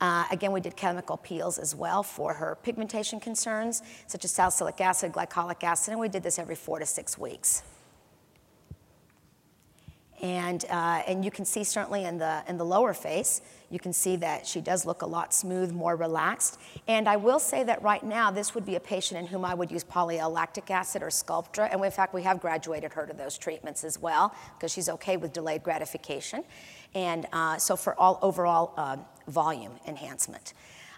Uh, 0.00 0.24
again, 0.30 0.52
we 0.52 0.60
did 0.60 0.76
chemical 0.76 1.16
peels 1.16 1.58
as 1.58 1.74
well 1.74 2.02
for 2.02 2.34
her 2.34 2.58
pigmentation 2.62 3.18
concerns, 3.18 3.82
such 4.06 4.24
as 4.24 4.30
salicylic 4.30 4.80
acid, 4.80 5.12
glycolic 5.12 5.62
acid, 5.64 5.92
and 5.92 6.00
we 6.00 6.08
did 6.08 6.22
this 6.22 6.38
every 6.38 6.54
four 6.54 6.78
to 6.78 6.86
six 6.86 7.16
weeks. 7.16 7.62
And, 10.22 10.64
uh, 10.70 11.02
and 11.06 11.24
you 11.24 11.30
can 11.30 11.44
see 11.44 11.62
certainly 11.62 12.04
in 12.04 12.16
the, 12.16 12.42
in 12.48 12.56
the 12.56 12.64
lower 12.64 12.94
face, 12.94 13.42
you 13.70 13.78
can 13.78 13.92
see 13.92 14.16
that 14.16 14.46
she 14.46 14.62
does 14.62 14.86
look 14.86 15.02
a 15.02 15.06
lot 15.06 15.34
smooth, 15.34 15.72
more 15.72 15.94
relaxed. 15.94 16.58
And 16.88 17.06
I 17.06 17.16
will 17.16 17.38
say 17.38 17.64
that 17.64 17.82
right 17.82 18.02
now, 18.02 18.30
this 18.30 18.54
would 18.54 18.64
be 18.64 18.76
a 18.76 18.80
patient 18.80 19.20
in 19.20 19.26
whom 19.26 19.44
I 19.44 19.52
would 19.52 19.70
use 19.70 19.84
poly-L 19.84 20.30
lactic 20.30 20.70
acid 20.70 21.02
or 21.02 21.08
Sculptra. 21.08 21.68
And 21.70 21.84
in 21.84 21.90
fact, 21.90 22.14
we 22.14 22.22
have 22.22 22.40
graduated 22.40 22.94
her 22.94 23.06
to 23.06 23.12
those 23.12 23.36
treatments 23.36 23.84
as 23.84 24.00
well, 24.00 24.34
because 24.56 24.72
she's 24.72 24.88
okay 24.88 25.18
with 25.18 25.34
delayed 25.34 25.62
gratification. 25.62 26.44
And 26.94 27.26
uh, 27.32 27.58
so 27.58 27.76
for 27.76 27.98
all 27.98 28.18
overall 28.22 28.72
uh, 28.76 28.96
volume 29.28 29.72
enhancement. 29.86 30.54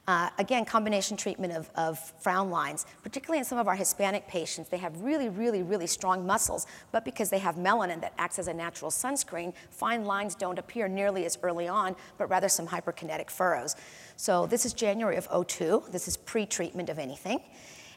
Uh, 0.09 0.30
again, 0.39 0.64
combination 0.64 1.18
treatment 1.18 1.53
of, 1.53 1.68
of 1.74 1.99
frown 2.22 2.49
lines, 2.49 2.86
particularly 3.03 3.39
in 3.39 3.45
some 3.45 3.59
of 3.59 3.68
our 3.68 3.74
Hispanic 3.74 4.26
patients, 4.26 4.70
they 4.70 4.78
have 4.78 4.99
really, 5.03 5.28
really, 5.28 5.62
really 5.62 5.86
strong 5.86 6.26
muscles, 6.26 6.66
but 6.93 7.05
because 7.05 7.28
they 7.28 7.39
have 7.39 7.57
melanin 7.57 8.01
that 8.01 8.14
acts 8.16 8.39
as 8.39 8.49
a 8.49 8.55
natural 8.55 8.91
sunscreen, 8.91 9.53
fine 9.68 10.07
lines 10.07 10.34
don't 10.34 10.59
appear 10.59 10.89
nearly 10.89 11.26
as 11.26 11.36
early 11.43 11.68
on, 11.68 11.95
but 12.16 12.26
rather 12.30 12.49
some 12.49 12.66
hyperkinetic 12.66 13.28
furrows. 13.28 13.76
So 14.16 14.47
this 14.47 14.64
is 14.64 14.72
January 14.72 15.16
of 15.16 15.28
02. 15.47 15.84
This 15.91 16.09
is 16.09 16.16
pre-treatment 16.16 16.89
of 16.89 16.99
anything. 16.99 17.41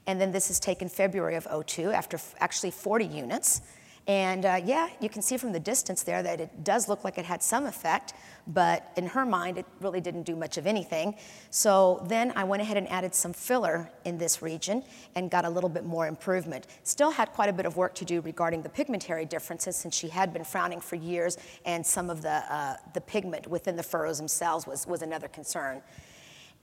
And 0.05 0.19
then 0.19 0.33
this 0.33 0.49
is 0.49 0.59
taken 0.59 0.89
February 0.89 1.35
of 1.35 1.47
02 1.65 1.91
after 1.91 2.17
f- 2.17 2.35
actually 2.41 2.71
40 2.71 3.05
units. 3.05 3.61
And 4.08 4.45
uh, 4.45 4.60
yeah, 4.66 4.89
you 4.99 5.10
can 5.10 5.22
see 5.22 5.38
from 5.38 5.52
the 5.52 5.60
distance 5.60 6.02
there 6.02 6.24
that 6.24 6.41
it 6.41 6.64
does 6.64 6.89
look 6.89 7.04
like 7.04 7.20
it 7.20 7.26
had 7.26 7.43
some 7.43 7.66
effect, 7.66 8.14
but 8.47 8.91
in 8.97 9.06
her 9.06 9.26
mind, 9.26 9.60
it 9.60 9.66
really 9.80 10.02
didn't 10.02 10.24
do 10.24 10.36
much 10.36 10.58
of 10.58 10.66
anything. 10.66 11.16
So 11.52 12.04
then 12.08 12.34
I 12.36 12.43
went 12.43 12.64
ahead 12.64 12.78
and 12.78 12.89
added 12.89 13.14
some 13.14 13.32
filler 13.32 13.91
in 14.04 14.18
this 14.18 14.41
region 14.41 14.84
and 15.14 15.30
got 15.30 15.45
a 15.45 15.49
little 15.49 15.70
bit 15.70 15.86
more 15.86 16.08
improvement. 16.08 16.66
Still 16.84 17.12
had 17.12 17.32
quite 17.32 17.49
a 17.49 17.54
bit 17.54 17.68
of 17.68 17.78
work 17.78 17.93
to 17.95 18.06
do 18.06 18.22
regarding 18.22 18.64
the 18.64 18.70
pigmentary 18.70 19.26
differences 19.26 19.76
since 19.76 19.95
she 19.95 20.10
had 20.10 20.34
been 20.34 20.43
frowning 20.43 20.82
for 20.82 20.95
years, 20.95 21.38
and 21.66 21.86
some 21.86 22.10
of 22.10 22.24
the, 22.24 22.43
uh, 22.54 22.78
the 22.95 23.02
pigment 23.02 23.47
within 23.47 23.76
the 23.76 23.84
furrows 23.84 24.18
themselves 24.18 24.66
was, 24.66 24.88
was 24.88 25.04
another 25.04 25.28
concern. 25.28 25.80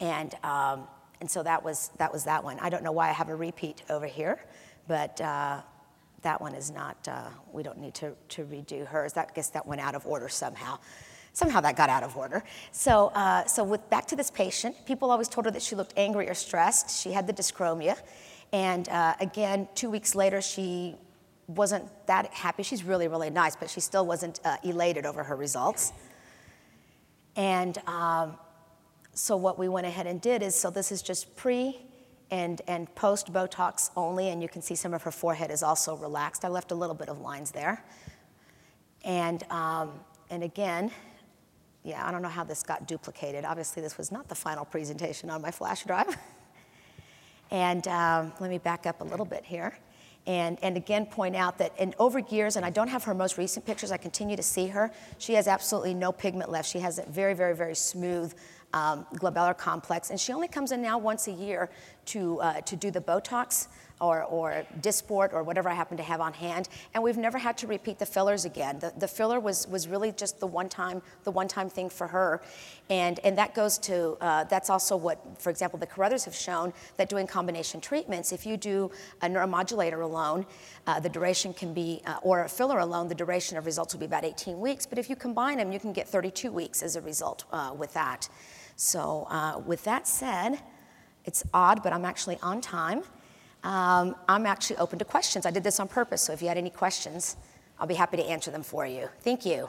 And, 0.01 0.35
um, 0.43 0.89
and 1.21 1.31
so 1.31 1.45
that 1.45 1.63
was, 1.63 1.93
that 1.99 2.13
was 2.13 2.25
that 2.25 2.43
one. 2.43 2.59
I 2.59 2.69
don't 2.69 2.83
know 2.83 2.93
why 2.93 3.09
I 3.09 3.13
have 3.13 3.29
a 3.29 3.37
repeat 3.37 3.85
over 3.89 4.07
here, 4.07 4.45
but 4.89 5.21
uh, 5.21 5.63
that 6.23 6.41
one 6.41 6.55
is 6.55 6.71
not, 6.71 6.97
uh, 7.09 7.29
we 7.53 7.63
don't 7.63 7.79
need 7.79 7.95
to, 7.95 8.13
to 8.31 8.45
redo 8.45 8.87
hers. 8.87 9.13
That, 9.13 9.29
I 9.31 9.35
guess 9.35 9.51
that 9.51 9.67
went 9.67 9.81
out 9.81 9.95
of 9.95 10.07
order 10.07 10.29
somehow. 10.29 10.79
Somehow 11.33 11.61
that 11.61 11.77
got 11.77 11.89
out 11.89 12.03
of 12.03 12.17
order. 12.17 12.43
So, 12.73 13.09
uh, 13.15 13.45
so 13.45 13.63
with, 13.63 13.89
back 13.91 14.07
to 14.07 14.17
this 14.17 14.31
patient, 14.31 14.75
people 14.87 15.11
always 15.11 15.29
told 15.29 15.45
her 15.45 15.53
that 15.53 15.63
she 15.63 15.77
looked 15.77 15.95
angry 15.97 16.29
or 16.29 16.35
stressed. 16.35 17.01
She 17.01 17.13
had 17.13 17.27
the 17.27 17.33
dyschromia. 17.33 17.97
And 18.53 18.89
uh, 18.89 19.15
again, 19.21 19.69
two 19.75 19.91
weeks 19.91 20.15
later, 20.15 20.41
she 20.41 20.97
wasn't 21.47 21.85
that 22.07 22.33
happy. 22.33 22.63
She's 22.63 22.83
really, 22.83 23.09
really 23.09 23.31
nice, 23.31 23.55
but 23.55 23.71
she 23.71 23.81
still 23.81 24.07
wasn't 24.07 24.41
uh, 24.45 24.57
elated 24.65 25.07
over 25.07 25.23
her 25.23 25.37
results. 25.37 25.93
And 27.37 27.79
um, 27.87 28.37
so 29.13 29.37
what 29.37 29.59
we 29.59 29.69
went 29.69 29.87
ahead 29.87 30.07
and 30.07 30.21
did 30.21 30.43
is, 30.43 30.55
so 30.55 30.71
this 30.71 30.91
is 30.91 31.03
just 31.03 31.37
pre 31.37 31.79
and, 32.31 32.61
and 32.67 32.95
post 32.95 33.33
Botox 33.33 33.91
only, 33.97 34.29
and 34.29 34.43
you 34.43 34.49
can 34.49 34.63
see 34.63 34.75
some 34.75 34.93
of 34.93 35.03
her 35.03 35.11
forehead 35.11 35.51
is 35.51 35.63
also 35.63 35.97
relaxed. 35.97 36.45
I 36.45 36.49
left 36.49 36.73
a 36.73 36.75
little 36.75 36.95
bit 36.95 37.09
of 37.09 37.21
lines 37.21 37.51
there. 37.51 37.83
And, 39.05 39.43
um, 39.51 39.93
and 40.31 40.43
again, 40.43 40.91
yeah, 41.85 42.07
I 42.07 42.11
don't 42.11 42.21
know 42.21 42.29
how 42.29 42.45
this 42.45 42.63
got 42.63 42.87
duplicated. 42.87 43.45
Obviously, 43.45 43.81
this 43.81 43.97
was 43.97 44.13
not 44.13 44.29
the 44.29 44.35
final 44.35 44.65
presentation 44.65 45.31
on 45.31 45.41
my 45.41 45.51
flash 45.51 45.85
drive. 45.85 46.17
and 47.51 47.87
um, 47.89 48.33
let 48.41 48.51
me 48.51 48.59
back 48.59 48.87
up 48.87 49.01
a 49.01 49.05
little 49.05 49.27
bit 49.27 49.45
here. 49.45 49.79
And, 50.27 50.59
and 50.61 50.77
again, 50.77 51.07
point 51.07 51.35
out 51.35 51.57
that 51.57 51.73
in 51.79 51.95
over 51.99 52.19
years, 52.19 52.57
and 52.57 52.67
I 52.67 52.69
don't 52.69 52.89
have 52.89 53.05
her 53.05 53.15
most 53.15 53.39
recent 53.39 53.65
pictures, 53.65 53.91
I 53.91 53.97
continue 53.97 54.37
to 54.37 54.43
see 54.43 54.67
her, 54.67 54.91
she 55.17 55.33
has 55.35 55.49
absolutely 55.49 55.95
no 55.95 56.13
pigment 56.13 56.51
left. 56.51 56.69
She 56.69 56.81
has 56.81 56.99
a 56.99 57.07
very, 57.07 57.33
very, 57.33 57.55
very 57.55 57.75
smooth 57.75 58.35
um, 58.73 59.07
glabellar 59.15 59.57
complex, 59.57 60.11
and 60.11 60.21
she 60.21 60.33
only 60.33 60.49
comes 60.49 60.73
in 60.73 60.83
now 60.83 60.99
once 60.99 61.27
a 61.27 61.33
year 61.33 61.71
to, 62.07 62.41
uh, 62.41 62.61
to 62.63 62.77
do 62.77 62.91
the 62.91 63.01
Botox 63.01 63.69
or, 64.01 64.23
or 64.25 64.65
Dysport 64.81 65.33
or 65.33 65.43
whatever 65.43 65.69
I 65.69 65.75
happen 65.75 65.97
to 65.97 66.03
have 66.03 66.21
on 66.21 66.33
hand. 66.33 66.69
And 66.95 67.03
we've 67.03 67.17
never 67.17 67.39
had 67.39 67.59
to 67.59 67.67
repeat 67.67 67.99
the 67.99 68.07
fillers 68.07 68.45
again. 68.45 68.79
The, 68.79 68.93
the 68.97 69.09
filler 69.09 69.41
was, 69.41 69.67
was 69.69 69.89
really 69.89 70.13
just 70.13 70.41
the 70.41 70.47
one 70.47 70.69
time, 70.69 71.03
the 71.25 71.31
one 71.31 71.49
time 71.49 71.69
thing 71.69 71.91
for 71.91 72.07
her. 72.07 72.41
And, 72.91 73.19
and 73.25 73.37
that 73.39 73.55
goes 73.55 73.79
to, 73.79 74.17
uh, 74.21 74.45
that's 74.45 74.71
also 74.71 74.97
what, 74.97 75.21
for 75.41 75.51
example, 75.51 75.79
the 75.79 75.87
Carruthers 75.87 76.25
have 76.25 76.35
shown 76.35 76.73
that 76.97 77.09
doing 77.09 77.27
combination 77.27 77.81
treatments, 77.81 78.33
if 78.33 78.47
you 78.47 78.57
do 78.57 78.91
a 79.23 79.27
neuromodulator 79.27 80.03
alone, 80.03 80.47
uh, 80.87 81.01
the 81.01 81.09
duration 81.09 81.53
can 81.53 81.75
be, 81.75 82.01
uh, 82.07 82.19
or 82.23 82.45
a 82.45 82.49
filler 82.49 82.79
alone, 82.79 83.09
the 83.09 83.15
duration 83.15 83.59
of 83.59 83.67
results 83.67 83.95
will 83.95 84.01
be 84.01 84.07
about 84.07 84.25
18 84.25 84.59
weeks. 84.61 84.87
But 84.87 84.99
if 84.99 85.11
you 85.11 85.17
combine 85.17 85.59
them, 85.59 85.73
you 85.73 85.81
can 85.81 85.93
get 85.93 86.09
32 86.09 86.51
weeks 86.53 86.83
as 86.83 86.97
a 86.97 87.01
result 87.01 87.45
uh, 87.53 87.75
with 87.77 87.93
that. 87.95 88.29
So, 88.81 89.27
uh, 89.29 89.61
with 89.67 89.83
that 89.85 90.07
said, 90.07 90.61
it's 91.25 91.43
odd, 91.53 91.83
but 91.83 91.93
I'm 91.93 92.05
actually 92.05 92.39
on 92.45 92.61
time. 92.61 93.03
Um, 93.65 94.15
I'm 94.29 94.47
actually 94.47 94.77
open 94.77 95.01
to 95.01 95.05
questions. 95.05 95.45
I 95.47 95.51
did 95.51 95.65
this 95.65 95.81
on 95.81 95.89
purpose, 95.89 96.23
so 96.23 96.33
if 96.33 96.41
you 96.41 96.47
had 96.47 96.57
any 96.57 96.71
questions, 96.71 97.37
I'll 97.81 97.89
be 97.89 97.97
happy 97.97 98.19
to 98.19 98.25
answer 98.25 98.53
them 98.53 98.63
for 98.63 98.87
you. 98.87 99.09
Thank 99.23 99.45
you. 99.45 99.69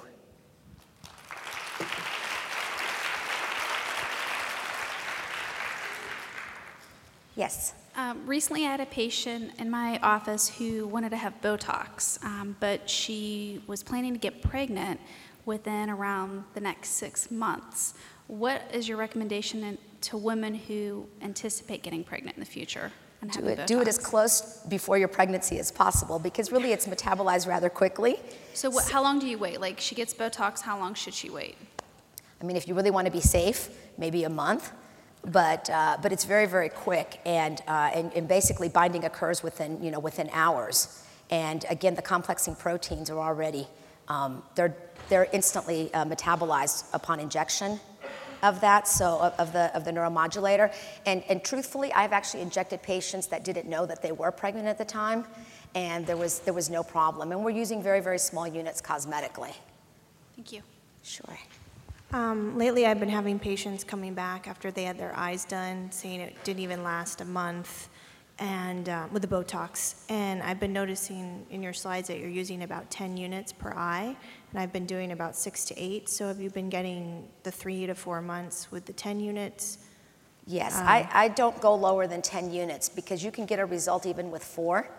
Yes. 7.35 7.73
Um, 7.95 8.27
recently, 8.27 8.67
I 8.67 8.69
had 8.69 8.79
a 8.79 8.85
patient 8.85 9.53
in 9.57 9.71
my 9.71 9.97
office 10.03 10.47
who 10.47 10.85
wanted 10.85 11.09
to 11.09 11.17
have 11.17 11.33
Botox, 11.41 12.23
um, 12.23 12.55
but 12.59 12.87
she 12.87 13.63
was 13.65 13.81
planning 13.81 14.13
to 14.13 14.19
get 14.19 14.43
pregnant 14.43 14.99
within 15.45 15.89
around 15.89 16.43
the 16.53 16.61
next 16.61 16.89
six 16.89 17.31
months. 17.31 17.95
What 18.29 18.61
is 18.71 18.87
your 18.87 18.97
recommendation 18.97 19.75
to 20.01 20.15
women 20.15 20.53
who 20.53 21.07
anticipate 21.19 21.81
getting 21.81 22.03
pregnant 22.03 22.37
in 22.37 22.39
the 22.39 22.45
future? 22.45 22.91
And 23.23 23.31
do 23.31 23.43
it, 23.47 23.65
do 23.65 23.81
it 23.81 23.87
as 23.87 23.97
close 23.97 24.61
before 24.69 24.99
your 24.99 25.07
pregnancy 25.07 25.57
as 25.57 25.71
possible 25.71 26.19
because 26.19 26.51
really 26.51 26.71
it's 26.71 26.85
metabolized 26.85 27.47
rather 27.47 27.69
quickly. 27.69 28.17
So, 28.53 28.69
what, 28.69 28.87
how 28.87 29.01
long 29.01 29.17
do 29.17 29.27
you 29.27 29.39
wait? 29.39 29.59
Like, 29.59 29.79
she 29.79 29.95
gets 29.95 30.13
Botox, 30.13 30.61
how 30.61 30.77
long 30.77 30.93
should 30.93 31.15
she 31.15 31.31
wait? 31.31 31.57
I 32.39 32.45
mean, 32.45 32.55
if 32.55 32.67
you 32.67 32.75
really 32.75 32.91
want 32.91 33.07
to 33.07 33.11
be 33.11 33.19
safe, 33.19 33.69
maybe 33.97 34.23
a 34.25 34.29
month. 34.29 34.73
But, 35.25 35.67
uh, 35.71 35.97
but 35.99 36.13
it's 36.13 36.23
very, 36.23 36.45
very 36.45 36.69
quick, 36.69 37.19
and, 37.25 37.59
uh, 37.67 37.89
and, 37.93 38.13
and 38.13 38.27
basically 38.27 38.69
binding 38.69 39.05
occurs 39.05 39.41
within, 39.41 39.83
you 39.83 39.89
know, 39.89 39.99
within 39.99 40.29
hours. 40.33 41.03
And 41.31 41.65
again, 41.67 41.95
the 41.95 42.01
complexing 42.03 42.55
proteins 42.55 43.09
are 43.09 43.19
already, 43.19 43.67
um, 44.07 44.43
they're, 44.53 44.77
they're 45.09 45.27
instantly 45.33 45.91
uh, 45.95 46.05
metabolized 46.05 46.85
upon 46.93 47.19
injection 47.19 47.81
of 48.43 48.61
that, 48.61 48.87
so 48.87 49.19
of, 49.19 49.33
of, 49.39 49.53
the, 49.53 49.75
of 49.75 49.85
the 49.85 49.91
neuromodulator. 49.91 50.73
And, 51.05 51.23
and 51.29 51.43
truthfully, 51.43 51.91
I've 51.93 52.13
actually 52.13 52.41
injected 52.41 52.81
patients 52.81 53.27
that 53.27 53.43
didn't 53.43 53.67
know 53.67 53.85
that 53.85 54.01
they 54.01 54.11
were 54.11 54.31
pregnant 54.31 54.67
at 54.67 54.77
the 54.77 54.85
time, 54.85 55.25
and 55.75 56.05
there 56.05 56.17
was, 56.17 56.39
there 56.39 56.53
was 56.53 56.69
no 56.69 56.83
problem. 56.83 57.31
And 57.31 57.43
we're 57.43 57.51
using 57.51 57.81
very, 57.81 58.01
very 58.01 58.19
small 58.19 58.47
units 58.47 58.81
cosmetically. 58.81 59.53
Thank 60.35 60.51
you. 60.53 60.61
Sure. 61.03 61.37
Um, 62.11 62.57
lately, 62.57 62.87
I've 62.87 62.99
been 62.99 63.09
having 63.09 63.37
patients 63.37 63.83
coming 63.83 64.15
back 64.15 64.47
after 64.47 64.71
they 64.71 64.83
had 64.83 64.97
their 64.97 65.15
eyes 65.15 65.45
done, 65.45 65.91
saying 65.91 66.21
it 66.21 66.43
didn't 66.43 66.61
even 66.61 66.83
last 66.83 67.21
a 67.21 67.25
month, 67.25 67.89
and 68.39 68.89
uh, 68.89 69.07
with 69.11 69.21
the 69.21 69.27
Botox. 69.27 69.95
And 70.09 70.41
I've 70.41 70.59
been 70.59 70.73
noticing 70.73 71.45
in 71.51 71.61
your 71.61 71.73
slides 71.73 72.07
that 72.07 72.19
you're 72.19 72.29
using 72.29 72.63
about 72.63 72.89
10 72.89 73.15
units 73.15 73.51
per 73.53 73.73
eye, 73.73 74.15
and 74.51 74.59
I've 74.59 74.73
been 74.73 74.85
doing 74.85 75.11
about 75.11 75.35
six 75.35 75.65
to 75.65 75.79
eight. 75.79 76.09
So 76.09 76.27
have 76.27 76.39
you 76.39 76.49
been 76.49 76.69
getting 76.69 77.27
the 77.43 77.51
three 77.51 77.85
to 77.85 77.95
four 77.95 78.21
months 78.21 78.71
with 78.71 78.85
the 78.85 78.93
10 78.93 79.19
units? 79.19 79.79
Yes, 80.47 80.75
um, 80.75 80.87
I, 80.87 81.09
I 81.13 81.27
don't 81.27 81.59
go 81.61 81.75
lower 81.75 82.07
than 82.07 82.21
10 82.21 82.51
units 82.51 82.89
because 82.89 83.23
you 83.23 83.31
can 83.31 83.45
get 83.45 83.59
a 83.59 83.65
result 83.65 84.05
even 84.05 84.31
with 84.31 84.43
four 84.43 84.89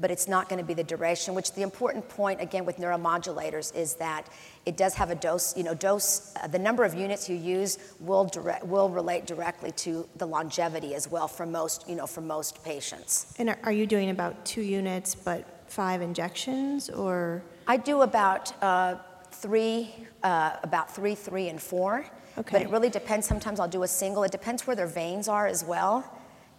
but 0.00 0.10
it's 0.10 0.28
not 0.28 0.48
going 0.48 0.60
to 0.60 0.64
be 0.64 0.74
the 0.74 0.84
duration, 0.84 1.34
which 1.34 1.52
the 1.52 1.62
important 1.62 2.08
point, 2.08 2.40
again, 2.40 2.64
with 2.64 2.76
neuromodulators 2.76 3.74
is 3.74 3.94
that 3.94 4.28
it 4.64 4.76
does 4.76 4.94
have 4.94 5.10
a 5.10 5.14
dose, 5.14 5.56
you 5.56 5.64
know, 5.64 5.74
dose, 5.74 6.32
uh, 6.36 6.46
the 6.46 6.58
number 6.58 6.84
of 6.84 6.94
units 6.94 7.28
you 7.28 7.36
use 7.36 7.78
will, 8.00 8.24
direct, 8.24 8.64
will 8.64 8.88
relate 8.88 9.26
directly 9.26 9.72
to 9.72 10.08
the 10.16 10.26
longevity 10.26 10.94
as 10.94 11.10
well 11.10 11.26
for 11.26 11.46
most, 11.46 11.88
you 11.88 11.96
know, 11.96 12.06
for 12.06 12.20
most 12.20 12.62
patients. 12.62 13.34
And 13.38 13.56
are 13.64 13.72
you 13.72 13.86
doing 13.86 14.10
about 14.10 14.44
two 14.44 14.62
units 14.62 15.14
but 15.14 15.57
five 15.68 16.02
injections 16.02 16.90
or? 16.90 17.42
I 17.66 17.76
do 17.76 18.02
about 18.02 18.52
uh, 18.62 18.96
three, 19.30 19.94
uh, 20.22 20.56
about 20.62 20.94
three, 20.94 21.14
three, 21.14 21.48
and 21.48 21.60
four. 21.60 22.04
Okay. 22.36 22.50
But 22.52 22.62
it 22.62 22.70
really 22.70 22.90
depends. 22.90 23.26
Sometimes 23.26 23.60
I'll 23.60 23.68
do 23.68 23.82
a 23.82 23.88
single. 23.88 24.22
It 24.22 24.32
depends 24.32 24.66
where 24.66 24.76
their 24.76 24.86
veins 24.86 25.28
are 25.28 25.46
as 25.46 25.64
well 25.64 26.04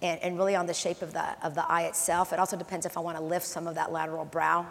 and, 0.01 0.22
and 0.22 0.38
really 0.38 0.55
on 0.55 0.66
the 0.66 0.74
shape 0.74 1.01
of 1.01 1.14
the, 1.14 1.45
of 1.45 1.55
the 1.55 1.66
eye 1.70 1.84
itself. 1.84 2.34
It 2.34 2.39
also 2.39 2.57
depends 2.57 2.86
if 2.86 2.97
I 2.97 3.01
want 3.01 3.18
to 3.18 3.24
lift 3.24 3.45
some 3.45 3.68
of 3.68 3.76
that 3.76 3.91
lateral 3.91 4.26
brow 4.26 4.66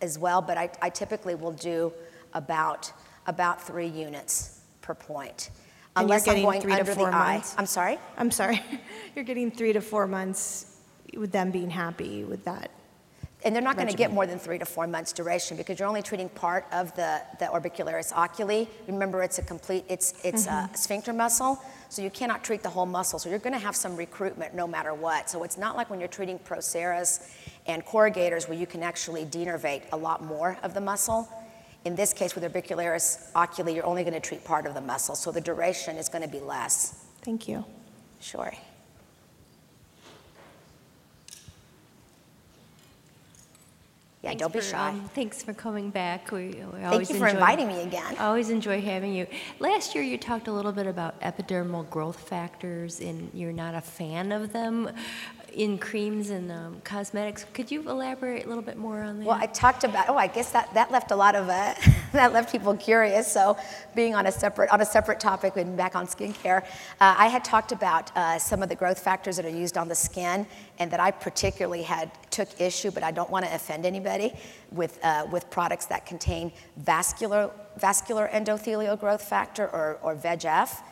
as 0.00 0.18
well, 0.18 0.40
but 0.40 0.56
I, 0.56 0.70
I 0.80 0.90
typically 0.90 1.34
will 1.34 1.52
do 1.52 1.92
about, 2.34 2.92
about 3.26 3.62
three 3.62 3.88
units 3.88 4.60
per 4.80 4.94
point. 4.94 5.50
And 5.96 6.04
Unless 6.04 6.26
you're 6.26 6.36
I'm 6.36 6.42
getting 6.42 6.50
going 6.50 6.60
three 6.60 6.72
to 6.72 6.80
under 6.80 6.94
four 6.94 7.10
the 7.10 7.16
eye. 7.16 7.42
I'm 7.56 7.66
sorry? 7.66 7.98
I'm 8.16 8.30
sorry, 8.30 8.62
you're 9.16 9.24
getting 9.24 9.50
three 9.50 9.72
to 9.72 9.80
four 9.80 10.06
months 10.06 10.76
with 11.16 11.32
them 11.32 11.50
being 11.50 11.70
happy 11.70 12.24
with 12.24 12.44
that. 12.44 12.70
And 13.44 13.54
they're 13.54 13.62
not 13.62 13.76
going 13.76 13.86
to 13.88 13.96
get 13.96 14.12
more 14.12 14.26
than 14.26 14.38
three 14.38 14.58
to 14.58 14.64
four 14.64 14.88
months 14.88 15.12
duration 15.12 15.56
because 15.56 15.78
you're 15.78 15.86
only 15.88 16.02
treating 16.02 16.28
part 16.28 16.66
of 16.72 16.92
the, 16.96 17.22
the 17.38 17.44
orbicularis 17.46 18.12
oculi. 18.12 18.68
Remember, 18.88 19.22
it's 19.22 19.38
a 19.38 19.42
complete, 19.42 19.84
it's, 19.88 20.14
it's 20.24 20.46
Mm-hmm. 20.48 20.74
a 20.74 20.76
sphincter 20.76 21.12
muscle, 21.12 21.62
so 21.88 22.02
you 22.02 22.10
cannot 22.10 22.42
treat 22.42 22.64
the 22.64 22.68
whole 22.68 22.84
muscle. 22.86 23.18
So 23.20 23.28
you're 23.30 23.38
going 23.38 23.52
to 23.52 23.58
have 23.60 23.76
some 23.76 23.94
recruitment 23.96 24.54
no 24.54 24.66
matter 24.66 24.92
what. 24.92 25.30
So 25.30 25.44
it's 25.44 25.56
not 25.56 25.76
like 25.76 25.88
when 25.88 26.00
you're 26.00 26.08
treating 26.08 26.38
procerus 26.40 27.32
and 27.66 27.84
corrugators 27.86 28.48
where 28.48 28.58
you 28.58 28.66
can 28.66 28.82
actually 28.82 29.24
denervate 29.24 29.82
a 29.92 29.96
lot 29.96 30.24
more 30.24 30.58
of 30.64 30.74
the 30.74 30.80
muscle. 30.80 31.28
In 31.84 31.94
this 31.94 32.12
case, 32.12 32.34
with 32.34 32.42
orbicularis 32.42 33.30
oculi, 33.36 33.72
you're 33.74 33.86
only 33.86 34.02
going 34.02 34.14
to 34.14 34.20
treat 34.20 34.44
part 34.44 34.66
of 34.66 34.74
the 34.74 34.80
muscle, 34.80 35.14
so 35.14 35.30
the 35.30 35.40
duration 35.40 35.96
is 35.96 36.08
going 36.08 36.22
to 36.22 36.28
be 36.28 36.40
less. 36.40 37.04
Thank 37.22 37.46
you. 37.46 37.64
Sure. 38.20 38.52
Yeah, 44.22 44.30
Thanks 44.30 44.40
don't 44.40 44.52
be 44.52 44.58
for, 44.58 44.64
shy. 44.64 44.88
um, 44.88 45.08
Thanks 45.14 45.42
for 45.44 45.54
coming 45.54 45.90
back. 45.90 46.32
We, 46.32 46.48
we 46.48 46.54
Thank 46.80 47.08
you 47.08 47.14
for 47.18 47.26
enjoy- 47.28 47.38
inviting 47.38 47.68
me 47.68 47.82
again. 47.82 48.16
I 48.18 48.26
always 48.26 48.50
enjoy 48.50 48.80
having 48.80 49.14
you. 49.14 49.28
Last 49.60 49.94
year, 49.94 50.02
you 50.02 50.18
talked 50.18 50.48
a 50.48 50.52
little 50.52 50.72
bit 50.72 50.88
about 50.88 51.20
epidermal 51.20 51.88
growth 51.88 52.18
factors, 52.28 52.98
and 53.00 53.30
you're 53.32 53.52
not 53.52 53.76
a 53.76 53.80
fan 53.80 54.32
of 54.32 54.52
them 54.52 54.90
in 55.52 55.78
creams 55.78 56.30
and 56.30 56.50
um, 56.52 56.80
cosmetics. 56.84 57.44
Could 57.52 57.70
you 57.70 57.88
elaborate 57.88 58.44
a 58.44 58.48
little 58.48 58.62
bit 58.62 58.76
more 58.76 59.02
on 59.02 59.18
that? 59.18 59.26
Well, 59.26 59.38
I 59.38 59.46
talked 59.46 59.84
about. 59.84 60.08
Oh, 60.08 60.16
I 60.16 60.26
guess 60.26 60.52
that, 60.52 60.72
that 60.74 60.90
left 60.90 61.10
a 61.10 61.16
lot 61.16 61.34
of 61.34 61.48
uh, 61.48 61.74
that 62.12 62.32
left 62.32 62.52
people 62.52 62.76
curious. 62.76 63.30
So, 63.30 63.56
being 63.94 64.14
on 64.14 64.26
a 64.26 64.32
separate 64.32 64.70
on 64.70 64.80
a 64.80 64.84
separate 64.84 65.20
topic 65.20 65.56
and 65.56 65.76
back 65.76 65.96
on 65.96 66.06
skincare, 66.06 66.62
uh, 66.64 67.14
I 67.18 67.28
had 67.28 67.44
talked 67.44 67.72
about 67.72 68.16
uh, 68.16 68.38
some 68.38 68.62
of 68.62 68.68
the 68.68 68.76
growth 68.76 68.98
factors 68.98 69.36
that 69.36 69.44
are 69.44 69.50
used 69.50 69.76
on 69.76 69.88
the 69.88 69.94
skin, 69.94 70.46
and 70.78 70.90
that 70.90 71.00
I 71.00 71.10
particularly 71.10 71.82
had 71.82 72.10
took 72.30 72.48
issue, 72.60 72.90
but 72.90 73.02
I 73.02 73.10
don't 73.10 73.30
want 73.30 73.44
to 73.44 73.54
offend 73.54 73.86
anybody 73.86 74.32
with 74.70 74.98
uh, 75.02 75.26
with 75.30 75.50
products 75.50 75.86
that 75.86 76.06
contain 76.06 76.52
vascular 76.76 77.50
vascular 77.76 78.28
endothelial 78.32 78.98
growth 78.98 79.22
factor 79.22 79.68
or, 79.68 79.98
or 80.02 80.14
VEGF 80.16 80.82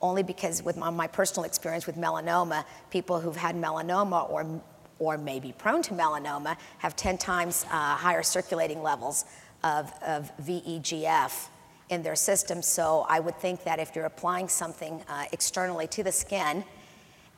only 0.00 0.22
because 0.22 0.62
with 0.62 0.76
my, 0.76 0.90
my 0.90 1.06
personal 1.06 1.44
experience 1.44 1.86
with 1.86 1.96
melanoma, 1.96 2.64
people 2.90 3.20
who've 3.20 3.36
had 3.36 3.56
melanoma 3.56 4.30
or, 4.30 4.60
or 4.98 5.18
may 5.18 5.40
be 5.40 5.52
prone 5.52 5.82
to 5.82 5.94
melanoma 5.94 6.56
have 6.78 6.96
10 6.96 7.18
times 7.18 7.64
uh, 7.70 7.96
higher 7.96 8.22
circulating 8.22 8.82
levels 8.82 9.24
of, 9.64 9.92
of 10.02 10.30
VEGF 10.38 11.48
in 11.90 12.02
their 12.02 12.16
system. 12.16 12.62
So 12.62 13.06
I 13.08 13.20
would 13.20 13.36
think 13.36 13.64
that 13.64 13.78
if 13.78 13.96
you're 13.96 14.06
applying 14.06 14.48
something 14.48 15.02
uh, 15.08 15.24
externally 15.32 15.86
to 15.88 16.02
the 16.02 16.12
skin 16.12 16.64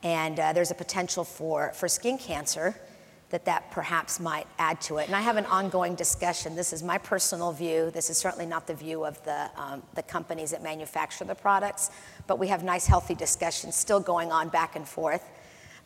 and 0.03 0.39
uh, 0.39 0.53
there's 0.53 0.71
a 0.71 0.75
potential 0.75 1.23
for, 1.23 1.71
for 1.73 1.87
skin 1.87 2.17
cancer, 2.17 2.75
that 3.31 3.45
that 3.45 3.71
perhaps 3.71 4.19
might 4.19 4.45
add 4.59 4.79
to 4.81 4.97
it. 4.97 5.07
And 5.07 5.15
I 5.15 5.21
have 5.21 5.37
an 5.37 5.45
ongoing 5.45 5.95
discussion. 5.95 6.55
This 6.55 6.73
is 6.73 6.83
my 6.83 6.97
personal 6.97 7.51
view. 7.51 7.89
This 7.91 8.09
is 8.09 8.17
certainly 8.17 8.45
not 8.45 8.67
the 8.67 8.73
view 8.73 9.05
of 9.05 9.23
the, 9.23 9.49
um, 9.55 9.81
the 9.95 10.03
companies 10.03 10.51
that 10.51 10.61
manufacture 10.61 11.23
the 11.23 11.35
products, 11.35 11.89
but 12.27 12.39
we 12.39 12.47
have 12.47 12.63
nice, 12.63 12.85
healthy 12.85 13.15
discussions 13.15 13.75
still 13.75 13.99
going 13.99 14.31
on 14.31 14.49
back 14.49 14.75
and 14.75 14.87
forth 14.87 15.23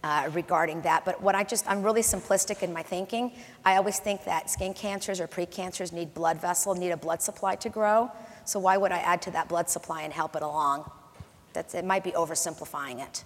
uh, 0.04 0.30
regarding 0.34 0.82
that. 0.82 1.06
But 1.06 1.22
what 1.22 1.36
I 1.36 1.44
just, 1.44 1.70
I'm 1.70 1.84
really 1.84 2.02
simplistic 2.02 2.64
in 2.64 2.74
my 2.74 2.84
thinking. 2.84 3.32
I 3.64 3.76
always 3.78 4.00
think 4.00 4.26
that 4.26 4.50
skin 4.50 4.74
cancers 4.74 5.20
or 5.20 5.28
precancers 5.28 5.94
need 5.94 6.14
blood 6.14 6.42
vessel, 6.42 6.76
need 6.76 6.92
a 6.92 6.98
blood 6.98 7.22
supply 7.22 7.56
to 7.58 7.70
grow. 7.70 8.12
So 8.44 8.60
why 8.60 8.78
would 8.78 8.92
I 8.92 9.00
add 9.00 9.22
to 9.24 9.32
that 9.32 9.50
blood 9.50 9.70
supply 9.70 10.02
and 10.02 10.12
help 10.14 10.36
it 10.36 10.42
along? 10.42 10.90
That's, 11.54 11.74
it 11.74 11.86
might 11.86 12.04
be 12.04 12.12
oversimplifying 12.12 13.04
it. 13.04 13.24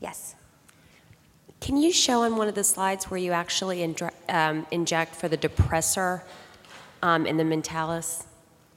Yes. 0.00 0.34
Can 1.62 1.76
you 1.76 1.92
show 1.92 2.24
on 2.24 2.34
one 2.36 2.48
of 2.48 2.56
the 2.56 2.64
slides 2.64 3.08
where 3.08 3.18
you 3.18 3.30
actually 3.30 3.84
um, 4.28 4.66
inject 4.72 5.14
for 5.14 5.28
the 5.28 5.38
depressor 5.38 6.22
um, 7.02 7.24
in 7.24 7.36
the 7.36 7.44
mentalis, 7.44 8.26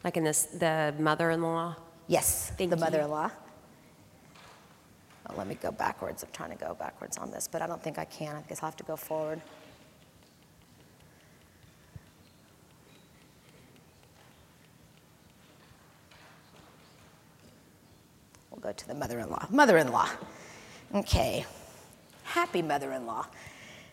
like 0.03 0.17
in 0.17 0.23
this, 0.23 0.43
the 0.43 0.93
mother-in-law? 0.99 1.75
Yes, 2.07 2.51
Thank 2.55 2.69
the 2.69 2.77
mother-in-law. 2.77 3.31
Well, 5.27 5.38
let 5.39 5.47
me 5.47 5.55
go 5.55 5.71
backwards. 5.71 6.21
I'm 6.21 6.29
trying 6.31 6.55
to 6.55 6.63
go 6.63 6.75
backwards 6.75 7.17
on 7.17 7.31
this, 7.31 7.49
but 7.51 7.63
I 7.63 7.65
don't 7.65 7.81
think 7.81 7.97
I 7.97 8.05
can. 8.05 8.36
I 8.36 8.41
guess 8.41 8.61
I'll 8.61 8.69
have 8.69 8.77
to 8.77 8.83
go 8.83 8.95
forward. 8.95 9.41
We'll 18.51 18.61
go 18.61 18.71
to 18.71 18.88
the 18.88 18.93
mother-in-law. 18.93 19.47
Mother-in-law. 19.49 20.09
Okay. 20.93 21.47
Happy 22.36 22.61
mother-in-law. 22.61 23.25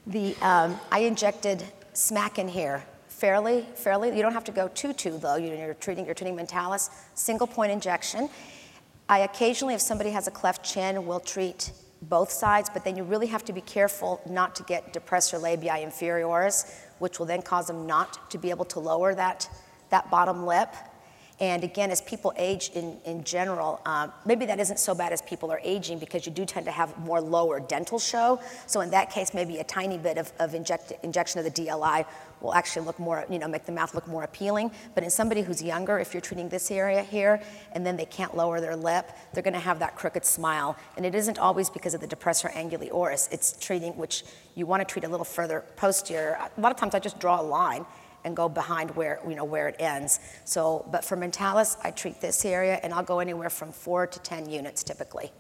The 0.09 0.35
um, 0.43 0.77
I 0.91 0.99
injected 1.01 1.63
smack 1.93 2.41
in 2.41 2.49
here 2.49 2.83
fairly, 3.07 3.65
fairly. 3.77 4.17
You 4.17 4.21
don't 4.21 4.33
have 4.33 4.43
to 4.43 4.51
go 4.51 4.67
too, 4.67 4.93
too 4.93 5.17
though. 5.17 5.37
You- 5.37 5.55
You're 5.55 5.75
treating, 5.75 6.07
you're 6.07 6.15
treating 6.17 6.37
mentalis. 6.37 6.91
Single 7.15 7.47
point 7.47 7.71
injection. 7.71 8.29
I 9.09 9.21
occasionally, 9.21 9.75
if 9.75 9.81
somebody 9.81 10.11
has 10.11 10.27
a 10.27 10.33
cleft 10.33 10.65
chin, 10.65 11.07
will 11.07 11.21
treat 11.21 11.71
both 12.03 12.33
sides, 12.33 12.69
but 12.69 12.83
then 12.83 12.97
you 12.97 13.05
really 13.05 13.29
have 13.29 13.45
to 13.45 13.53
be 13.53 13.61
careful 13.61 14.21
not 14.29 14.57
to 14.57 14.65
get 14.65 14.93
depressor 14.93 15.41
labii 15.41 15.81
inferioris, 15.87 16.69
which 16.99 17.21
will 17.21 17.27
then 17.27 17.43
cause 17.43 17.69
them 17.69 17.87
not 17.87 18.29
to 18.33 18.39
be 18.39 18.51
able 18.51 18.65
to 18.65 18.81
lower 18.81 19.15
that, 19.15 19.49
that 19.91 20.11
bottom 20.11 20.45
lip. 20.47 20.75
And 21.43 21.65
again, 21.65 21.91
as 21.91 22.01
people 22.01 22.33
age 22.37 22.71
in, 22.73 22.99
in 23.05 23.25
general, 23.25 23.81
um, 23.85 24.13
maybe 24.25 24.47
that 24.47 24.61
isn't 24.61 24.79
so 24.79 24.95
bad 24.95 25.13
as 25.13 25.21
people 25.23 25.51
are 25.51 25.61
aging 25.65 25.99
because 25.99 26.25
you 26.25 26.31
do 26.31 26.45
tend 26.45 26.67
to 26.67 26.71
have 26.71 26.97
more 27.01 27.21
lower 27.21 27.59
dental 27.59 27.99
show. 27.99 28.41
So 28.69 28.81
in 28.81 28.91
that 28.91 29.11
case, 29.11 29.35
maybe 29.35 29.59
a 29.59 29.65
tiny 29.65 29.99
bit 29.99 30.19
of, 30.19 30.33
of 30.39 30.55
inject, 30.55 30.93
injection 31.03 31.45
of 31.45 31.45
the 31.45 31.51
DLI 31.51 32.07
will 32.43 32.55
actually 32.55 32.87
look 32.87 32.97
more, 33.01 33.27
you 33.29 33.41
know, 33.41 33.49
make 33.49 33.67
the 33.67 33.73
mouth 33.73 33.93
look 33.93 34.07
more 34.07 34.23
appealing. 34.23 34.71
But 34.95 35.03
in 35.03 35.11
somebody 35.11 35.43
who's 35.43 35.61
younger, 35.61 35.99
if 35.99 36.15
you're 36.15 36.21
treating 36.21 36.49
this 36.49 36.71
area 36.71 37.03
here 37.03 37.43
and 37.73 37.85
then 37.85 37.97
they 37.97 38.05
can't 38.05 38.37
lower 38.37 38.61
their 38.61 38.77
lip, 38.77 39.11
they're 39.35 39.43
going 39.43 39.53
to 39.55 39.59
have 39.59 39.81
that 39.81 39.97
crooked 39.97 40.25
smile. 40.25 40.77
And 40.97 41.05
it 41.05 41.17
isn't 41.17 41.41
always 41.41 41.69
because 41.69 41.93
of 41.93 42.01
the 42.01 42.07
depressor 42.07 42.53
anguli 42.53 42.89
oris. 42.93 43.29
It's 43.33 43.57
treating, 43.59 43.97
which 43.97 44.23
you 44.55 44.65
want 44.65 44.87
to 44.87 44.93
treat 44.93 45.05
a 45.05 45.09
little 45.09 45.25
further 45.25 45.65
posterior. 45.75 46.39
A 46.57 46.61
lot 46.61 46.71
of 46.71 46.79
times 46.79 46.95
I 46.95 47.01
just 47.01 47.19
draw 47.19 47.41
a 47.41 47.43
line 47.43 47.85
and 48.25 48.37
go 48.37 48.49
behind 48.49 48.91
where 48.93 49.21
you 49.29 49.35
know 49.35 49.45
where 49.45 49.69
it 49.69 49.77
ends. 49.79 50.21
So, 50.45 50.87
but 50.91 51.05
for 51.05 51.17
mentalis, 51.17 51.77
I 51.83 51.91
treat 51.91 52.21
this 52.21 52.45
area, 52.45 52.81
and 52.83 52.93
I'll 52.93 53.03
go 53.03 53.21
anywhere 53.21 53.51
from 53.51 53.73
four 53.73 54.07
to 54.07 54.19
ten 54.21 54.49
units 54.49 54.83
typically 54.83 55.33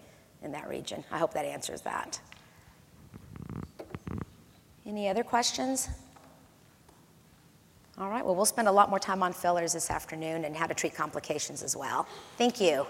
in 0.43 0.53
that 0.53 0.69
region. 0.69 1.05
I 1.11 1.19
hope 1.19 1.35
that 1.35 1.45
answers 1.45 1.83
that. 1.83 2.21
Any 4.85 5.09
other 5.09 5.23
questions? 5.23 5.89
All 7.99 8.09
right. 8.09 8.25
Well, 8.25 8.35
we'll 8.35 8.47
spend 8.47 8.69
a 8.69 8.73
lot 8.73 8.91
more 8.91 8.99
time 8.99 9.23
on 9.23 9.33
fillers 9.33 9.75
this 9.75 9.91
afternoon 9.91 10.45
and 10.45 10.57
how 10.57 10.67
to 10.67 10.75
treat 10.75 10.95
complications 10.95 11.63
as 11.63 11.77
well. 11.77 12.07
Thank 12.37 12.61
you. 12.61 12.87